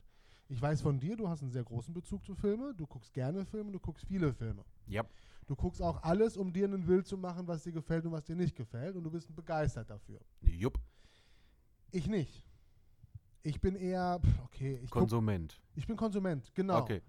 Ich 0.51 0.61
weiß 0.61 0.81
von 0.81 0.99
dir, 0.99 1.17
du 1.17 1.29
hast 1.29 1.43
einen 1.43 1.53
sehr 1.53 1.63
großen 1.63 1.95
Bezug 1.95 2.25
zu 2.25 2.35
Filmen. 2.35 2.77
Du 2.77 2.85
guckst 2.85 3.15
gerne 3.15 3.45
Filme, 3.45 3.71
du 3.71 3.79
guckst 3.79 4.05
viele 4.05 4.35
Filme. 4.35 4.65
Ja. 4.89 5.05
Du 5.47 5.55
guckst 5.55 5.81
auch 5.81 6.03
alles, 6.03 6.37
um 6.37 6.53
dir 6.53 6.65
einen 6.65 6.85
Bild 6.85 7.07
zu 7.07 7.17
machen, 7.17 7.47
was 7.47 7.63
dir 7.63 7.71
gefällt 7.71 8.05
und 8.05 8.11
was 8.11 8.25
dir 8.25 8.35
nicht 8.35 8.57
gefällt. 8.57 8.97
Und 8.97 9.05
du 9.05 9.11
bist 9.13 9.33
begeistert 9.35 9.89
dafür. 9.89 10.19
Jupp. 10.41 10.81
Ich 11.93 12.09
nicht. 12.09 12.45
Ich 13.45 13.61
bin 13.61 13.77
eher, 13.77 14.21
okay, 14.45 14.81
ich, 14.83 14.91
guck, 14.91 15.03
Konsument. 15.03 15.61
ich 15.77 15.87
bin 15.87 15.97
Konsument, 15.97 16.53
genau. 16.53 16.81
Okay. 16.81 17.01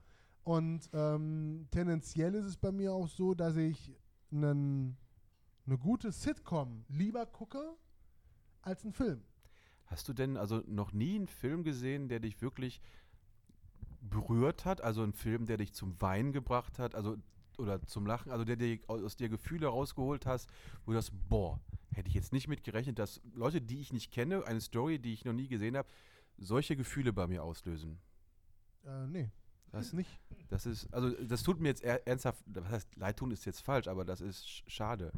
Und 0.44 0.88
ähm, 0.94 1.68
tendenziell 1.72 2.36
ist 2.36 2.46
es 2.46 2.58
bei 2.58 2.72
mir 2.72 2.94
auch 2.94 3.08
so, 3.08 3.34
dass 3.34 3.56
ich 3.56 3.92
einen, 4.32 4.98
eine 5.66 5.80
gute 5.80 6.12
Sitcom 6.12 6.86
lieber 6.90 7.26
gucke 7.26 7.76
als 8.62 8.84
einen 8.84 8.94
Film. 8.94 9.24
Hast 9.88 10.08
du 10.08 10.14
denn 10.14 10.38
also 10.38 10.62
noch 10.68 10.94
nie 10.94 11.16
einen 11.16 11.28
Film 11.28 11.64
gesehen, 11.64 12.08
der 12.08 12.20
dich 12.20 12.42
wirklich 12.42 12.82
berührt 14.02 14.66
hat? 14.66 14.82
Also 14.82 15.04
einen 15.04 15.14
Film, 15.14 15.46
der 15.46 15.58
dich 15.58 15.74
zum 15.74 16.00
Weinen 16.02 16.32
gebracht 16.34 16.80
hat, 16.80 16.96
also 16.96 17.18
oder 17.58 17.82
zum 17.86 18.06
Lachen, 18.08 18.32
also 18.32 18.44
der 18.44 18.56
dir 18.56 18.80
aus 18.88 19.16
dir 19.16 19.30
Gefühle 19.30 19.68
rausgeholt 19.68 20.26
hast, 20.26 20.50
wo 20.86 20.92
du 20.92 20.96
das, 20.96 21.12
boah, 21.30 21.60
hätte 21.94 22.08
ich 22.10 22.16
jetzt 22.16 22.34
nicht 22.34 22.48
mit 22.48 22.64
gerechnet, 22.64 22.98
dass 22.98 23.22
Leute, 23.34 23.62
die 23.62 23.80
ich 23.82 23.94
nicht 23.94 24.12
kenne, 24.12 24.46
eine 24.48 24.62
Story, 24.62 24.98
die 25.00 25.14
ich 25.14 25.26
noch 25.26 25.34
nie 25.34 25.48
gesehen 25.48 25.78
habe, 25.78 25.88
solche 26.38 26.76
Gefühle 26.76 27.14
bei 27.14 27.28
mir 27.28 27.44
auslösen. 27.44 28.00
Äh, 28.86 29.06
nee, 29.08 29.32
Das, 29.70 29.94
nicht. 29.94 30.10
das 30.50 30.66
ist, 30.66 30.92
also 30.94 31.12
das 31.24 31.44
tut 31.44 31.60
mir 31.60 31.68
jetzt 31.68 31.84
er- 31.84 32.08
ernsthaft, 32.08 32.42
was 32.48 32.70
heißt, 32.70 32.96
leid 32.96 33.18
tun 33.18 33.30
ist 33.32 33.46
jetzt 33.46 33.62
falsch, 33.62 33.88
aber 33.88 34.06
das 34.06 34.22
ist 34.22 34.46
sch- 34.48 34.64
schade. 34.68 35.12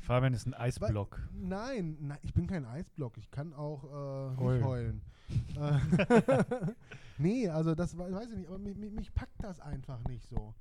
Fabian 0.00 0.32
ist 0.34 0.46
ein 0.46 0.54
Eisblock. 0.54 1.20
Nein, 1.32 1.96
nein, 2.00 2.18
ich 2.22 2.32
bin 2.34 2.46
kein 2.46 2.64
Eisblock. 2.64 3.16
Ich 3.18 3.30
kann 3.30 3.52
auch 3.52 3.84
äh, 3.84 4.36
Heulen. 4.38 4.56
nicht 4.58 4.66
heulen. 4.66 5.02
Äh, 5.56 6.74
nee, 7.18 7.48
also 7.48 7.76
das 7.76 7.96
we- 7.96 8.10
weiß 8.12 8.30
ich 8.32 8.38
nicht, 8.38 8.48
aber 8.48 8.58
mich, 8.58 8.76
mich, 8.76 8.90
mich 8.90 9.14
packt 9.14 9.40
das 9.44 9.60
einfach 9.60 10.02
nicht 10.08 10.26
so. 10.28 10.54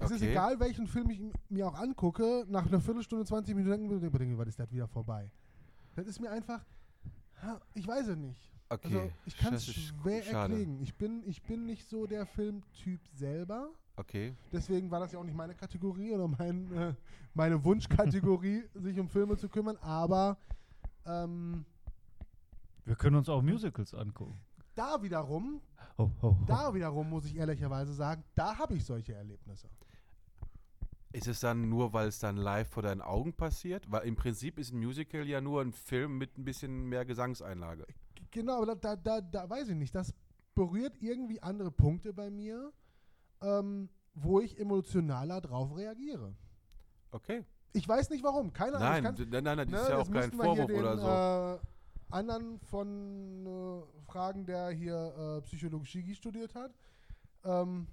Es 0.00 0.10
ist 0.10 0.22
Okay. 0.22 0.32
egal, 0.32 0.58
welchen 0.58 0.88
Film 0.88 1.08
ich 1.10 1.20
mir 1.48 1.68
auch 1.68 1.74
angucke, 1.74 2.44
nach 2.48 2.66
einer 2.66 2.80
Viertelstunde, 2.80 3.24
20 3.24 3.54
Minuten 3.54 3.88
denke 3.88 4.32
ich, 4.32 4.38
was 4.38 4.48
ist 4.48 4.58
das 4.58 4.72
wieder 4.72 4.88
vorbei? 4.88 5.30
Das 5.94 6.08
ist 6.08 6.18
mir 6.18 6.32
einfach, 6.32 6.64
ich 7.74 7.86
weiß 7.86 8.08
es 8.08 8.16
nicht. 8.16 8.50
Okay. 8.70 8.88
Also 8.88 9.12
ich 9.26 9.36
kann 9.36 9.54
es 9.54 9.68
ist 9.68 9.74
schwer 9.76 10.22
schade. 10.24 10.54
erklären. 10.54 10.80
Ich 10.80 10.96
bin, 10.96 11.22
ich 11.24 11.42
bin 11.44 11.66
nicht 11.66 11.88
so 11.88 12.06
der 12.06 12.26
Filmtyp 12.26 13.00
selber. 13.14 13.70
Okay. 13.96 14.34
Deswegen 14.50 14.90
war 14.90 15.00
das 15.00 15.12
ja 15.12 15.18
auch 15.18 15.24
nicht 15.24 15.36
meine 15.36 15.54
Kategorie 15.54 16.12
oder 16.12 16.26
mein, 16.28 16.72
äh, 16.72 16.94
meine 17.34 17.62
Wunschkategorie, 17.62 18.64
sich 18.74 18.98
um 18.98 19.08
Filme 19.08 19.36
zu 19.36 19.48
kümmern. 19.48 19.76
Aber 19.78 20.38
ähm, 21.06 21.64
Wir 22.84 22.96
können 22.96 23.16
uns 23.16 23.28
auch 23.28 23.42
Musicals 23.42 23.94
angucken. 23.94 24.40
da 24.74 25.02
wiederum, 25.02 25.60
Oh, 25.98 26.10
oh, 26.22 26.28
oh. 26.28 26.36
da 26.46 26.72
wiederum 26.74 27.10
muss 27.10 27.26
ich 27.26 27.36
ehrlicherweise 27.36 27.92
sagen, 27.92 28.24
da 28.34 28.56
habe 28.58 28.74
ich 28.74 28.84
solche 28.84 29.12
Erlebnisse. 29.14 29.68
Ist 31.12 31.26
es 31.28 31.40
dann 31.40 31.68
nur, 31.68 31.92
weil 31.92 32.08
es 32.08 32.18
dann 32.18 32.38
live 32.38 32.68
vor 32.70 32.82
deinen 32.82 33.02
Augen 33.02 33.34
passiert? 33.34 33.90
Weil 33.90 34.06
im 34.08 34.16
Prinzip 34.16 34.58
ist 34.58 34.72
ein 34.72 34.78
Musical 34.78 35.26
ja 35.28 35.42
nur 35.42 35.60
ein 35.60 35.72
Film 35.72 36.16
mit 36.16 36.38
ein 36.38 36.44
bisschen 36.44 36.88
mehr 36.88 37.04
Gesangseinlage. 37.04 37.86
Genau, 38.30 38.62
aber 38.62 38.74
da, 38.74 38.96
da, 38.96 38.96
da, 38.96 39.20
da 39.20 39.50
weiß 39.50 39.68
ich 39.68 39.76
nicht. 39.76 39.94
Das 39.94 40.14
berührt 40.54 40.96
irgendwie 41.02 41.42
andere 41.42 41.70
Punkte 41.70 42.14
bei 42.14 42.30
mir, 42.30 42.72
ähm, 43.42 43.88
wo 44.14 44.40
ich 44.40 44.58
emotionaler 44.58 45.40
drauf 45.40 45.76
reagiere. 45.76 46.34
Okay. 47.10 47.44
Ich 47.72 47.88
weiß 47.88 48.10
nicht 48.10 48.22
warum. 48.22 48.52
Keine 48.52 48.76
Ahnung. 48.76 49.14
Nein, 49.14 49.28
nein, 49.30 49.44
nein, 49.44 49.56
nein, 49.56 49.58
das 49.58 49.68
Ne, 49.70 49.78
ist 49.78 49.88
ja 49.88 49.98
auch 49.98 50.04
kein 50.10 50.14
müssten 50.30 50.38
wir 50.38 50.44
hier 50.44 50.54
Vorwurf 50.54 50.66
den, 50.66 50.78
oder 50.80 51.58
so. 51.58 51.62
Äh, 51.62 52.14
anderen 52.14 52.58
von 52.60 53.46
äh, 53.46 54.02
Fragen, 54.10 54.44
der 54.44 54.70
hier 54.70 55.38
äh, 55.38 55.40
Psychologie 55.42 56.14
studiert 56.14 56.54
hat. 56.54 56.72
Ähm, 57.44 57.86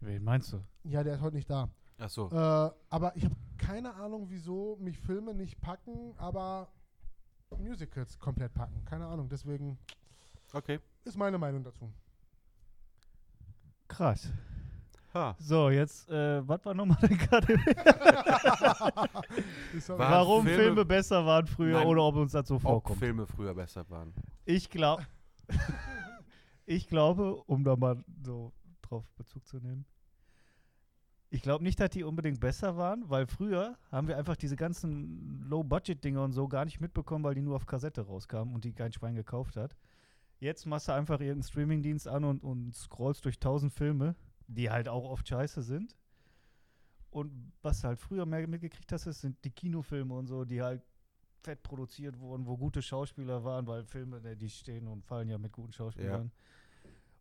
Wen 0.00 0.24
meinst 0.24 0.52
du? 0.52 0.60
ja, 0.84 1.02
der 1.04 1.14
ist 1.14 1.20
heute 1.20 1.36
nicht 1.36 1.48
da. 1.48 1.68
Ach 1.98 2.10
so. 2.10 2.28
Äh, 2.30 2.70
aber 2.90 3.16
ich 3.16 3.24
habe 3.24 3.34
keine 3.56 3.94
Ahnung, 3.94 4.26
wieso 4.30 4.76
mich 4.80 4.98
Filme 4.98 5.34
nicht 5.34 5.60
packen, 5.60 6.14
aber 6.16 6.68
Musicals 7.56 8.18
komplett 8.18 8.52
packen. 8.54 8.84
Keine 8.84 9.06
Ahnung. 9.06 9.28
Deswegen 9.28 9.78
Okay. 10.52 10.80
ist 11.04 11.16
meine 11.16 11.38
Meinung 11.38 11.62
dazu. 11.62 11.92
Krass. 13.88 14.28
Ha. 15.14 15.34
So, 15.38 15.70
jetzt, 15.70 16.08
äh, 16.10 16.46
was 16.46 16.64
war 16.64 16.74
nochmal 16.74 16.98
aber- 17.02 17.48
Waren 19.88 19.98
Warum 19.98 20.44
Filme- 20.44 20.62
Filme, 20.62 20.84
besser 20.84 21.24
waren 21.24 21.46
früher 21.46 21.78
Nein, 21.78 21.86
oder 21.86 22.02
ob 22.04 22.16
uns 22.16 22.32
das 22.32 22.46
so 22.48 22.56
Ob 22.56 22.62
vorkommt? 22.62 22.98
Filme 22.98 23.26
früher 23.26 23.54
besser 23.54 23.88
waren. 23.88 24.12
Ich 24.44 24.68
glaube, 24.68 25.06
ich 26.66 26.88
glaube, 26.88 27.36
um 27.46 27.64
da 27.64 27.76
mal 27.76 28.04
so 28.22 28.52
drauf 28.82 29.04
Bezug 29.16 29.46
zu 29.46 29.58
nehmen, 29.58 29.86
ich 31.30 31.42
glaube 31.42 31.62
nicht, 31.62 31.78
dass 31.78 31.90
die 31.90 32.04
unbedingt 32.04 32.40
besser 32.40 32.76
waren, 32.78 33.04
weil 33.10 33.26
früher 33.26 33.76
haben 33.92 34.08
wir 34.08 34.16
einfach 34.16 34.36
diese 34.36 34.56
ganzen 34.56 35.42
Low-Budget-Dinger 35.48 36.22
und 36.22 36.32
so 36.32 36.48
gar 36.48 36.64
nicht 36.64 36.80
mitbekommen, 36.80 37.22
weil 37.24 37.34
die 37.34 37.42
nur 37.42 37.56
auf 37.56 37.66
Kassette 37.66 38.00
rauskamen 38.02 38.54
und 38.54 38.64
die 38.64 38.72
kein 38.72 38.92
Schwein 38.92 39.14
gekauft 39.14 39.56
hat. 39.56 39.76
Jetzt 40.40 40.64
machst 40.66 40.88
du 40.88 40.92
einfach 40.92 41.20
irgendeinen 41.20 41.42
Streamingdienst 41.42 42.08
an 42.08 42.24
und, 42.24 42.42
und 42.42 42.74
scrollst 42.74 43.24
durch 43.26 43.38
tausend 43.38 43.72
Filme, 43.74 44.14
die 44.48 44.70
halt 44.70 44.88
auch 44.88 45.04
oft 45.04 45.28
scheiße 45.28 45.62
sind. 45.62 45.94
Und 47.10 47.52
was 47.62 47.80
du 47.80 47.88
halt 47.88 48.00
früher 48.00 48.26
mehr 48.26 48.46
mitgekriegt 48.46 48.90
hast, 48.92 49.04
sind 49.04 49.42
die 49.44 49.50
Kinofilme 49.50 50.14
und 50.14 50.26
so, 50.26 50.44
die 50.44 50.60
halt 50.60 50.82
fett 51.42 51.62
produziert 51.62 52.18
wurden, 52.18 52.46
wo 52.46 52.56
gute 52.56 52.82
Schauspieler 52.82 53.44
waren, 53.44 53.66
weil 53.66 53.84
Filme, 53.84 54.20
ne, 54.20 54.36
die 54.36 54.50
stehen 54.50 54.88
und 54.88 55.04
fallen 55.04 55.28
ja 55.28 55.38
mit 55.38 55.52
guten 55.52 55.72
Schauspielern. 55.72 56.32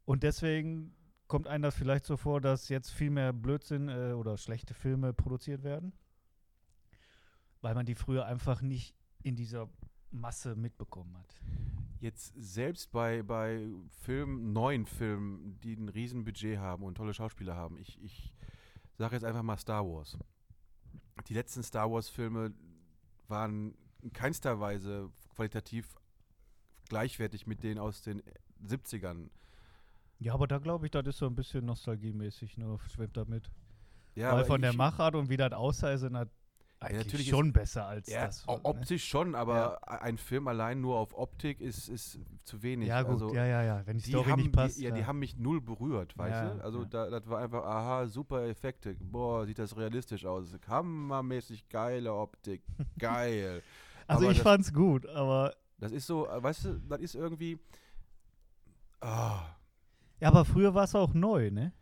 Und 0.06 0.24
deswegen 0.24 0.96
kommt 1.28 1.48
einem 1.48 1.64
das 1.64 1.76
vielleicht 1.76 2.06
so 2.06 2.18
vor, 2.18 2.42
dass 2.42 2.70
jetzt 2.70 2.92
viel 2.92 3.10
mehr 3.10 3.34
Blödsinn 3.34 3.90
äh, 3.90 4.14
oder 4.14 4.38
schlechte 4.38 4.74
Filme 4.74 5.14
produziert 5.14 5.64
werden, 5.64 5.94
weil 7.62 7.76
man 7.76 7.86
die 7.86 7.96
früher 7.96 8.26
einfach 8.26 8.62
nicht 8.62 8.96
in 9.24 9.36
dieser 9.36 9.70
Masse 10.12 10.56
mitbekommen 10.56 11.18
hat. 11.18 11.42
Jetzt 12.00 12.34
selbst 12.36 12.91
bei, 12.91 13.24
bei 13.24 13.68
Filmen, 14.02 14.54
neuen 14.54 14.86
Filmen, 14.86 15.60
die 15.62 15.74
ein 15.74 15.89
Riesenbudget 15.89 16.60
haben 16.60 16.84
und 16.84 16.95
tolle 16.95 17.14
Schauspieler 17.14 17.56
haben, 17.56 17.78
ich, 17.78 18.02
ich 18.04 18.34
sage 18.98 19.16
jetzt 19.16 19.24
einfach 19.24 19.43
mal 19.43 19.58
Star 19.58 19.86
Wars. 19.86 20.18
Die 21.28 21.34
letzten 21.34 21.64
Star 21.64 21.91
Wars-Filme 21.91 22.54
waren 23.28 23.76
in 24.02 24.14
keinster 24.14 24.60
Weise 24.60 25.12
qualitativ 25.36 25.88
gleichwertig 26.88 27.48
mit 27.48 27.64
denen 27.64 27.80
aus 27.80 28.02
den 28.02 28.22
70ern. 28.64 29.30
Ja, 30.20 30.34
aber 30.34 30.48
da 30.48 30.58
glaube 30.60 30.86
ich, 30.86 30.91
das 30.91 31.06
ist 31.08 31.18
so 31.18 31.26
ein 31.28 31.36
bisschen 31.36 31.66
nostalgiemäßig, 31.66 32.58
ne, 32.58 32.78
schwimmt 32.91 33.18
damit. 33.18 33.52
Ja, 34.16 34.34
weil 34.34 34.45
von 34.45 34.62
der 34.62 34.74
Machart 34.74 35.16
und 35.16 35.30
wie 35.30 35.38
das 35.38 35.52
aussah, 35.52 35.95
sind 35.98 36.14
das 36.14 36.28
eigentlich 36.80 37.06
natürlich 37.06 37.30
schon 37.30 37.54
besser 37.54 37.86
als 37.88 38.08
Ja, 38.08 38.26
das. 38.28 38.48
o- 38.48 38.54
ne? 38.54 38.60
optisch 38.64 39.08
schon, 39.08 39.34
aber 39.36 39.80
ein 40.02 40.18
Film 40.18 40.48
allein 40.48 40.80
nur 40.80 40.98
auf 40.98 41.14
Optik 41.18 41.60
ist, 41.60 41.88
ist 41.90 42.20
zu 42.44 42.62
wenig. 42.62 42.88
Ja, 42.88 43.02
gut, 43.02 43.14
also, 43.14 43.34
ja, 43.34 43.46
ja, 43.46 43.64
ja. 43.64 43.82
Wenn 43.86 43.98
die 43.98 44.10
Story 44.10 44.30
haben, 44.30 44.42
nicht 44.42 44.52
passt. 44.54 44.78
die, 44.78 44.84
ja, 44.84 44.92
die 44.92 45.06
haben 45.06 45.20
mich 45.20 45.38
null 45.38 45.60
berührt, 45.60 46.18
weißt 46.18 46.32
Ja, 46.32 46.50
du? 46.54 46.64
Also 46.64 46.80
ja. 46.84 46.86
da, 46.90 47.10
das 47.10 47.28
war 47.28 47.40
einfach, 47.40 47.64
aha, 47.64 48.08
super 48.08 48.44
Effekte. 48.48 48.96
Boah, 49.00 49.46
sieht 49.46 49.58
das 49.60 49.76
realistisch 49.76 50.26
aus. 50.26 50.56
Hammermäßig 50.68 51.68
geile 51.70 52.14
Optik. 52.14 52.62
Geil. 53.00 53.64
also 54.06 54.24
aber 54.24 54.32
ich 54.32 54.38
das- 54.38 54.44
fand's 54.44 54.74
gut, 54.74 55.06
aber 55.08 55.56
Das 55.80 55.92
ist 55.92 56.06
so, 56.08 56.28
äh, 56.30 56.42
weißt 56.44 56.66
du, 56.66 56.80
das 56.88 57.00
ist 57.02 57.16
irgendwie. 57.16 57.60
Ah, 59.02 59.42
ja, 60.20 60.30
aber 60.30 60.46
früher 60.46 60.74
war 60.74 60.84
es 60.86 60.96
auch 60.96 61.14
neu, 61.14 61.52
ne? 61.52 61.74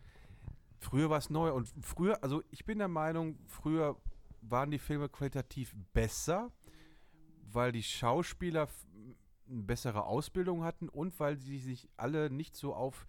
früher 0.79 1.09
war 1.09 1.17
es 1.17 1.29
neu 1.31 1.51
und 1.51 1.67
früher, 1.81 2.21
also 2.23 2.43
ich 2.51 2.63
bin 2.63 2.77
der 2.77 2.87
Meinung, 2.87 3.39
früher 3.47 3.95
waren 4.49 4.71
die 4.71 4.79
Filme 4.79 5.09
qualitativ 5.09 5.75
besser, 5.93 6.51
weil 7.51 7.71
die 7.71 7.83
Schauspieler 7.83 8.67
eine 9.47 9.63
bessere 9.63 10.05
Ausbildung 10.05 10.63
hatten 10.63 10.89
und 10.89 11.19
weil 11.19 11.37
sie 11.37 11.59
sich 11.59 11.89
alle 11.97 12.29
nicht 12.29 12.55
so 12.55 12.73
auf 12.73 13.07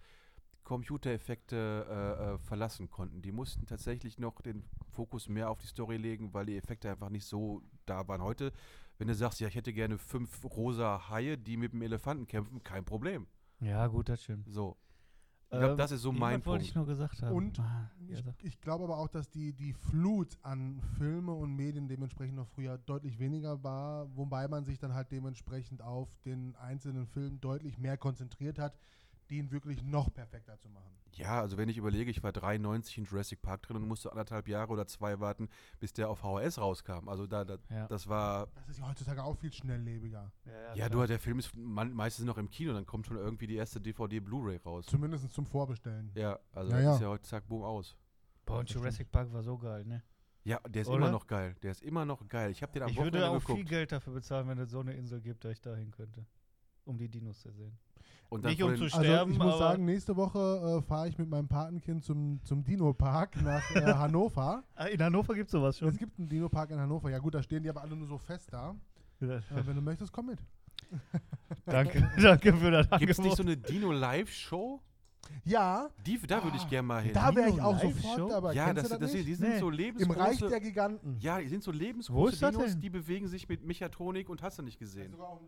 Computereffekte 0.63 1.87
äh, 1.89 2.33
äh, 2.33 2.37
verlassen 2.39 2.89
konnten. 2.89 3.21
Die 3.21 3.31
mussten 3.31 3.65
tatsächlich 3.65 4.19
noch 4.19 4.41
den 4.41 4.65
Fokus 4.91 5.29
mehr 5.29 5.49
auf 5.49 5.59
die 5.59 5.67
Story 5.67 5.95
legen, 5.95 6.33
weil 6.33 6.45
die 6.45 6.57
Effekte 6.57 6.89
einfach 6.91 7.09
nicht 7.09 7.25
so 7.25 7.61
da 7.85 8.05
waren. 8.07 8.21
Heute, 8.21 8.51
wenn 8.97 9.07
du 9.07 9.15
sagst, 9.15 9.39
ja, 9.39 9.47
ich 9.47 9.55
hätte 9.55 9.71
gerne 9.71 9.97
fünf 9.97 10.43
rosa 10.43 11.09
Haie, 11.09 11.37
die 11.37 11.55
mit 11.55 11.71
dem 11.71 11.81
Elefanten 11.83 12.27
kämpfen, 12.27 12.63
kein 12.63 12.83
Problem. 12.83 13.27
Ja, 13.61 13.87
gut, 13.87 14.09
das 14.09 14.23
stimmt. 14.23 14.49
So. 14.49 14.75
Ich 15.49 15.57
glaube, 15.57 15.71
Ähm, 15.71 15.77
das 15.77 15.91
ist 15.91 16.01
so 16.01 16.11
mein 16.11 16.33
wollte 16.33 16.43
Punkt. 16.43 16.63
ich 16.63 16.75
nur 16.75 16.85
gesagt 16.85 17.21
haben. 17.21 17.35
Und 17.35 17.59
Ah, 17.59 17.89
ja, 18.09 18.17
Ich, 18.17 18.25
ich 18.43 18.61
glaube 18.61 18.83
aber 18.83 18.97
auch, 18.97 19.07
dass 19.07 19.29
die, 19.29 19.53
die 19.53 19.71
Flut 19.73 20.37
an 20.41 20.81
Filme 20.97 21.31
und 21.33 21.55
Medien 21.55 21.87
dementsprechend 21.87 22.35
noch 22.35 22.47
früher 22.47 22.77
deutlich 22.77 23.17
weniger 23.19 23.63
war, 23.63 24.13
wobei 24.15 24.47
man 24.49 24.65
sich 24.65 24.77
dann 24.77 24.93
halt 24.93 25.11
dementsprechend 25.11 25.81
auf 25.81 26.09
den 26.25 26.55
einzelnen 26.57 27.07
Film 27.07 27.39
deutlich 27.39 27.77
mehr 27.77 27.97
konzentriert 27.97 28.59
hat, 28.59 28.77
den 29.29 29.51
wirklich 29.51 29.83
noch 29.83 30.13
perfekter 30.13 30.57
zu 30.57 30.69
machen. 30.69 30.91
Ja, 31.13 31.39
also 31.41 31.57
wenn 31.57 31.67
ich 31.69 31.77
überlege, 31.77 32.11
ich 32.11 32.21
war 32.21 32.31
93 32.31 32.97
in 32.99 33.03
Jurassic 33.05 33.41
Park 33.41 33.63
drin 33.63 33.77
und 33.77 33.87
musste 33.87 34.11
anderthalb 34.11 34.47
Jahre 34.47 34.71
oder 34.71 34.85
zwei 34.85 35.19
warten, 35.19 35.49
bis 35.79 35.91
der 35.93 36.09
auf 36.09 36.19
VHS 36.19 36.59
rauskam. 36.59 37.07
Also 37.09 37.25
da, 37.25 37.43
da 37.43 37.57
ja. 37.69 37.87
das 37.87 38.07
war, 38.07 38.47
Das 38.55 38.69
ist 38.69 38.79
ja 38.79 38.87
heutzutage 38.87 39.23
auch 39.23 39.35
viel 39.35 39.51
schnelllebiger. 39.51 40.31
ja, 40.75 40.89
du, 40.89 41.03
der 41.05 41.19
Film 41.19 41.39
ist 41.39 41.55
meistens 41.55 42.25
noch 42.25 42.37
im 42.37 42.49
Kino, 42.49 42.73
dann 42.73 42.85
kommt 42.85 43.07
schon 43.07 43.17
irgendwie 43.17 43.47
die 43.47 43.55
erste 43.55 43.81
DVD 43.81 44.19
Blu-ray 44.19 44.57
raus. 44.57 44.85
Zumindest 44.85 45.31
zum 45.31 45.45
Vorbestellen. 45.45 46.11
Ja, 46.13 46.37
also 46.51 46.71
Ja, 46.71 46.77
das 46.77 46.83
ja. 46.85 46.95
ist 46.95 47.01
ja 47.01 47.07
heute 47.09 47.23
zack, 47.23 47.47
boom, 47.47 47.63
aus. 47.63 47.95
Boah, 48.45 48.59
und 48.59 48.69
Jurassic 48.69 49.09
Park 49.11 49.31
war 49.33 49.41
so 49.43 49.57
geil, 49.57 49.85
ne? 49.85 50.03
Ja, 50.43 50.59
der 50.69 50.83
ist 50.83 50.87
Oder? 50.87 50.97
immer 50.97 51.11
noch 51.11 51.27
geil. 51.27 51.55
Der 51.61 51.71
ist 51.71 51.81
immer 51.81 52.05
noch 52.05 52.25
geil. 52.27 52.51
Ich 52.51 52.61
habe 52.61 52.71
den 52.71 52.83
am 52.83 52.89
Ich 52.89 52.95
Wochenende 52.95 53.19
würde 53.19 53.29
auch 53.31 53.39
geguckt. 53.39 53.57
viel 53.59 53.67
Geld 53.67 53.91
dafür 53.91 54.13
bezahlen, 54.13 54.47
wenn 54.47 54.57
es 54.59 54.71
so 54.71 54.79
eine 54.79 54.93
Insel 54.93 55.19
gibt, 55.19 55.43
dass 55.43 55.51
ich 55.51 55.61
da 55.61 55.75
hin 55.75 55.91
könnte. 55.91 56.25
um 56.85 56.97
die 56.97 57.09
Dinos 57.09 57.41
zu 57.41 57.51
sehen. 57.51 57.77
Nicht 58.43 58.61
um 58.61 58.75
zu 58.75 58.83
Also 58.83 58.99
sterben, 59.03 59.31
ich 59.31 59.37
muss 59.37 59.47
aber 59.47 59.57
sagen, 59.57 59.85
nächste 59.85 60.15
Woche 60.17 60.79
äh, 60.79 60.81
fahre 60.87 61.07
ich 61.07 61.17
mit 61.17 61.29
meinem 61.29 61.47
Patenkind 61.47 62.03
zum, 62.03 62.39
zum 62.43 62.63
Dino-Park 62.63 63.41
nach 63.41 63.71
äh, 63.75 63.81
Hannover. 63.93 64.63
Ah, 64.75 64.85
in 64.85 65.01
Hannover 65.01 65.33
gibt 65.33 65.47
es 65.47 65.51
sowas 65.53 65.77
schon. 65.77 65.87
Es 65.89 65.97
gibt 65.97 66.19
einen 66.19 66.27
Dino-Park 66.27 66.71
in 66.71 66.79
Hannover. 66.79 67.09
Ja 67.09 67.19
gut, 67.19 67.35
da 67.35 67.41
stehen 67.43 67.63
die 67.63 67.69
aber 67.69 67.81
alle 67.81 67.95
nur 67.95 68.07
so 68.07 68.17
fest 68.17 68.49
da. 68.51 68.75
Äh, 69.21 69.39
wenn 69.65 69.75
du 69.75 69.81
möchtest, 69.81 70.11
komm 70.11 70.27
mit. 70.27 70.39
danke, 71.65 72.09
danke 72.21 72.53
für 72.53 72.71
das 72.71 72.89
Gibt 72.99 73.11
es 73.11 73.17
nicht 73.19 73.35
so 73.37 73.43
Angebot. 73.43 73.65
eine 73.69 73.79
Dino-Live-Show? 73.79 74.81
Ja, 75.43 75.89
Die, 76.05 76.17
da 76.25 76.41
würde 76.41 76.55
ich 76.55 76.69
gerne 76.69 76.87
mal 76.87 77.01
hin. 77.01 77.11
da 77.13 77.35
wäre 77.35 77.49
ich 77.49 77.61
auch 77.61 77.77
sofort 77.81 78.31
dabei. 78.31 78.53
ja, 78.53 78.65
Kennst 78.67 78.83
das, 78.83 78.89
du 78.91 78.97
das 78.97 79.11
das 79.11 79.21
die 79.25 79.33
sind 79.33 79.49
Nee. 79.49 79.59
so 79.59 79.67
Im 79.69 79.73
lebensgroße. 79.75 80.19
Reich 80.21 80.37
der 80.39 80.59
Giganten. 80.61 81.17
ja, 81.19 81.39
die 81.39 81.47
sind 81.47 81.63
so 81.63 81.73
Wo 81.73 81.75
lebensgroße 81.77 82.33
ist 82.33 82.41
das 82.43 82.51
Dinos, 82.51 82.71
denn? 82.71 82.79
die 82.79 82.89
bewegen 82.89 83.27
sich 83.27 83.49
mit 83.49 83.65
Mechatronik 83.65 84.29
und 84.29 84.41
hast 84.41 84.59
du 84.59 84.63
nicht 84.63 84.79
Da 84.79 84.85
gesehen. 84.85 85.03
sind 85.03 85.11
sogar 85.11 85.27
auch- 85.29 85.41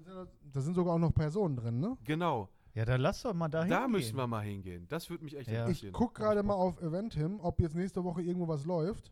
Da 0.53 0.61
sind 0.61 0.73
sogar 0.73 0.93
auch 0.95 0.99
noch 0.99 1.13
Personen 1.13 1.55
drin, 1.55 1.79
ne? 1.79 1.95
Genau, 2.03 2.49
Ja, 2.79 2.85
dann 2.85 3.01
lass 3.01 3.23
doch 3.23 3.33
mal 3.33 3.49
dahin 3.49 3.69
da 3.71 3.81
gehen. 3.81 3.91
müssen 3.91 4.15
wir 4.15 4.25
mal 4.25 4.39
hingehen. 4.45 4.87
Das 4.87 5.09
würde 5.09 5.25
mich 5.25 5.35
echt 5.35 5.49
Ja. 5.49 5.63
Ich 5.63 5.83
interessieren. 5.83 5.91
gucke 5.91 6.21
gerade 6.21 6.43
mal 6.43 6.53
auf 6.53 6.81
Eventim, 6.81 7.41
ob 7.41 7.59
jetzt 7.59 7.75
nächste 7.75 8.05
Woche 8.05 8.21
irgendwo 8.21 8.47
was 8.47 8.63
läuft. 8.63 9.11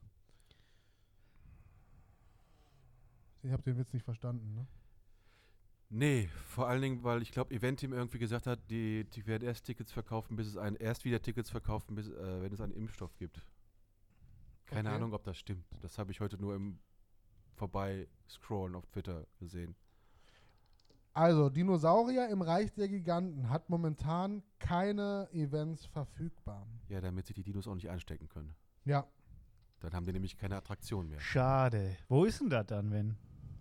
Ich 3.43 3.51
habe 3.51 3.61
den 3.63 3.77
Witz 3.77 3.91
nicht 3.91 4.03
verstanden, 4.03 4.53
ne? 4.55 4.67
Nee, 5.89 6.29
vor 6.45 6.69
allen 6.69 6.81
Dingen, 6.81 7.03
weil 7.03 7.21
ich 7.21 7.31
glaube, 7.33 7.53
Eventim 7.53 7.91
irgendwie 7.91 8.19
gesagt 8.19 8.47
hat, 8.47 8.59
die, 8.69 9.03
die 9.03 9.25
werden 9.27 9.43
erst 9.43 9.65
Tickets 9.65 9.91
verkaufen, 9.91 10.37
bis 10.37 10.47
es 10.47 10.55
ein, 10.55 10.75
erst 10.77 11.03
wieder 11.03 11.21
Tickets 11.21 11.49
verkaufen, 11.49 11.93
bis, 11.95 12.07
äh, 12.07 12.41
wenn 12.41 12.53
es 12.53 12.61
einen 12.61 12.71
Impfstoff 12.73 13.17
gibt. 13.17 13.45
Keine 14.65 14.87
Okay. 14.87 14.95
Ahnung, 14.95 15.13
ob 15.13 15.25
das 15.25 15.37
stimmt. 15.37 15.65
Das 15.81 15.97
habe 15.97 16.11
ich 16.11 16.21
heute 16.21 16.37
nur 16.37 16.55
im 16.55 16.79
Vorbei-Scrollen 17.55 18.75
auf 18.75 18.85
Twitter 18.87 19.27
gesehen. 19.39 19.75
Also, 21.17 21.49
Dinosaurier 21.49 22.29
im 22.29 22.43
Reich 22.43 22.71
der 22.75 22.87
Giganten 22.87 23.49
hat 23.49 23.69
momentan 23.71 24.43
keine 24.59 25.27
Events 25.31 25.85
verfügbar. 25.87 26.67
Ja, 26.89 27.01
damit 27.01 27.25
sich 27.25 27.35
die 27.35 27.41
Dinos 27.43 27.67
auch 27.67 27.73
nicht 27.73 27.89
anstecken 27.89 28.29
können. 28.29 28.53
Ja, 28.85 29.03
Dann 29.79 29.93
haben 29.93 30.05
die 30.05 30.13
nämlich 30.13 30.37
keine 30.37 30.55
Attraktion 30.57 31.07
mehr. 31.09 31.19
Schade. 31.19 31.97
Wo 32.07 32.23
ist 32.25 32.39
denn 32.39 32.49
das 32.51 32.67
dann, 32.67 32.91
wenn? 32.91 33.15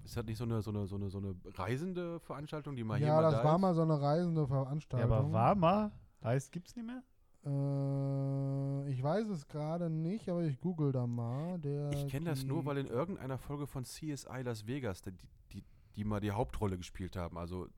Ist 0.04 0.16
das 0.18 0.24
nicht 0.26 0.36
so 0.36 0.44
eine, 0.44 0.60
so 0.60 0.70
eine, 0.70 0.86
so 0.86 0.96
eine, 0.96 1.08
so 1.08 1.16
eine 1.18 1.34
reisende 1.54 2.20
Veranstaltung, 2.20 2.76
die 2.76 2.84
mal 2.84 2.98
hier 2.98 3.06
ja 3.08 3.16
mal 3.16 3.22
das 3.22 3.32
da 3.36 3.44
war 3.44 3.54
ist? 3.56 3.60
mal 3.62 3.74
so 3.74 3.82
eine 3.82 4.00
reisende 4.00 4.40
Ja, 4.42 4.46
Veranstaltung. 4.46 5.10
aber 5.12 5.32
war 5.32 5.54
mal? 5.54 5.92
Heißt, 6.22 6.52
gibt's 6.52 6.76
nicht 6.76 6.86
mehr? 6.86 7.02
Äh, 7.44 8.90
ich 8.90 9.02
weiß 9.02 9.28
es 9.28 9.46
gerade 9.48 9.88
nicht, 9.90 10.28
aber 10.28 10.42
ich 10.42 10.60
google 10.60 10.92
da 10.92 11.06
mal. 11.06 11.58
Der 11.58 11.90
Ich 11.92 12.06
kenne 12.08 12.26
das 12.26 12.44
nur, 12.44 12.64
weil 12.66 12.78
in 12.78 12.86
irgendeiner 12.86 13.38
Folge 13.38 13.66
von 13.66 13.84
CSI 13.84 14.42
Las 14.44 14.66
Vegas, 14.66 15.00
die, 15.02 15.12
die, 15.52 15.64
die 15.96 16.04
mal 16.04 16.20
die 16.20 16.30
Hauptrolle 16.32 16.76
gespielt 16.76 17.16
haben, 17.16 17.38
also 17.38 17.68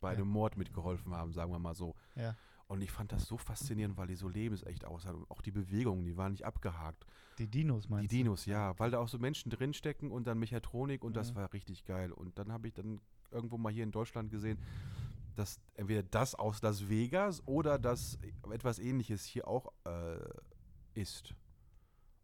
bei 0.00 0.12
Ja. 0.12 0.18
einem 0.18 0.28
Mord 0.28 0.56
mitgeholfen 0.56 1.14
haben, 1.14 1.32
sagen 1.32 1.50
wir 1.52 1.58
mal 1.58 1.74
so. 1.74 1.94
Ja. 2.14 2.36
Und 2.66 2.80
ich 2.80 2.90
fand 2.90 3.12
das 3.12 3.26
so 3.26 3.36
faszinierend, 3.36 3.96
weil 3.98 4.06
die 4.06 4.14
so 4.16 4.28
lebensecht 4.28 4.84
aussahen. 4.86 5.16
Und 5.16 5.30
auch 5.30 5.42
die 5.42 5.50
Bewegungen, 5.50 6.04
die 6.04 6.16
waren 6.16 6.32
nicht 6.32 6.44
abgehakt. 6.44 7.04
Die 7.38 7.46
Dinos 7.46 7.88
meinst 7.90 8.10
die 8.10 8.16
Dinos, 8.18 8.46
ja, 8.46 8.78
weil 8.78 8.90
da 8.90 8.98
auch 9.00 9.08
so 9.08 9.18
Menschen 9.18 9.50
drinstecken 9.50 10.10
und 10.10 10.26
dann 10.26 10.38
Mechatronik 10.38 11.04
und 11.04 11.14
das 11.14 11.32
Mhm. 11.32 11.36
war 11.36 11.52
richtig 11.52 11.84
geil. 11.84 12.10
Und 12.12 12.38
dann 12.38 12.50
habe 12.52 12.68
ich 12.68 12.74
dann 12.74 13.00
irgendwo 13.30 13.58
mal 13.58 13.70
hier 13.72 13.84
in 13.84 13.92
Deutschland 13.92 14.30
gesehen, 14.30 14.58
dass 15.34 15.60
entweder 15.74 16.02
das 16.04 16.34
aus 16.34 16.62
Las 16.62 16.88
Vegas 16.88 17.42
oder 17.46 17.78
das 17.78 18.18
etwas 18.50 18.78
ähnliches 18.78 19.24
hier 19.24 19.46
auch 19.48 19.72
äh, 19.84 20.18
ist. 20.94 21.34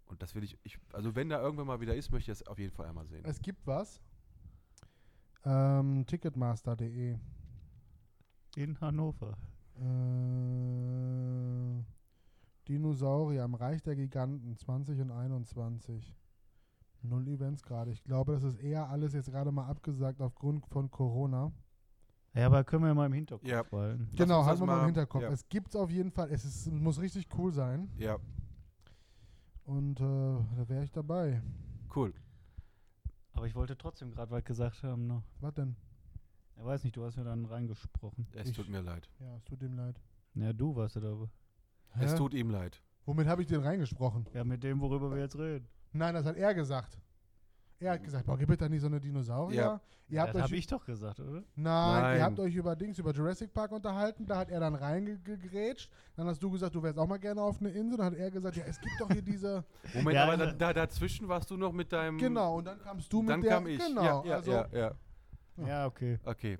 Und 0.06 0.22
das 0.22 0.34
will 0.34 0.42
ich, 0.44 0.58
ich, 0.64 0.78
also 0.92 1.14
wenn 1.14 1.28
da 1.28 1.40
irgendwann 1.40 1.66
mal 1.66 1.80
wieder 1.80 1.94
ist, 1.94 2.10
möchte 2.10 2.30
ich 2.32 2.38
das 2.38 2.46
auf 2.46 2.58
jeden 2.58 2.72
Fall 2.72 2.86
einmal 2.86 3.06
sehen. 3.06 3.24
Es 3.24 3.40
gibt 3.42 3.66
was. 3.66 4.00
Ähm, 5.44 6.04
Ticketmaster.de. 6.06 7.16
In 8.56 8.80
Hannover. 8.80 9.36
Äh, 9.76 11.82
Dinosaurier 12.68 13.44
im 13.44 13.54
Reich 13.54 13.82
der 13.82 13.96
Giganten 13.96 14.56
20 14.56 15.00
und 15.00 15.10
21. 15.10 16.14
Null 17.02 17.28
Events 17.28 17.62
gerade. 17.62 17.90
Ich 17.92 18.04
glaube, 18.04 18.32
das 18.32 18.42
ist 18.42 18.56
eher 18.60 18.88
alles 18.90 19.14
jetzt 19.14 19.30
gerade 19.30 19.50
mal 19.50 19.66
abgesagt 19.66 20.20
aufgrund 20.20 20.66
von 20.66 20.90
Corona. 20.90 21.50
Ja, 22.34 22.46
aber 22.46 22.62
können 22.62 22.84
wir 22.84 22.94
mal 22.94 23.06
im 23.06 23.12
Hinterkopf 23.14 23.48
Ja. 23.48 23.64
Lass 23.70 23.98
genau, 24.12 24.44
halten 24.44 24.50
das 24.50 24.60
wir 24.60 24.66
mal 24.66 24.80
im 24.80 24.84
Hinterkopf. 24.86 25.22
ja. 25.22 25.30
Es 25.30 25.48
gibt 25.48 25.74
auf 25.74 25.90
jeden 25.90 26.10
Fall, 26.12 26.28
es 26.30 26.44
ist, 26.44 26.70
muss 26.70 27.00
richtig 27.00 27.26
cool 27.38 27.52
sein. 27.52 27.88
Ja, 27.96 28.18
Und 29.64 29.98
äh, 30.00 30.04
da 30.04 30.68
wäre 30.68 30.84
ich 30.84 30.92
dabei. 30.92 31.40
cool. 31.96 32.12
Aber 33.32 33.46
ich 33.46 33.54
wollte 33.54 33.76
trotzdem 33.76 34.10
gerade 34.10 34.30
was 34.30 34.44
gesagt 34.44 34.82
haben 34.82 35.06
noch. 35.06 35.22
Was 35.40 35.54
denn? 35.54 35.76
Er 36.56 36.64
weiß 36.66 36.84
nicht, 36.84 36.96
du 36.96 37.04
hast 37.04 37.16
ja 37.16 37.24
dann 37.24 37.46
reingesprochen. 37.46 38.26
Es 38.32 38.48
Ich- 38.50 38.56
tut 38.56 38.68
mir 38.68 38.82
leid. 38.82 39.08
Ja, 39.18 39.36
es 39.36 39.44
tut 39.44 39.62
ihm 39.62 39.74
leid. 39.74 40.00
Ja, 40.34 40.52
du 40.52 40.76
warst 40.76 40.96
ja 40.96 41.00
da. 41.00 41.16
Es 41.98 42.12
Hä? 42.12 42.16
tut 42.16 42.34
ihm 42.34 42.50
leid. 42.50 42.82
Womit 43.06 43.26
habe 43.26 43.42
ich 43.42 43.48
denn 43.48 43.62
reingesprochen? 43.62 44.26
Ja, 44.34 44.44
mit 44.44 44.62
dem, 44.62 44.80
worüber 44.80 45.10
wir 45.10 45.18
jetzt 45.20 45.36
reden. 45.38 45.66
Nein, 45.92 46.14
das 46.14 46.24
hat 46.26 46.36
er 46.36 46.54
gesagt. 46.54 46.98
Er 47.80 47.92
hat 47.92 48.04
gesagt, 48.04 48.26
boah, 48.26 48.36
gibt 48.36 48.50
es 48.52 48.58
da 48.58 48.68
nicht 48.68 48.82
so 48.82 48.88
eine 48.88 49.00
Dinosaurier? 49.00 49.56
Ja. 49.60 49.80
Ihr 50.10 50.20
habt 50.20 50.34
das 50.34 50.42
habe 50.42 50.56
ich 50.56 50.66
doch 50.66 50.84
gesagt, 50.84 51.18
oder? 51.20 51.42
Nein, 51.54 52.02
Nein. 52.02 52.16
ihr 52.18 52.24
habt 52.24 52.38
euch 52.40 52.54
über 52.54 52.76
Dings, 52.76 52.98
über 52.98 53.12
Jurassic 53.12 53.54
Park 53.54 53.72
unterhalten, 53.72 54.26
da 54.26 54.38
hat 54.38 54.50
er 54.50 54.60
dann 54.60 54.74
reingegrätscht. 54.74 55.90
Dann 56.16 56.26
hast 56.26 56.42
du 56.42 56.50
gesagt, 56.50 56.74
du 56.74 56.82
wärst 56.82 56.98
auch 56.98 57.06
mal 57.06 57.18
gerne 57.18 57.40
auf 57.40 57.60
eine 57.60 57.70
Insel. 57.70 57.96
Dann 57.96 58.06
hat 58.06 58.14
er 58.14 58.30
gesagt, 58.30 58.56
ja, 58.56 58.64
es 58.66 58.78
gibt 58.80 59.00
doch 59.00 59.08
hier 59.10 59.22
diese. 59.22 59.64
Moment, 59.94 60.14
Ja, 60.14 60.24
aber 60.24 60.36
da, 60.36 60.44
also- 60.46 60.56
da, 60.58 60.72
dazwischen 60.74 61.28
warst 61.28 61.50
du 61.50 61.56
noch 61.56 61.72
mit 61.72 61.92
deinem. 61.92 62.18
genau, 62.18 62.58
und 62.58 62.64
dann 62.66 62.80
kamst 62.80 63.10
du 63.12 63.22
mit 63.22 63.30
Dann 63.30 63.40
der. 63.40 63.50
kam 63.50 63.66
ich. 63.66 63.78
Genau, 63.78 64.02
ja, 64.02 64.24
ja, 64.24 64.34
also 64.34 64.50
ja, 64.52 64.68
ja. 64.72 64.94
Ja. 65.56 65.66
Ja, 65.68 65.86
okay. 65.86 66.18
Okay. 66.24 66.58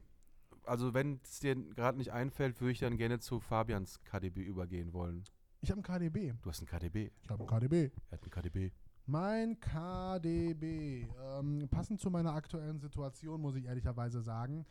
Also 0.64 0.95
wenn 0.95 1.21
es 1.25 1.41
dir 1.41 1.57
gerade 1.57 1.99
nicht 1.99 2.12
einfällt, 2.12 2.61
würde 2.61 2.73
ich 2.73 2.79
dann 2.79 2.97
gerne 2.97 3.18
zu 3.18 3.41
Fabians 3.41 4.01
KDB 4.05 4.43
übergehen 4.43 4.93
wollen. 4.93 5.25
ich 5.61 5.71
habe 5.71 5.81
ein 5.81 5.83
KDB. 5.83 6.35
Du 6.43 6.49
hast 6.51 6.62
ein 6.62 6.66
KDB. 6.66 7.11
Ich 7.23 7.29
habe 7.31 7.43
ein 7.43 7.47
KDB. 7.47 7.91
Er 8.11 8.12
hat 8.18 8.25
ein 8.25 8.31
KDB. 8.31 8.71
Mein 9.07 9.59
KDB. 9.59 11.07
Ähm, 11.38 11.68
passend 11.70 12.01
zu 12.01 12.11
meiner 12.11 12.32
aktuellen 12.34 12.78
Situation, 12.78 13.40
muss 13.40 13.57
ich 13.57 13.64
ehrlicherweise 13.66 14.20
sagen, 14.22 14.66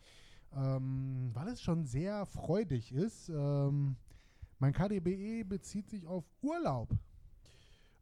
ähm, 0.56 1.30
weil 1.34 1.48
es 1.48 1.60
schon 1.60 1.84
sehr 1.84 2.26
freudig 2.26 2.92
ist. 2.92 3.28
Ähm, 3.28 3.96
mein 4.58 4.72
KDBE 4.72 5.44
bezieht 5.44 5.88
sich 5.88 6.06
auf 6.06 6.24
Urlaub. 6.42 6.90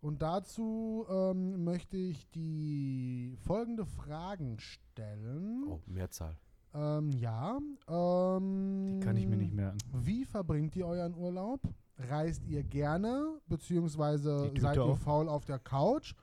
Und 0.00 0.22
dazu 0.22 1.04
ähm, 1.10 1.64
möchte 1.64 1.96
ich 1.96 2.30
die 2.30 3.36
folgende 3.40 3.84
Fragen 3.84 4.58
stellen. 4.58 5.64
Oh, 5.66 5.80
Mehrzahl. 5.86 6.36
Ähm, 6.72 7.10
ja. 7.12 7.58
Ähm, 7.88 8.86
Die 8.86 9.00
kann 9.00 9.16
ich 9.16 9.26
mir 9.26 9.36
nicht 9.36 9.54
merken. 9.54 9.78
Wie 9.92 10.24
verbringt 10.24 10.76
ihr 10.76 10.86
euren 10.86 11.14
Urlaub? 11.14 11.60
Reist 11.98 12.46
ihr 12.46 12.62
gerne, 12.62 13.40
beziehungsweise 13.48 14.52
seid 14.58 14.76
ihr 14.76 14.84
auf. 14.84 15.00
faul 15.00 15.28
auf 15.28 15.44
der 15.44 15.58
Couch? 15.58 16.14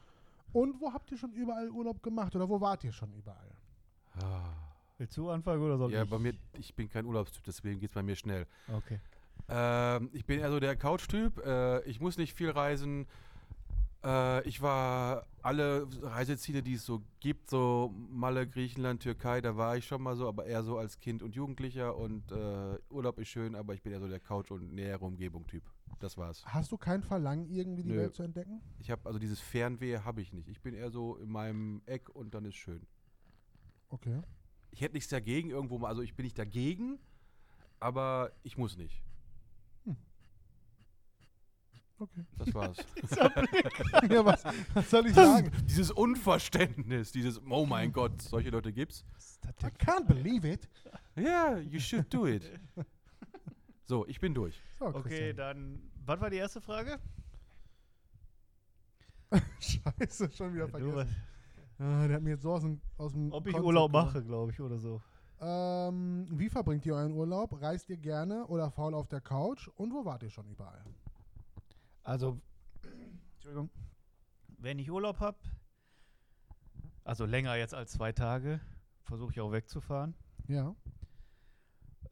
Und 0.54 0.80
wo 0.80 0.94
habt 0.94 1.12
ihr 1.12 1.18
schon 1.18 1.34
überall 1.34 1.70
Urlaub 1.70 2.02
gemacht 2.02 2.34
oder 2.36 2.48
wo 2.48 2.62
wart 2.62 2.84
ihr 2.86 2.94
schon 2.94 3.12
überall? 3.14 3.52
Ah. 4.22 4.54
Willst 4.98 5.18
du 5.18 5.30
anfangen 5.30 5.62
oder 5.62 5.78
soll 5.78 5.92
Ja, 5.92 6.04
ich? 6.04 6.10
bei 6.10 6.18
mir, 6.18 6.34
ich 6.58 6.74
bin 6.74 6.90
kein 6.90 7.06
Urlaubstyp, 7.06 7.44
deswegen 7.44 7.80
geht 7.82 7.90
es 7.90 7.94
bei 7.94 8.04
mir 8.04 8.16
schnell. 8.16 8.48
Okay. 8.74 9.00
Ähm, 9.50 10.10
ich 10.14 10.26
bin 10.26 10.40
eher 10.40 10.50
so 10.50 10.62
der 10.62 10.78
Couch-Typ. 10.78 11.46
Äh, 11.46 11.82
ich 11.82 12.00
muss 12.00 12.18
nicht 12.18 12.34
viel 12.34 12.50
reisen. 12.50 13.06
Äh, 14.06 14.48
ich 14.48 14.62
war 14.62 15.26
alle 15.42 15.88
Reiseziele, 16.02 16.62
die 16.62 16.76
es 16.76 16.86
so 16.86 17.02
gibt, 17.20 17.50
so 17.50 17.94
Malle, 18.10 18.48
Griechenland, 18.48 19.02
Türkei, 19.02 19.42
da 19.42 19.58
war 19.58 19.78
ich 19.78 19.88
schon 19.88 20.02
mal 20.02 20.16
so, 20.16 20.28
aber 20.28 20.46
eher 20.46 20.64
so 20.64 20.78
als 20.78 21.00
Kind 21.00 21.24
und 21.24 21.36
Jugendlicher. 21.36 21.98
Und 21.98 22.32
äh, 22.32 22.78
Urlaub 22.90 23.20
ist 23.20 23.30
schön, 23.30 23.56
aber 23.56 23.74
ich 23.74 23.82
bin 23.82 23.92
eher 23.92 24.00
so 24.00 24.08
der 24.08 24.20
Couch- 24.20 24.52
und 24.52 24.74
nähere 24.74 25.04
Umgebung-Typ. 25.04 25.64
Das 26.00 26.18
war's. 26.18 26.46
Hast 26.46 26.72
du 26.72 26.78
kein 26.78 27.02
Verlangen, 27.02 27.50
irgendwie 27.50 27.84
die 27.84 27.90
Nö. 27.90 27.98
Welt 27.98 28.16
zu 28.16 28.24
entdecken? 28.24 28.62
Ich 28.80 28.92
habe 28.92 29.06
also 29.06 29.18
dieses 29.18 29.40
Fernweh 29.40 30.00
habe 30.00 30.22
ich 30.22 30.34
nicht. 30.34 30.50
Ich 30.50 30.62
bin 30.62 30.74
eher 30.74 30.92
so 30.92 31.16
in 31.16 31.30
meinem 31.30 31.82
Eck 31.86 32.10
und 32.10 32.34
dann 32.34 32.46
ist 32.46 32.56
schön. 32.56 32.86
Okay. 33.90 34.22
Ich 34.72 34.82
hätte 34.82 34.96
nichts 34.96 35.10
dagegen 35.10 35.50
irgendwo 35.50 35.80
mal, 35.80 35.88
also 35.88 36.02
ich 36.02 36.16
bin 36.16 36.26
nicht 36.26 36.38
dagegen, 36.38 37.00
aber 37.80 38.32
ich 38.44 38.58
muss 38.58 38.78
nicht. 38.78 39.05
Okay. 41.98 42.26
Das 42.38 42.54
war's. 42.54 42.78
ja, 44.10 44.26
was, 44.26 44.44
was 44.74 44.90
soll 44.90 45.08
ich 45.08 45.14
sagen? 45.14 45.52
dieses 45.66 45.92
Unverständnis, 45.92 47.12
dieses 47.12 47.42
Oh 47.50 47.66
mein 47.66 47.92
Gott, 47.92 48.22
solche 48.22 48.50
Leute 48.50 48.74
gibt's. 48.74 49.06
I 49.64 49.68
can't 49.68 50.06
believe 50.06 50.48
it. 50.48 50.68
Ja, 51.16 51.58
you 51.58 51.80
should 51.80 52.14
do 52.14 52.28
it. 52.28 52.52
So, 53.86 54.06
ich 54.08 54.20
bin 54.20 54.34
durch. 54.34 54.62
So, 54.80 54.88
Okay, 54.88 55.34
dann. 55.34 55.80
Was 56.06 56.20
war 56.20 56.30
die 56.30 56.38
erste 56.38 56.60
Frage? 56.60 57.00
Scheiße, 59.60 60.32
schon 60.32 60.54
wieder 60.54 60.68
vergessen. 60.68 61.16
Ah, 61.78 62.08
der 62.08 62.18
hat 62.18 62.24
mir 62.24 62.32
jetzt 62.32 62.44
so 62.44 62.54
aus 62.54 62.62
dem, 62.62 62.82
aus 62.98 63.12
dem 63.12 63.32
ob 63.32 63.48
ich 63.48 63.54
Konzept 63.54 63.66
Urlaub 63.66 63.92
mache, 63.92 64.24
glaube 64.24 64.52
ich, 64.52 64.62
oder 64.62 64.78
so. 64.78 65.02
Ähm, 65.42 66.28
wie 66.32 66.50
verbringt 66.50 66.86
ihr 66.86 66.96
euren 66.96 67.12
Urlaub? 67.14 67.62
Reist 67.62 67.90
ihr 67.90 67.98
gerne 67.98 68.46
oder 68.48 68.72
faul 68.72 68.94
auf 68.94 69.08
der 69.08 69.20
Couch? 69.20 69.68
Und 69.76 69.94
wo 69.94 70.06
wart 70.06 70.24
ihr 70.24 70.30
schon 70.30 70.48
überall? 70.48 70.84
Also, 72.06 72.40
Entschuldigung. 73.34 73.72
Wenn 74.60 74.78
ich 74.78 74.92
Urlaub 74.92 75.20
habe, 75.20 75.40
also 77.04 77.26
länger 77.26 77.56
jetzt 77.56 77.74
als 77.74 77.92
zwei 77.92 78.12
Tage, 78.12 78.62
versuche 79.04 79.32
ich 79.32 79.42
auch 79.42 79.52
wegzufahren. 79.52 80.14
Ja. 80.48 80.76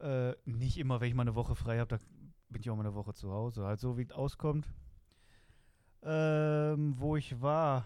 Äh, 0.00 0.34
nicht 0.44 0.78
immer, 0.78 1.00
wenn 1.00 1.08
ich 1.08 1.14
mal 1.14 1.22
eine 1.22 1.36
Woche 1.36 1.54
frei 1.54 1.78
habe, 1.78 1.96
da 1.96 1.98
bin 2.48 2.60
ich 2.60 2.68
auch 2.70 2.76
mal 2.76 2.84
eine 2.84 2.94
Woche 2.96 3.14
zu 3.14 3.30
Hause. 3.30 3.64
Halt 3.64 3.78
so, 3.78 3.96
wie 3.96 4.02
es 4.02 4.10
auskommt. 4.10 4.68
Ähm, 6.02 6.94
wo 6.98 7.14
ich 7.14 7.40
war. 7.40 7.84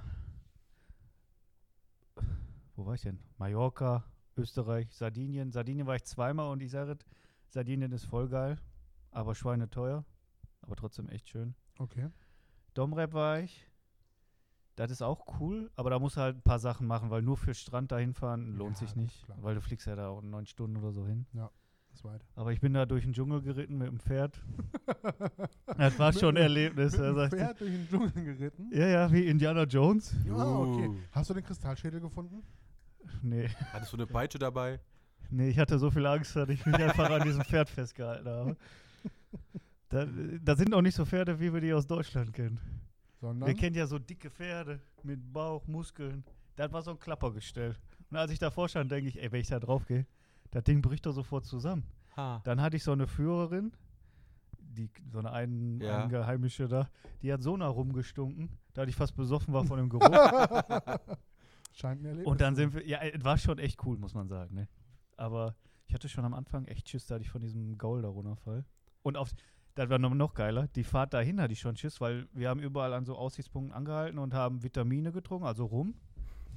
Wo 2.74 2.86
war 2.86 2.94
ich 2.94 3.02
denn? 3.02 3.20
Mallorca, 3.36 4.02
Österreich, 4.34 4.94
Sardinien. 4.94 5.52
Sardinien 5.52 5.86
war 5.86 5.96
ich 5.96 6.04
zweimal 6.04 6.50
und 6.50 6.62
ich 6.62 6.70
sage, 6.70 6.96
Sardinien 7.48 7.92
ist 7.92 8.06
voll 8.06 8.30
geil, 8.30 8.58
aber 9.10 9.34
schweineteuer. 9.34 10.06
Aber 10.62 10.74
trotzdem 10.74 11.10
echt 11.10 11.28
schön. 11.28 11.54
Okay. 11.78 12.08
Domrep 12.74 13.12
war 13.12 13.40
ich. 13.40 13.64
Das 14.76 14.90
ist 14.92 15.02
auch 15.02 15.40
cool, 15.40 15.70
aber 15.74 15.90
da 15.90 15.98
musst 15.98 16.16
du 16.16 16.20
halt 16.20 16.36
ein 16.36 16.42
paar 16.42 16.60
Sachen 16.60 16.86
machen, 16.86 17.10
weil 17.10 17.22
nur 17.22 17.36
für 17.36 17.52
Strand 17.54 17.90
dahin 17.90 18.14
fahren 18.14 18.54
lohnt 18.56 18.76
Ja, 18.80 18.86
sich 18.86 18.94
nicht, 18.94 19.16
ist 19.16 19.24
klar. 19.24 19.38
weil 19.40 19.54
du 19.56 19.60
fliegst 19.60 19.86
ja 19.88 19.96
da 19.96 20.08
auch 20.08 20.22
neun 20.22 20.46
Stunden 20.46 20.76
oder 20.76 20.92
so 20.92 21.04
hin. 21.04 21.26
Das 21.90 22.04
weit. 22.04 22.24
Aber 22.36 22.52
ich 22.52 22.60
bin 22.60 22.74
da 22.74 22.86
durch 22.86 23.02
den 23.02 23.12
Dschungel 23.12 23.42
geritten 23.42 23.76
mit 23.78 23.88
dem 23.88 23.98
Pferd. 23.98 24.40
Das 25.76 25.98
war 25.98 26.12
schon 26.12 26.36
ein 26.36 26.42
Erlebnis. 26.42 26.92
Mit 26.96 27.00
dem 27.06 27.30
Pferd 27.30 27.60
durch 27.60 27.70
den 27.72 27.88
Dschungel 27.88 28.10
geritten. 28.24 28.70
ja, 28.72 28.86
ja, 28.86 29.12
wie 29.12 29.26
Indiana 29.26 29.64
Jones. 29.64 30.14
Ja, 30.24 30.34
okay. 30.58 30.88
Uh. 30.88 30.96
Hast 31.12 31.30
du 31.30 31.34
den 31.34 31.44
Kristallschädel 31.44 32.00
gefunden? 32.00 32.42
Nee, 33.22 33.48
Hattest 33.72 33.92
du 33.92 33.96
eine 33.96 34.06
Peitsche 34.06 34.38
dabei? 34.38 34.80
nee, 35.30 35.48
ich 35.50 35.58
hatte 35.58 35.78
so 35.78 35.90
viel 35.90 36.06
Angst, 36.06 36.34
dass 36.36 36.48
ich 36.48 36.64
mich 36.66 36.76
einfach 36.76 37.10
an 37.10 37.22
diesem 37.22 37.42
Pferd 37.44 37.68
festgehalten 37.68 38.28
habe. 38.28 38.56
Da, 39.88 40.06
da 40.42 40.56
sind 40.56 40.74
auch 40.74 40.82
nicht 40.82 40.94
so 40.94 41.04
Pferde, 41.04 41.38
wie 41.40 41.52
wir 41.52 41.60
die 41.60 41.72
aus 41.72 41.86
Deutschland 41.86 42.32
kennen. 42.32 42.60
Sondern 43.20 43.48
Wir 43.48 43.54
kennen 43.54 43.74
ja 43.74 43.86
so 43.86 43.98
dicke 43.98 44.30
Pferde 44.30 44.80
mit 45.02 45.32
Bauch, 45.32 45.66
Muskeln. 45.66 46.24
Das 46.56 46.72
war 46.72 46.82
so 46.82 46.92
ein 46.92 46.98
Klappergestell. 46.98 47.74
Und 48.10 48.16
als 48.16 48.30
ich 48.30 48.38
davor 48.38 48.68
stand, 48.68 48.90
denke 48.90 49.08
ich, 49.08 49.20
ey, 49.20 49.32
wenn 49.32 49.40
ich 49.40 49.48
da 49.48 49.58
drauf 49.58 49.86
gehe, 49.86 50.06
das 50.50 50.64
Ding 50.64 50.82
bricht 50.82 51.06
doch 51.06 51.12
sofort 51.12 51.44
zusammen. 51.46 51.84
Ha. 52.16 52.40
Dann 52.44 52.60
hatte 52.60 52.76
ich 52.76 52.84
so 52.84 52.92
eine 52.92 53.06
Führerin, 53.06 53.72
die, 54.58 54.90
so 55.10 55.18
eine 55.18 55.32
ein, 55.32 55.80
Ja. 55.80 56.02
Eingeheimische 56.02 56.68
da, 56.68 56.88
die 57.22 57.32
hat 57.32 57.42
so 57.42 57.56
nah 57.56 57.68
rumgestunken, 57.68 58.50
da 58.74 58.84
ich 58.84 58.94
fast 58.94 59.16
besoffen 59.16 59.52
war 59.54 59.64
von 59.64 59.78
dem 59.78 59.88
Geruch. 59.88 60.08
scheint 61.72 62.02
mir 62.02 62.26
Und 62.26 62.40
dann 62.40 62.54
sind 62.56 62.74
wir, 62.74 62.86
ja, 62.86 62.98
es 63.00 63.24
war 63.24 63.38
schon 63.38 63.58
echt 63.58 63.84
cool, 63.84 63.96
muss 63.98 64.14
man 64.14 64.28
sagen, 64.28 64.54
ne? 64.54 64.68
Aber 65.16 65.56
ich 65.86 65.94
hatte 65.94 66.08
schon 66.08 66.24
am 66.24 66.34
Anfang 66.34 66.66
echt 66.66 66.88
Schiss, 66.88 67.06
da 67.06 67.16
ich 67.18 67.30
von 67.30 67.40
diesem 67.40 67.78
Gaul 67.78 68.02
da 68.02 68.08
runterfall. 68.08 68.64
Und 69.02 69.16
auf, 69.16 69.30
das 69.74 69.88
war 69.90 69.98
noch, 69.98 70.34
geiler, 70.34 70.66
die 70.68 70.84
Fahrt 70.84 71.14
dahin 71.14 71.40
hatte 71.40 71.52
ich 71.52 71.60
schon 71.60 71.76
Schiss, 71.76 72.00
weil 72.00 72.26
wir 72.32 72.48
haben 72.48 72.60
überall 72.60 72.92
an 72.92 73.04
so 73.04 73.16
Aussichtspunkten 73.16 73.72
angehalten 73.74 74.18
und 74.18 74.34
haben 74.34 74.62
Vitamine 74.62 75.12
getrunken, 75.12 75.46
also 75.46 75.66
rum. 75.66 75.94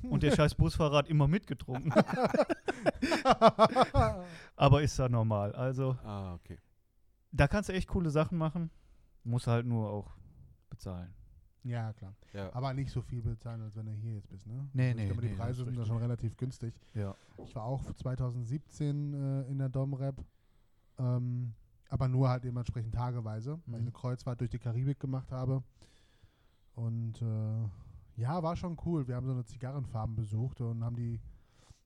Und 0.04 0.24
der 0.24 0.32
scheiß 0.36 0.56
Busfahrer 0.56 0.98
hat 0.98 1.08
immer 1.10 1.28
mitgetrunken. 1.28 1.94
Aber 4.56 4.82
ist 4.82 4.98
da 4.98 5.08
normal. 5.10 5.54
Also, 5.54 5.98
Ah, 6.04 6.34
okay. 6.34 6.58
da 7.32 7.48
kannst 7.48 7.70
du 7.70 7.74
echt 7.74 7.88
coole 7.88 8.10
Sachen 8.10 8.38
machen. 8.38 8.72
Musst 9.24 9.48
halt 9.48 9.66
nur 9.66 9.90
auch 9.90 10.12
bezahlen. 10.70 11.14
Ja, 11.64 11.94
klar. 11.94 12.16
Ja. 12.34 12.52
Aber 12.56 12.74
nicht 12.74 12.90
so 12.90 13.02
viel 13.04 13.22
bezahlen, 13.22 13.62
als 13.62 13.76
wenn 13.76 13.86
du 13.86 13.92
hier 13.92 14.16
jetzt 14.16 14.28
bist, 14.30 14.48
ne? 14.48 14.68
Nee, 14.74 14.88
also 14.88 14.96
nee, 14.98 15.04
Ich 15.04 15.08
glaube, 15.12 15.22
nee, 15.22 15.30
die 15.30 15.36
Preise 15.36 15.64
sind 15.64 15.78
da 15.78 15.86
schon 15.86 15.98
relativ 15.98 16.36
günstig. 16.36 16.74
Ja. 16.96 17.14
Ich 17.46 17.56
war 17.56 17.66
auch 17.66 17.94
2017 17.94 19.14
äh, 19.14 19.42
in 19.44 19.60
der 19.60 19.70
Domrep, 19.70 20.16
ähm, 20.98 21.54
aber 21.92 22.08
nur 22.08 22.30
halt 22.30 22.44
dementsprechend 22.46 22.94
tageweise, 22.96 23.52
weil 23.52 23.60
ich 23.60 23.68
Mhm. 23.68 23.76
eine 23.76 23.92
Kreuzfahrt 23.92 24.40
durch 24.40 24.50
die 24.50 24.60
Karibik 24.60 25.00
gemacht 25.00 25.32
habe. 25.32 25.62
Und 26.74 27.22
äh, 27.22 28.22
ja, 28.22 28.42
war 28.42 28.56
schon 28.56 28.78
cool. 28.86 29.08
Wir 29.08 29.16
haben 29.16 29.26
so 29.26 29.34
eine 29.34 29.44
Zigarrenfarm 29.44 30.16
besucht 30.16 30.62
und 30.62 30.84
haben 30.84 30.96
die 30.96 31.20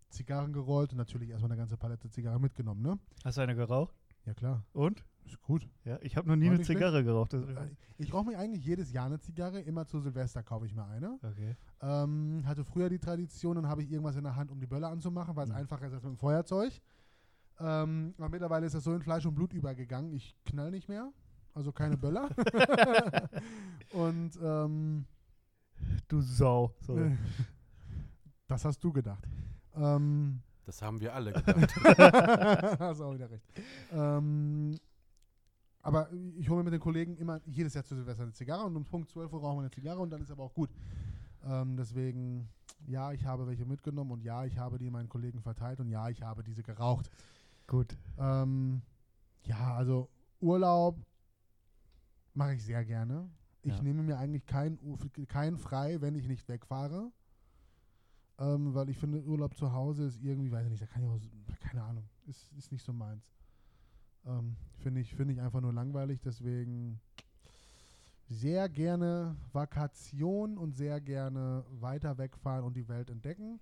Zigarren 0.09 0.53
gerollt 0.53 0.91
und 0.91 0.97
natürlich 0.97 1.29
erstmal 1.31 1.51
eine 1.51 1.57
ganze 1.59 1.75
Palette 1.75 2.07
Zigarren 2.09 2.41
mitgenommen, 2.41 2.81
ne? 2.83 2.99
Hast 3.23 3.37
du 3.37 3.41
eine 3.41 3.55
geraucht? 3.55 3.93
Ja, 4.25 4.33
klar. 4.33 4.63
Und? 4.73 5.03
Ist 5.25 5.41
gut. 5.41 5.67
Ja, 5.85 5.97
ich 6.01 6.15
habe 6.17 6.27
noch 6.27 6.35
nie 6.35 6.45
War 6.45 6.49
eine 6.51 6.57
nicht 6.59 6.67
schlecht. 6.67 6.77
Zigarre 6.79 7.03
geraucht. 7.03 7.33
Äh, 7.33 7.71
Ich 7.97 8.13
rauche 8.13 8.25
mir 8.27 8.37
eigentlich 8.37 8.63
jedes 8.63 8.91
Jahr 8.91 9.07
eine 9.07 9.19
Zigarre. 9.19 9.59
Immer 9.59 9.85
zu 9.87 9.99
Silvester 9.99 10.43
kaufe 10.43 10.67
ich 10.67 10.75
mir 10.75 10.85
eine. 10.85 11.17
okay. 11.23 11.55
Ähm, 11.81 12.43
hatte 12.45 12.63
früher 12.63 12.89
die 12.89 12.99
Tradition, 12.99 13.55
dann 13.55 13.67
habe 13.67 13.81
ich 13.81 13.91
irgendwas 13.91 14.15
in 14.15 14.23
der 14.23 14.35
Hand, 14.35 14.51
um 14.51 14.59
die 14.59 14.67
Bölle 14.67 14.87
anzumachen, 14.87 15.35
weil 15.35 15.45
es 15.45 15.49
Mhm. 15.49 15.55
einfacher 15.57 15.87
ist 15.87 15.93
als 15.93 16.03
mit 16.03 16.13
dem 16.13 16.17
Feuerzeug. 16.17 16.79
Ähm, 17.59 18.13
aber 18.17 18.29
mittlerweile 18.29 18.65
ist 18.65 18.75
das 18.75 18.83
so 18.83 18.93
in 18.93 19.01
Fleisch 19.01 19.25
und 19.25 19.35
Blut 19.35 19.53
übergegangen. 19.53 20.11
Ich 20.13 20.35
knall 20.45 20.71
nicht 20.71 20.89
mehr, 20.89 21.11
also 21.53 21.71
keine 21.71 21.97
Böller. 21.97 22.29
und 23.91 24.31
ähm, 24.41 25.05
Du 26.07 26.21
Sau. 26.21 26.73
äh, 26.89 27.11
das 28.47 28.65
hast 28.65 28.83
du 28.83 28.91
gedacht. 28.91 29.27
Ähm, 29.75 30.41
Das 30.65 30.81
haben 30.81 30.99
wir 30.99 31.13
alle 31.13 31.33
gedacht. 31.33 31.75
hast 32.79 33.01
auch 33.01 33.13
wieder 33.13 33.29
recht. 33.29 33.45
Ähm, 33.91 34.77
aber 35.81 36.09
ich 36.37 36.49
hole 36.49 36.59
mir 36.59 36.63
mit 36.65 36.73
den 36.73 36.79
Kollegen 36.79 37.15
immer 37.17 37.39
jedes 37.45 37.73
Jahr 37.75 37.83
zu 37.83 37.95
Silvester 37.95 38.23
eine 38.23 38.33
Zigarre 38.33 38.65
und 38.65 38.75
um 38.75 38.85
Punkt 38.85 39.09
12 39.11 39.31
Uhr 39.31 39.39
rauchen 39.41 39.57
wir 39.57 39.61
eine 39.61 39.71
Zigarre 39.71 39.99
und 39.99 40.09
dann 40.09 40.21
ist 40.21 40.31
aber 40.31 40.43
auch 40.43 40.53
gut. 40.53 40.71
Ähm, 41.43 41.77
deswegen, 41.77 42.49
ja, 42.87 43.11
ich 43.11 43.23
habe 43.25 43.45
welche 43.45 43.65
mitgenommen 43.65 44.11
und 44.11 44.23
ja, 44.23 44.45
ich 44.45 44.57
habe 44.57 44.79
die 44.79 44.89
meinen 44.89 45.09
Kollegen 45.09 45.41
verteilt 45.41 45.79
und 45.79 45.89
ja, 45.89 46.09
ich 46.09 46.23
habe 46.23 46.43
diese 46.43 46.63
geraucht. 46.63 47.11
Gut. 47.67 47.97
Ähm, 48.17 48.81
ja, 49.43 49.75
also 49.75 50.09
Urlaub 50.39 50.99
mache 52.33 52.53
ich 52.55 52.63
sehr 52.63 52.83
gerne. 52.85 53.29
Ich 53.63 53.77
Ja. 53.77 53.81
nehme 53.81 54.03
mir 54.03 54.17
eigentlich 54.17 54.45
keinen 54.45 54.77
kein 55.27 55.57
frei, 55.57 56.01
wenn 56.01 56.15
ich 56.15 56.27
nicht 56.27 56.47
wegfahre. 56.47 57.11
Ähm, 58.37 58.73
weil 58.73 58.89
ich 58.89 58.97
finde, 58.97 59.23
Urlaub 59.23 59.55
zu 59.55 59.71
Hause 59.71 60.05
ist 60.05 60.21
irgendwie, 60.21 60.51
weiß 60.51 60.65
ich 60.65 60.71
nicht, 60.71 60.81
da 60.81 60.87
kann 60.87 61.03
ich 61.03 61.09
auch, 61.09 61.59
keine 61.59 61.83
Ahnung, 61.83 62.09
ist, 62.27 62.51
ist 62.53 62.71
nicht 62.71 62.83
so 62.83 62.91
meins. 62.91 63.23
Ähm, 64.25 64.57
finde 64.79 65.01
ich, 65.01 65.15
finde 65.15 65.33
ich 65.33 65.41
einfach 65.41 65.61
nur 65.61 65.71
langweilig, 65.71 66.19
deswegen 66.21 66.99
sehr 68.27 68.67
gerne 68.69 69.37
Vakation 69.53 70.57
und 70.57 70.73
sehr 70.73 70.99
gerne 70.99 71.63
weiter 71.69 72.17
wegfahren 72.17 72.65
und 72.65 72.75
die 72.75 72.87
Welt 72.89 73.09
entdecken, 73.09 73.59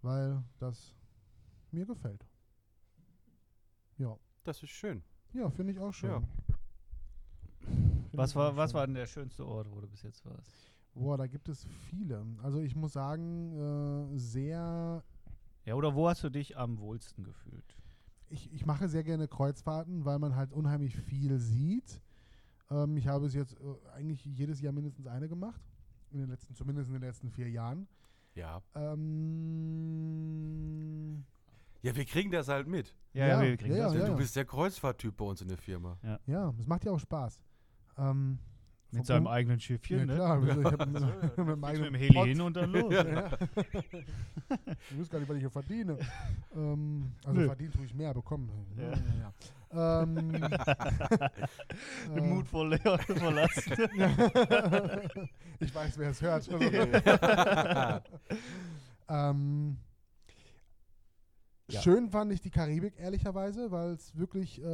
weil 0.00 0.42
das 0.58 0.94
mir 1.72 1.84
gefällt. 1.84 2.29
Ja. 4.00 4.16
Das 4.44 4.62
ist 4.62 4.70
schön. 4.70 5.02
Ja, 5.34 5.50
finde 5.50 5.72
ich 5.72 5.78
auch 5.78 5.92
schön. 5.92 6.10
Ja. 6.10 6.22
Find 7.60 8.08
Was 8.12 8.34
war, 8.34 8.52
auch 8.52 8.56
was 8.56 8.70
schön. 8.70 8.78
war 8.78 8.86
denn 8.86 8.94
der 8.94 9.06
schönste 9.06 9.46
Ort, 9.46 9.70
wo 9.70 9.80
du 9.80 9.86
bis 9.86 10.02
jetzt 10.02 10.24
warst? 10.24 10.50
Boah, 10.94 11.18
da 11.18 11.26
gibt 11.26 11.48
es 11.48 11.64
viele. 11.88 12.24
Also 12.42 12.60
ich 12.60 12.74
muss 12.74 12.94
sagen, 12.94 14.12
äh, 14.14 14.18
sehr, 14.18 15.04
Ja, 15.64 15.74
oder 15.74 15.94
wo 15.94 16.08
hast 16.08 16.24
du 16.24 16.30
dich 16.30 16.56
am 16.56 16.78
wohlsten 16.78 17.22
gefühlt? 17.24 17.76
ich, 18.32 18.52
ich 18.52 18.64
mache 18.64 18.88
sehr 18.88 19.02
gerne 19.04 19.26
Kreuzfahrten, 19.28 20.04
weil 20.04 20.18
man 20.20 20.34
halt 20.36 20.52
unheimlich 20.52 20.94
viel 20.96 21.38
sieht. 21.38 22.00
Ähm, 22.70 22.96
ich 22.96 23.06
habe 23.08 23.26
es 23.26 23.34
jetzt 23.34 23.54
äh, 23.54 23.58
eigentlich 23.92 24.24
jedes 24.24 24.60
Jahr 24.60 24.72
mindestens 24.72 25.06
eine 25.08 25.28
gemacht. 25.28 25.60
In 26.12 26.20
den 26.20 26.28
letzten, 26.30 26.54
zumindest 26.54 26.86
in 26.88 26.92
den 26.94 27.02
letzten 27.02 27.28
vier 27.30 27.50
Jahren. 27.50 27.86
Ja. 28.34 28.62
Ähm, 28.74 29.04
Ja, 31.82 31.96
wir 31.96 32.04
kriegen 32.04 32.30
das 32.30 32.48
halt 32.48 32.66
mit. 32.66 32.94
Ja, 33.12 33.26
Ja, 33.26 33.40
wir 33.42 33.56
kriegen 33.56 33.74
ja, 33.74 33.84
das. 33.84 33.94
ja, 33.94 34.00
ja. 34.00 34.06
Du 34.08 34.16
bist 34.16 34.36
der 34.36 34.44
Kreuzfahrttyp 34.44 35.16
bei 35.16 35.24
uns 35.24 35.40
in 35.40 35.48
der 35.48 35.58
Firma. 35.58 35.96
ja, 36.26 36.52
es 36.58 36.66
macht 36.66 36.84
ja 36.84 36.92
auch 36.92 37.00
Spaß. 37.00 37.42
Ähm, 37.98 38.38
Mit 38.92 39.06
seinem 39.06 39.26
eigenen 39.26 39.58
Schiffchen, 39.60 39.98
ja, 40.00 40.04
ne? 40.06 40.14
klar. 40.14 40.42
Also 40.42 40.60
ich 40.60 40.66
hab 40.66 40.86
mit, 40.92 41.00
Ja. 41.36 41.44
mit 41.44 41.58
meinem 41.58 41.94
Heli 41.94 42.12
Pott- 42.14 42.26
hin 42.28 42.40
und 42.40 42.56
dann 42.56 42.70
los. 42.72 42.92
Ja. 42.94 43.30
ich 44.90 44.98
weiß 44.98 45.08
gar 45.10 45.18
nicht, 45.20 45.28
was 45.28 45.36
ich 45.36 45.42
hier 45.42 45.50
verdiene. 45.50 45.98
ähm, 46.56 47.12
also 47.24 47.40
Nö. 47.40 47.46
verdient 47.46 47.74
tue 47.74 47.84
ich 47.84 47.94
mehr, 47.94 48.12
bekommen. 48.14 48.50
Ja. 48.76 48.82
Ja. 48.84 48.90
Ja, 48.92 49.32
ja. 49.72 50.02
ähm, 50.02 50.32
Den 52.16 52.28
Mut 52.30 52.48
vor 52.48 52.66
Leon 52.68 52.98
verlassen. 52.98 53.72
ich 55.60 55.74
weiß, 55.74 55.98
wer 55.98 56.10
es 56.10 56.20
hört. 56.22 56.48
ähm, 59.08 59.76
Schön 61.80 62.08
fand 62.10 62.32
ich 62.32 62.40
die 62.40 62.50
Karibik, 62.50 62.98
ehrlicherweise, 62.98 63.70
weil 63.70 63.90
es 63.90 64.16
wirklich 64.16 64.60
äh, 64.60 64.64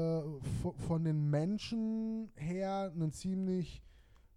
vo- 0.63 0.75
von 0.87 1.05
den 1.05 1.29
Menschen 1.31 2.31
her 2.37 2.93
ein 2.95 3.13
ziemlich 3.13 3.83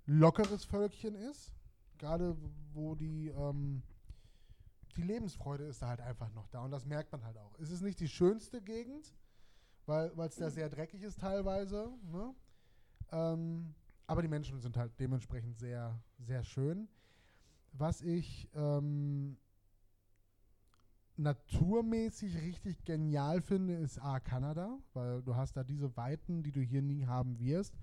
lockeres 0.06 0.66
Völkchen 0.66 1.16
ist. 1.16 1.54
Gerade 1.98 2.36
wo 2.74 2.96
die, 2.96 3.28
ähm, 3.30 3.82
die 4.96 5.02
Lebensfreude 5.04 5.66
ist 5.66 5.82
da 5.82 5.90
halt 5.90 6.02
einfach 6.02 6.32
noch 6.34 6.48
da 6.48 6.64
und 6.64 6.72
das 6.72 6.86
merkt 6.86 7.12
man 7.12 7.24
halt 7.24 7.38
auch. 7.38 7.58
Es 7.60 7.72
ist 7.72 7.82
nicht 7.82 8.00
die 8.00 8.08
schönste 8.08 8.62
Gegend, 8.62 9.14
weil 9.86 10.12
es 10.20 10.36
da 10.36 10.50
sehr 10.50 10.70
dreckig 10.70 11.04
ist 11.04 11.20
teilweise. 11.20 11.90
Ne? 12.12 12.34
Ähm, 13.12 13.74
aber 14.08 14.22
die 14.22 14.28
Menschen 14.28 14.60
sind 14.60 14.76
halt 14.78 14.92
dementsprechend 15.00 15.58
sehr, 15.58 16.00
sehr 16.20 16.44
schön. 16.44 16.88
Was 17.74 18.02
ich 18.02 18.50
ähm, 18.56 19.38
naturmäßig 21.20 22.36
richtig 22.42 22.84
genial 22.84 23.42
finde, 23.42 23.76
ist 23.76 24.00
A, 24.00 24.20
Kanada, 24.20 24.78
weil 24.94 25.22
du 25.22 25.36
hast 25.36 25.56
da 25.58 25.64
diese 25.64 25.96
Weiten, 25.98 26.44
die 26.44 26.52
du 26.52 26.62
hier 26.62 26.82
nie 26.82 27.06
haben 27.06 27.38
wirst. 27.40 27.76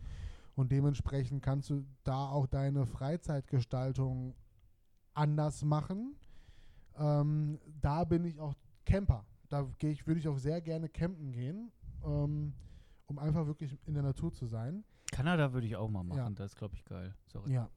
Und 0.54 0.72
dementsprechend 0.72 1.42
kannst 1.42 1.68
du 1.70 1.84
da 2.02 2.28
auch 2.30 2.46
deine 2.46 2.86
Freizeitgestaltung 2.86 4.34
anders 5.14 5.62
machen. 5.64 6.16
Ähm, 6.96 7.58
da 7.80 8.04
bin 8.04 8.24
ich 8.24 8.40
auch 8.40 8.54
Camper. 8.86 9.24
Da 9.48 9.62
gehe 9.78 9.90
ich, 9.90 10.06
würde 10.06 10.18
ich 10.20 10.28
auch 10.28 10.38
sehr 10.38 10.60
gerne 10.60 10.88
campen 10.88 11.32
gehen. 11.32 11.70
ähm, 12.04 12.52
um 13.08 13.18
einfach 13.20 13.46
wirklich 13.46 13.78
in 13.86 13.94
der 13.94 14.02
Natur 14.02 14.32
zu 14.32 14.46
sein. 14.46 14.82
Kanada 15.12 15.52
würde 15.52 15.66
ich 15.66 15.76
auch 15.76 15.88
mal 15.88 16.02
machen, 16.02 16.18
Ja. 16.18 16.30
das 16.30 16.52
ist, 16.52 16.56
glaube 16.56 16.74
ich, 16.74 16.84
geil. 16.84 17.14
Sorry. 17.26 17.52
Ja. 17.52 17.68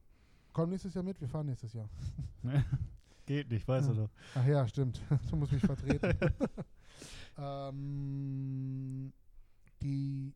Komm 0.52 0.70
nächstes 0.70 0.94
Jahr 0.94 1.04
mit, 1.04 1.20
wir 1.20 1.28
fahren 1.28 1.46
nächstes 1.46 1.72
Jahr. 1.72 1.88
Geht 3.30 3.48
nicht, 3.48 3.68
weißt 3.68 3.86
Ja. 3.86 3.94
du 3.94 4.00
doch. 4.00 4.10
Ach 4.34 4.44
ja, 4.44 4.66
stimmt. 4.66 5.00
du 5.30 5.36
musst 5.36 5.52
mich 5.52 5.62
vertreten. 5.62 6.18
ähm, 7.38 9.12
die 9.80 10.34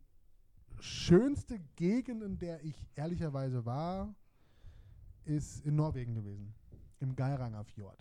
schönste 0.78 1.58
Gegend, 1.74 2.22
in 2.22 2.38
der 2.38 2.62
ich 2.62 2.76
ehrlicherweise 2.94 3.64
war, 3.64 4.14
ist 5.24 5.66
in 5.66 5.74
Norwegen 5.74 6.14
gewesen. 6.14 6.54
Im 7.00 7.16
Geiranger 7.16 7.64
Fjord. 7.64 7.98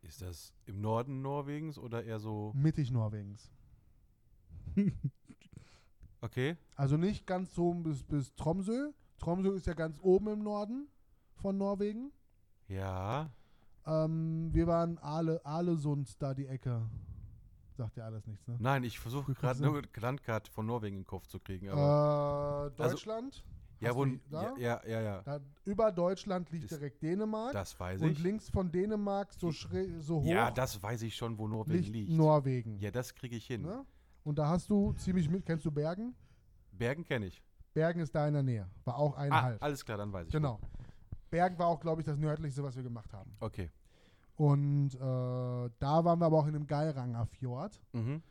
Ist 0.00 0.22
das 0.22 0.54
im 0.64 0.80
Norden 0.80 1.20
Norwegens 1.20 1.76
oder 1.76 2.02
eher 2.02 2.18
so. 2.18 2.52
Mittig 2.54 2.90
Norwegens. 2.90 3.50
Okay. 6.22 6.56
Also 6.74 6.96
nicht 6.96 7.26
ganz 7.26 7.54
so 7.54 7.74
bis, 7.74 8.02
bis 8.02 8.34
Tromsø. 8.34 8.92
Tromsø 9.18 9.54
ist 9.54 9.66
ja 9.66 9.74
ganz 9.74 10.00
oben 10.00 10.28
im 10.28 10.42
Norden 10.42 10.88
von 11.34 11.58
Norwegen. 11.58 12.10
Ja. 12.66 13.30
Ähm, 13.86 14.48
wir 14.52 14.66
waren 14.66 14.98
Ale, 14.98 15.44
Alesund, 15.44 16.20
da 16.20 16.34
die 16.34 16.46
Ecke. 16.46 16.82
Sagt 17.76 17.96
ja 17.96 18.04
alles 18.06 18.26
nichts, 18.26 18.46
ne? 18.48 18.56
Nein, 18.58 18.84
ich 18.84 18.98
versuche 18.98 19.34
gerade 19.34 19.62
nur 19.62 19.76
eine 19.78 19.86
Landkarte 19.96 20.50
von 20.50 20.64
Norwegen 20.66 20.96
in 20.96 21.02
den 21.02 21.06
Kopf 21.06 21.26
zu 21.26 21.38
kriegen. 21.38 21.66
Äh, 21.66 21.70
Deutschland. 21.70 23.44
ja, 23.80 23.90
hast 23.90 23.96
wo, 23.96 24.06
ja, 24.06 24.54
ja, 24.56 24.80
ja, 24.86 25.00
ja. 25.02 25.22
Da, 25.22 25.40
über 25.66 25.92
Deutschland 25.92 26.50
liegt 26.50 26.64
Das- 26.70 26.78
direkt 26.78 27.02
Dänemark. 27.02 27.52
Das 27.52 27.78
weiß 27.78 28.00
und 28.00 28.12
ich. 28.12 28.18
links 28.22 28.48
von 28.48 28.72
Dänemark 28.72 29.32
so, 29.34 29.52
schräg, 29.52 29.90
so 30.00 30.22
hoch 30.22 30.26
Ja, 30.26 30.50
das 30.50 30.82
weiß 30.82 31.02
ich 31.02 31.14
schon, 31.14 31.36
wo 31.38 31.46
Norwegen 31.46 31.82
liegt, 31.82 31.94
liegt. 31.94 32.12
Norwegen. 32.12 32.78
Ja, 32.78 32.90
das 32.90 33.14
kriege 33.14 33.36
ich 33.36 33.46
hin. 33.46 33.62
Ne? 33.62 33.84
Und 34.24 34.38
da 34.38 34.48
hast 34.48 34.70
du 34.70 34.92
ziemlich 34.94 35.28
mit. 35.28 35.44
Kennst 35.44 35.64
du 35.66 35.70
Bergen? 35.70 36.14
Bergen 36.72 37.04
kenne 37.04 37.26
ich. 37.26 37.42
Bergen 37.74 38.00
ist 38.00 38.14
da 38.14 38.26
in 38.26 38.32
der 38.32 38.42
Nähe. 38.42 38.66
War 38.84 38.96
auch 38.96 39.14
Ah, 39.16 39.20
eineinhalb. 39.20 39.62
alles 39.62 39.84
klar, 39.84 39.98
dann 39.98 40.10
weiß 40.12 40.28
ich. 40.28 40.32
genau. 40.32 40.58
Bergen 41.30 41.58
war 41.58 41.66
auch, 41.68 41.80
glaube 41.80 42.00
ich, 42.00 42.06
das 42.06 42.18
nördlichste, 42.18 42.62
was 42.62 42.76
wir 42.76 42.82
gemacht 42.82 43.12
haben. 43.12 43.36
Okay. 43.40 43.70
Und 44.36 44.94
äh, 44.94 44.98
da 44.98 46.04
waren 46.04 46.18
wir 46.18 46.26
aber 46.26 46.38
auch 46.38 46.46
in 46.46 46.54
einem 46.54 46.66
Geiranger 46.66 47.26
Fjord. 47.26 47.80
Mhm. 47.92 48.22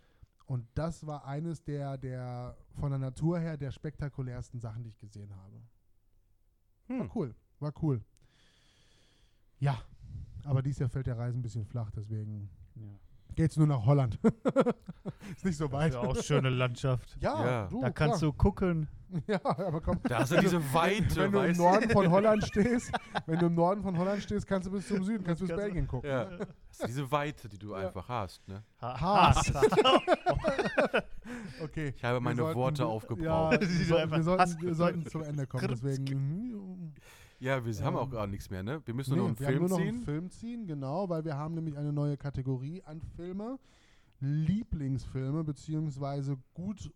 Und 0.45 0.67
das 0.75 1.05
war 1.07 1.25
eines 1.25 1.63
der, 1.63 1.97
der 1.97 2.55
von 2.79 2.91
der 2.91 2.99
Natur 2.99 3.39
her 3.39 3.57
der 3.57 3.71
spektakulärsten 3.71 4.59
Sachen, 4.59 4.83
die 4.83 4.89
ich 4.89 4.99
gesehen 4.99 5.35
habe. 5.35 5.61
War 6.87 6.99
Hm. 6.99 7.11
cool. 7.15 7.35
War 7.59 7.73
cool. 7.81 8.03
Ja. 9.59 9.81
Aber 10.43 10.61
dieses 10.61 10.79
Jahr 10.79 10.89
fällt 10.89 11.07
der 11.07 11.17
Reise 11.17 11.37
ein 11.39 11.41
bisschen 11.41 11.65
flach, 11.65 11.89
deswegen 11.89 12.49
Ja. 12.75 12.83
Geht's 13.35 13.57
nur 13.57 13.67
nach 13.67 13.85
Holland. 13.85 14.17
ist 15.35 15.45
nicht 15.45 15.57
so 15.57 15.71
weit. 15.71 15.93
Ja, 15.93 16.01
auch 16.01 16.15
schöne 16.21 16.49
Landschaft. 16.49 17.17
Ja, 17.19 17.45
Ja. 17.45 17.67
du, 17.67 17.81
Da 17.81 17.89
kannst 17.91 18.21
du 18.21 18.31
gucken. 18.33 18.87
Ja, 19.27 19.39
aber 19.43 19.79
komm. 19.81 19.99
Da 20.03 20.19
hast 20.19 20.31
du 20.31 20.37
diese 20.39 20.59
Weite, 20.73 21.15
Wenn 21.15 21.31
du 21.31 21.39
im 21.39 21.55
Norden 21.57 21.89
von 21.91 22.09
Holland 22.09 22.43
stehst, 22.45 22.91
wenn 23.27 23.39
du 23.39 23.45
im 23.45 23.53
Norden 23.55 23.81
von 23.83 23.97
Holland 23.97 24.21
stehst, 24.23 24.45
kannst 24.47 24.67
du 24.67 24.71
bis 24.71 24.87
zum 24.87 25.03
Süden, 25.03 25.23
kannst 25.23 25.41
du 25.41 25.47
bis 25.47 25.55
Belgien 25.55 25.87
gucken. 25.87 26.09
Ja. 26.09 26.25
Das 26.25 26.79
ist 26.79 26.87
diese 26.87 27.09
Weite, 27.11 27.47
die 27.47 27.57
du 27.59 27.69
Ja. 27.71 27.87
einfach 27.87 28.09
hast. 28.09 28.45
Ne? 28.47 28.63
Ha 28.81 28.99
Hast. 29.29 29.53
Okay. 31.63 31.93
Ich 31.95 32.03
habe 32.03 32.19
meine 32.19 32.35
sollten- 32.37 32.59
Worte 32.59 32.81
Ja, 32.83 32.87
aufgebraucht. 32.89 33.59
wir, 33.61 33.85
sollten, 33.85 34.03
einfach 34.03 34.17
wir, 34.17 34.23
sollten, 34.23 34.61
wir 34.61 34.75
sollten 34.75 35.05
zum 35.05 35.23
Ende 35.23 35.47
kommen. 35.47 35.67
Deswegen. 35.69 36.93
Ja, 37.45 37.63
wir 37.63 37.75
haben 37.83 37.95
auch 37.95 38.05
Ähm, 38.05 38.11
gar 38.11 38.25
nichts 38.27 38.49
mehr, 38.49 38.63
ne? 38.63 38.81
Wir 38.85 38.93
müssen 38.95 39.11
Nee, 39.11 39.17
nur 39.17 39.29
noch 39.29 39.37
einen 39.37 39.39
wir 39.39 39.45
haben 39.47 39.53
Film 39.53 39.61
nur 39.61 39.69
noch 39.69 39.77
ziehen. 39.77 39.95
einen 39.95 40.03
Film 40.03 40.31
ziehen, 40.31 40.65
genau, 40.67 41.09
weil 41.09 41.23
wir 41.25 41.37
haben 41.37 41.53
nämlich 41.53 41.77
eine 41.77 41.93
neue 41.93 42.17
Kategorie 42.17 42.81
an 42.83 43.01
Filme. 43.15 43.59
Lieblingsfilme, 44.19 45.43
beziehungsweise 45.43 46.37
gut 46.53 46.91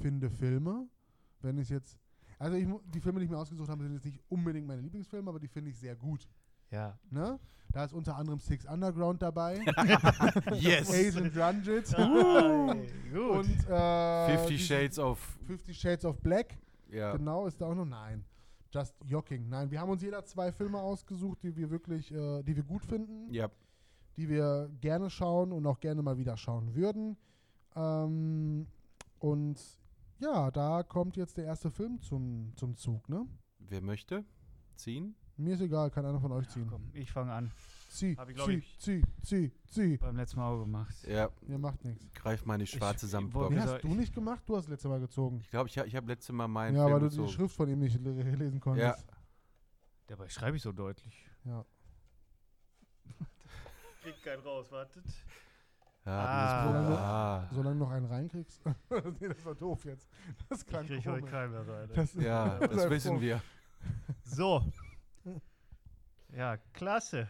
finde 0.00 0.30
Filme. 0.30 0.88
Wenn 1.40 1.58
ich 1.58 1.68
jetzt. 1.68 1.96
Also 2.40 2.56
ich, 2.56 2.66
die 2.92 3.00
Filme, 3.00 3.20
die 3.20 3.26
ich 3.26 3.30
mir 3.30 3.38
ausgesucht 3.38 3.68
habe, 3.68 3.82
sind 3.84 3.94
jetzt 3.94 4.04
nicht 4.04 4.20
unbedingt 4.28 4.66
meine 4.66 4.82
Lieblingsfilme, 4.82 5.28
aber 5.28 5.38
die 5.38 5.48
finde 5.48 5.70
ich 5.70 5.78
sehr 5.78 5.94
gut. 5.96 6.28
Ja. 6.70 6.98
Ne? 7.10 7.38
Da 7.70 7.84
ist 7.84 7.92
unter 7.92 8.16
anderem 8.16 8.38
Six 8.40 8.64
Underground 8.66 9.22
dabei, 9.22 9.60
yes! 10.54 10.90
Asian 10.90 11.30
Drunget 11.32 11.92
Hey, 11.96 12.88
gut. 13.12 13.30
und 13.30 13.68
äh, 13.68 14.36
Fifty 14.38 14.58
Shades 14.58 14.98
of. 14.98 15.18
Fifty 15.46 15.74
Shades 15.74 16.04
of 16.04 16.18
Black. 16.20 16.58
Ja. 16.90 17.16
Genau, 17.16 17.46
ist 17.46 17.60
da 17.60 17.66
auch 17.66 17.74
noch? 17.74 17.84
Nein. 17.84 18.24
Just 18.70 18.94
Joking. 19.04 19.48
Nein, 19.48 19.70
wir 19.70 19.80
haben 19.80 19.90
uns 19.90 20.02
jeder 20.02 20.24
zwei 20.24 20.52
Filme 20.52 20.78
ausgesucht, 20.78 21.42
die 21.42 21.56
wir 21.56 21.70
wirklich, 21.70 22.12
äh, 22.12 22.42
die 22.42 22.54
wir 22.54 22.62
gut 22.64 22.84
finden, 22.84 23.32
Ja. 23.32 23.48
die 24.16 24.28
wir 24.28 24.70
gerne 24.80 25.08
schauen 25.10 25.52
und 25.52 25.66
auch 25.66 25.80
gerne 25.80 26.02
mal 26.02 26.18
wieder 26.18 26.36
schauen 26.36 26.74
würden. 26.74 27.16
Ähm, 27.74 28.66
und 29.20 29.58
ja, 30.18 30.50
da 30.50 30.82
kommt 30.82 31.16
jetzt 31.16 31.36
der 31.38 31.44
erste 31.44 31.70
Film 31.70 32.00
zum, 32.02 32.52
zum 32.56 32.76
Zug, 32.76 33.08
ne? 33.08 33.26
Wer 33.58 33.80
möchte? 33.80 34.24
Ziehen? 34.76 35.14
Mir 35.36 35.54
ist 35.54 35.60
egal, 35.60 35.90
kann 35.90 36.04
einer 36.04 36.20
von 36.20 36.32
euch 36.32 36.48
ziehen. 36.48 36.66
Komm, 36.68 36.90
ich 36.92 37.10
fange 37.12 37.32
an. 37.32 37.50
Zieh, 37.98 38.16
Hab 38.16 38.28
ich, 38.28 38.36
glaub 38.36 38.46
zieh, 38.46 38.54
ich- 38.58 38.78
zieh, 38.78 39.02
zieh, 39.22 39.52
zieh. 39.66 39.96
Beim 39.96 40.14
letzten 40.16 40.38
Mal 40.38 40.48
auch 40.52 40.60
gemacht. 40.60 40.94
Ja. 41.08 41.30
Ihr 41.48 41.58
macht 41.58 41.84
nichts. 41.84 42.06
Greif 42.14 42.44
meine 42.46 42.64
schwarze 42.64 43.06
Ich- 43.06 43.12
Samtbox. 43.12 43.50
Nee, 43.50 43.56
Wie 43.56 43.60
hast 43.60 43.82
du 43.82 43.88
ich- 43.88 43.94
nicht 43.94 44.14
gemacht? 44.14 44.42
Du 44.46 44.56
hast 44.56 44.64
das 44.66 44.70
letzte 44.70 44.88
Mal 44.88 45.00
gezogen. 45.00 45.40
Ich 45.40 45.50
glaube, 45.50 45.68
ich, 45.68 45.76
ha- 45.78 45.84
ich 45.84 45.96
habe 45.96 46.06
letztes 46.06 46.32
Mal 46.32 46.46
meinen 46.46 46.76
ja, 46.76 46.84
Film 46.84 46.94
weil 46.94 47.00
du 47.00 47.08
die 47.08 47.16
gezogen. 47.16 47.32
Schrift 47.32 47.56
von 47.56 47.68
ihm 47.68 47.80
nicht 47.80 48.00
le 48.00 48.12
lesen 48.36 48.60
konntest. 48.60 49.04
Ja. 49.08 49.14
Dabei 50.06 50.28
schreibe 50.28 50.56
ich 50.56 50.62
so 50.62 50.70
deutlich. 50.70 51.28
Ja. 51.44 51.64
Kriegt 54.02 54.22
keinen 54.22 54.42
raus, 54.42 54.70
wartet. 54.70 55.04
Ja, 56.06 56.12
Ah. 56.24 56.66
dieses. 56.72 56.96
Ah. 56.98 57.48
Solange 57.52 57.74
du 57.78 57.84
noch 57.84 57.90
einen 57.90 58.06
reinkriegst. 58.06 58.62
nee, 59.20 59.28
das 59.28 59.44
war 59.44 59.54
doof 59.56 59.84
jetzt. 59.84 60.08
Das 60.48 60.60
Ich 60.62 60.66
klang 60.68 60.86
kriege 60.86 61.00
heute 61.10 61.18
komisch. 61.20 61.30
keinen 61.32 61.50
mehr 61.52 61.68
rein. 61.68 61.90
Das, 61.94 62.14
Ja, 62.14 62.58
das 62.60 62.74
sei 62.82 62.90
wissen 62.90 63.20
wir. 63.20 63.42
So. 64.22 64.62
Ja, 66.34 66.56
klasse. 66.72 67.28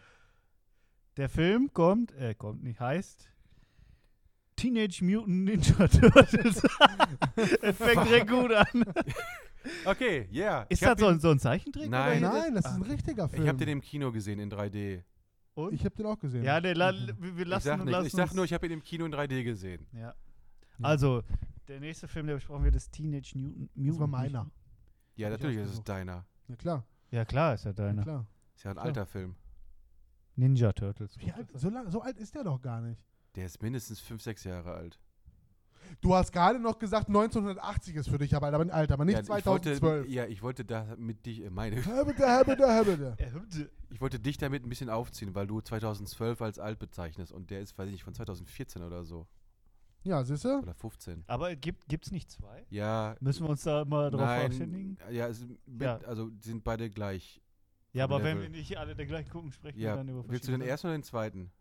Der 1.19 1.29
Film 1.29 1.71
kommt, 1.73 2.13
äh, 2.13 2.33
kommt 2.33 2.63
nicht, 2.63 2.79
heißt 2.79 3.29
Teenage 4.55 5.03
Mutant 5.03 5.27
Ninja 5.43 5.87
Turtles. 5.87 6.63
Es 7.61 7.77
fängt 7.77 8.07
direkt 8.07 8.29
gut 8.29 8.51
an. 8.53 8.85
Okay, 9.85 10.27
ja. 10.31 10.61
Ist 10.63 10.81
das 10.81 10.97
so, 10.99 11.07
ein- 11.07 11.19
so 11.19 11.29
ein 11.31 11.39
Zeichentrick? 11.39 11.89
Nein. 11.89 12.19
oder 12.23 12.33
Nein, 12.33 12.55
das 12.55 12.65
ist 12.65 12.71
Ah, 12.71 12.75
ein 12.75 12.81
richtiger 12.83 13.27
Film. 13.29 13.43
Ich 13.43 13.47
habe 13.49 13.57
den 13.57 13.67
im 13.69 13.81
Kino 13.81 14.11
gesehen 14.11 14.39
in 14.39 14.49
3D. 14.49 15.03
Und? 15.55 15.73
Ich 15.73 15.83
habe 15.83 15.95
den 15.95 16.05
auch 16.05 16.17
gesehen. 16.17 16.43
ja, 16.43 16.61
der 16.61 16.73
la 16.75 16.91
Mhm. 16.93 17.15
wir 17.19 17.35
wir 17.37 17.43
Ich 17.43 17.49
lassen 17.49 17.65
sag, 17.67 17.79
nicht, 17.83 17.91
lassen 17.91 18.07
ich 18.07 18.13
sag 18.13 18.33
nur, 18.33 18.45
ich 18.45 18.53
habe 18.53 18.65
ihn 18.67 18.71
im 18.71 18.83
Kino 18.83 19.05
in 19.05 19.13
3D 19.13 19.43
gesehen. 19.43 19.85
Ja. 19.93 20.15
Also, 20.81 21.23
der 21.67 21.81
nächste 21.81 22.07
Film, 22.07 22.27
der 22.27 22.35
besprochen 22.35 22.63
wird, 22.63 22.75
ist 22.75 22.91
Teenage 22.93 23.37
Mutant. 23.37 23.69
Mutant 23.75 23.89
Das 23.89 23.99
war 23.99 24.07
meiner. 24.07 24.49
Ja, 25.17 25.29
natürlich 25.29 25.57
ist 25.57 25.63
es 25.63 25.67
ausgesucht. 25.71 25.89
deiner. 25.89 26.25
Ja, 26.47 26.55
klar. 26.55 26.85
Ja, 27.11 27.25
klar, 27.25 27.53
ist 27.55 27.65
ja 27.65 27.71
Ja, 27.71 27.75
deiner. 27.75 28.01
klar. 28.03 28.25
Ist 28.55 28.63
ja 28.63 28.71
ein 28.71 28.75
Klar. 28.75 28.85
alter 28.85 29.05
Film. 29.05 29.35
Ninja 30.39 30.73
Turtles. 30.73 31.17
Wie 31.19 31.31
alt, 31.31 31.47
so, 31.53 31.69
lang, 31.69 31.89
so 31.91 32.01
alt 32.01 32.17
ist 32.17 32.35
der 32.35 32.43
doch 32.43 32.61
gar 32.61 32.81
nicht. 32.81 33.01
Der 33.35 33.45
ist 33.45 33.61
mindestens 33.61 33.99
5, 33.99 34.21
6 34.21 34.43
Jahre 34.45 34.73
alt. 34.73 34.99
Du 36.01 36.15
hast 36.15 36.31
gerade 36.31 36.59
noch 36.59 36.77
gesagt, 36.77 37.07
1980 37.07 37.95
ist 37.95 38.09
für 38.09 38.19
dich 38.19 38.35
aber, 38.35 38.47
Alter, 38.73 38.93
aber 38.93 39.05
nicht 39.05 39.15
ja, 39.15 39.21
Ich 39.21 39.27
2012. 39.27 39.81
wollte, 39.81 40.11
ja, 40.11 40.25
ich 40.25 40.41
wollte 40.41 40.63
da 40.63 40.95
mit 40.97 41.25
dich, 41.25 41.43
äh, 41.43 41.49
meine, 41.49 41.79
ich 41.79 41.87
wollte 44.01 44.19
dich 44.19 44.37
damit 44.37 44.63
ein 44.63 44.69
bisschen 44.69 44.89
aufziehen, 44.89 45.33
weil 45.35 45.47
du 45.47 45.61
2012 45.61 46.41
als 46.41 46.59
alt 46.59 46.79
bezeichnest 46.79 47.31
und 47.31 47.49
der 47.49 47.61
ist, 47.61 47.77
weiß 47.77 47.87
ich 47.87 47.93
nicht, 47.93 48.03
von 48.03 48.13
2014 48.13 48.83
oder 48.83 49.03
so. 49.03 49.27
Ja, 50.03 50.23
siehst 50.23 50.45
du? 50.45 50.59
Oder 50.59 50.75
15. 50.75 51.23
Aber 51.27 51.55
gibt 51.55 52.05
es 52.05 52.11
nicht 52.11 52.31
zwei? 52.31 52.65
Ja. 52.69 53.15
Müssen 53.19 53.45
wir 53.45 53.49
uns 53.49 53.63
da 53.63 53.83
mal 53.83 54.09
drauf 54.09 54.21
nein, 54.21 54.41
verständigen? 54.41 54.97
ja, 55.11 55.27
mit, 55.65 55.81
Ja. 55.81 55.97
also 56.05 56.29
die 56.29 56.47
sind 56.47 56.63
beide 56.63 56.89
gleich. 56.89 57.41
Ja, 57.93 58.03
aber 58.03 58.19
Level. 58.19 58.35
wenn 58.35 58.41
wir 58.43 58.49
nicht 58.49 58.77
alle 58.77 58.95
der 58.95 59.05
gleichen 59.05 59.29
gucken, 59.31 59.51
sprechen 59.51 59.79
Ja, 59.79 59.91
wir 59.93 59.97
dann 59.97 60.09
über 60.09 60.27
willst 60.29 60.47
du 60.47 60.51
den 60.51 60.59
verschiedene 60.61 60.65
ersten 60.69 60.87
oder 60.87 60.97
den 60.97 61.03
zweiten? 61.03 61.51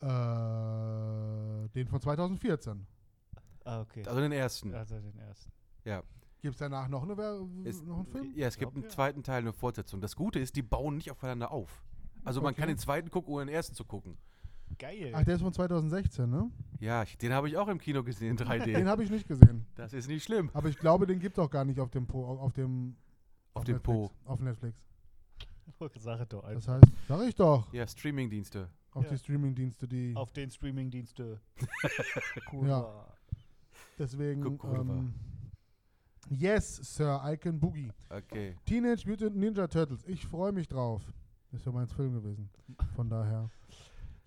Äh, 0.00 1.68
den 1.70 1.86
von 1.88 2.00
2014. 2.00 2.58
Sachen. 2.74 2.86
Ah, 3.64 3.80
okay. 3.80 4.04
Also 4.06 4.20
den 4.20 4.32
ersten. 4.32 4.74
Also 4.74 4.98
den 4.98 5.18
ersten. 5.18 5.50
Gibt 6.40 6.54
es 6.54 6.58
danach 6.58 6.88
noch, 6.88 7.02
eine, 7.02 7.14
Es- 7.64 7.82
noch 7.82 7.96
einen 7.96 8.06
Film? 8.06 8.32
Ja, 8.36 8.46
es 8.46 8.54
gibt 8.54 8.62
Glaubt 8.72 8.76
einen 8.76 8.84
ihr? 8.84 8.90
zweiten 8.90 9.22
Teil, 9.24 9.38
eine 9.38 9.52
Fortsetzung. 9.52 10.00
Das 10.00 10.14
Gute 10.14 10.38
ist, 10.38 10.54
die 10.54 10.62
bauen 10.62 10.96
nicht 10.96 11.10
aufeinander 11.10 11.50
auf. 11.50 11.84
Also 12.24 12.40
man 12.40 12.52
Okay. 12.52 12.60
kann 12.60 12.68
den 12.68 12.78
zweiten 12.78 13.10
gucken, 13.10 13.32
ohne 13.34 13.46
den 13.46 13.54
ersten 13.54 13.74
zu 13.74 13.84
gucken. 13.84 14.16
Geil. 14.78 15.12
Ach, 15.14 15.24
der 15.24 15.34
ist 15.36 15.42
von 15.42 15.52
2016, 15.52 16.28
ne? 16.30 16.50
Ja, 16.78 17.02
ich, 17.02 17.16
den 17.18 17.32
habe 17.32 17.48
ich 17.48 17.56
auch 17.56 17.66
im 17.68 17.78
Kino 17.78 18.04
gesehen 18.04 18.36
in 18.38 18.46
3D. 18.46 18.66
Den 18.66 18.86
habe 18.88 19.02
ich 19.02 19.10
nicht 19.10 19.26
gesehen. 19.26 19.66
das 19.74 19.92
ist 19.92 20.06
nicht 20.08 20.22
schlimm. 20.22 20.50
Aber 20.52 20.68
ich 20.68 20.78
glaube, 20.78 21.06
den 21.06 21.18
gibt 21.18 21.38
es 21.38 21.44
auch 21.44 21.50
gar 21.50 21.64
nicht 21.64 21.80
auf 21.80 21.90
dem 21.90 22.06
Po, 22.06 22.24
auf 22.24 22.52
dem 22.52 22.96
Auf 23.58 23.64
dem 23.64 23.80
Po. 23.80 24.10
Auf 24.24 24.40
Netflix. 24.40 24.76
Sache 25.98 26.26
doch 26.26 26.42
Das 26.42 26.50
einfach. 26.68 26.74
heißt, 26.74 26.84
sag 27.08 27.28
ich 27.28 27.34
doch, 27.34 27.72
Ja, 27.72 27.86
Streamingdienste. 27.86 28.68
auf 28.92 29.04
Ja. 29.04 29.10
die 29.10 29.18
Streamingdienste, 29.18 29.86
die 29.86 30.12
Auf 30.16 30.32
den 30.32 30.50
Streamingdienste. 30.50 31.40
Ja. 32.62 33.06
deswegen 33.98 34.56
Kurva. 34.58 34.80
ähm, 34.92 35.14
Yes, 36.30 36.76
Sir, 36.94 37.20
I 37.24 37.36
can 37.38 37.58
boogie. 37.58 37.90
Okay. 38.10 38.54
Teenage 38.66 39.06
Mutant 39.08 39.34
Ninja 39.36 39.66
Turtles. 39.66 40.04
Ich 40.06 40.26
freue 40.26 40.52
mich 40.52 40.68
drauf. 40.68 41.02
Ist 41.52 41.64
ja 41.64 41.72
mein 41.72 41.86
Film 41.86 42.12
gewesen. 42.14 42.50
Von 42.94 43.08
daher. 43.08 43.48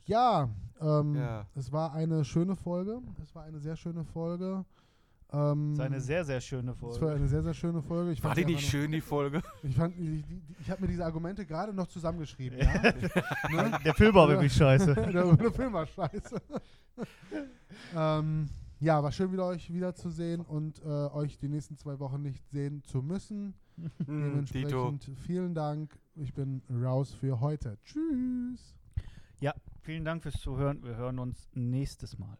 Ja, 0.05 0.49
ähm, 0.79 1.15
Ja. 1.15 1.47
es 1.53 1.71
war 1.71 1.93
eine 1.93 2.25
schöne 2.25 2.55
Folge. 2.55 3.01
Es 3.21 3.35
war 3.35 3.43
eine 3.43 3.59
sehr 3.59 3.75
schöne 3.75 4.03
Folge. 4.03 4.65
Ähm, 5.33 5.75
Das 5.75 5.85
ist 5.85 5.91
eine 5.91 6.01
sehr, 6.01 6.25
sehr 6.25 6.41
schöne 6.41 6.71
es 6.71 6.81
war 6.81 6.91
Folge. 6.91 7.15
eine 7.15 7.27
sehr, 7.27 7.41
sehr 7.43 7.53
schöne 7.53 7.81
Folge. 7.81 8.11
Ich 8.11 8.23
War 8.23 8.35
fand 8.35 8.39
die 8.47 8.53
nicht 8.53 8.67
schön, 8.69 8.91
die 8.91 9.01
Folge? 9.01 9.41
Ich 9.63 9.75
fand, 9.75 9.97
die, 9.97 10.23
ich 10.59 10.69
habe 10.69 10.81
mir 10.81 10.87
diese 10.87 11.05
Argumente 11.05 11.45
gerade 11.45 11.73
noch 11.73 11.87
zusammengeschrieben. 11.87 12.59
ja? 12.59 12.81
ne? 13.51 13.79
Der 13.85 13.93
Film 13.93 14.13
war 14.13 14.27
wirklich 14.27 14.53
scheiße. 14.53 14.93
der, 15.13 15.35
der 15.35 15.51
Film 15.51 15.73
war 15.73 15.85
scheiße. 15.85 16.41
ähm, 17.95 18.49
ja, 18.79 19.01
war 19.01 19.11
schön 19.11 19.31
wieder 19.31 19.45
euch 19.45 19.71
wiederzusehen 19.71 20.41
und 20.41 20.81
äh, 20.83 20.87
euch 20.87 21.37
die 21.37 21.47
nächsten 21.47 21.77
zwei 21.77 21.99
Wochen 21.99 22.21
nicht 22.23 22.45
sehen 22.49 22.83
zu 22.83 23.01
müssen. 23.01 23.53
Hm, 23.77 24.45
Dito. 24.45 24.89
Dementsprechend 24.91 25.19
vielen 25.19 25.53
Dank. 25.53 25.97
Ich 26.15 26.33
bin 26.33 26.61
raus 26.69 27.13
für 27.13 27.39
heute. 27.39 27.77
Tschüss. 27.85 28.75
Ja, 29.39 29.53
vielen 29.81 30.03
Dank 30.03 30.23
fürs 30.23 30.39
Zuhören. 30.41 30.83
Wir 30.83 30.95
hören 30.97 31.19
uns 31.19 31.47
nächstes 31.53 32.17
Mal. 32.19 32.37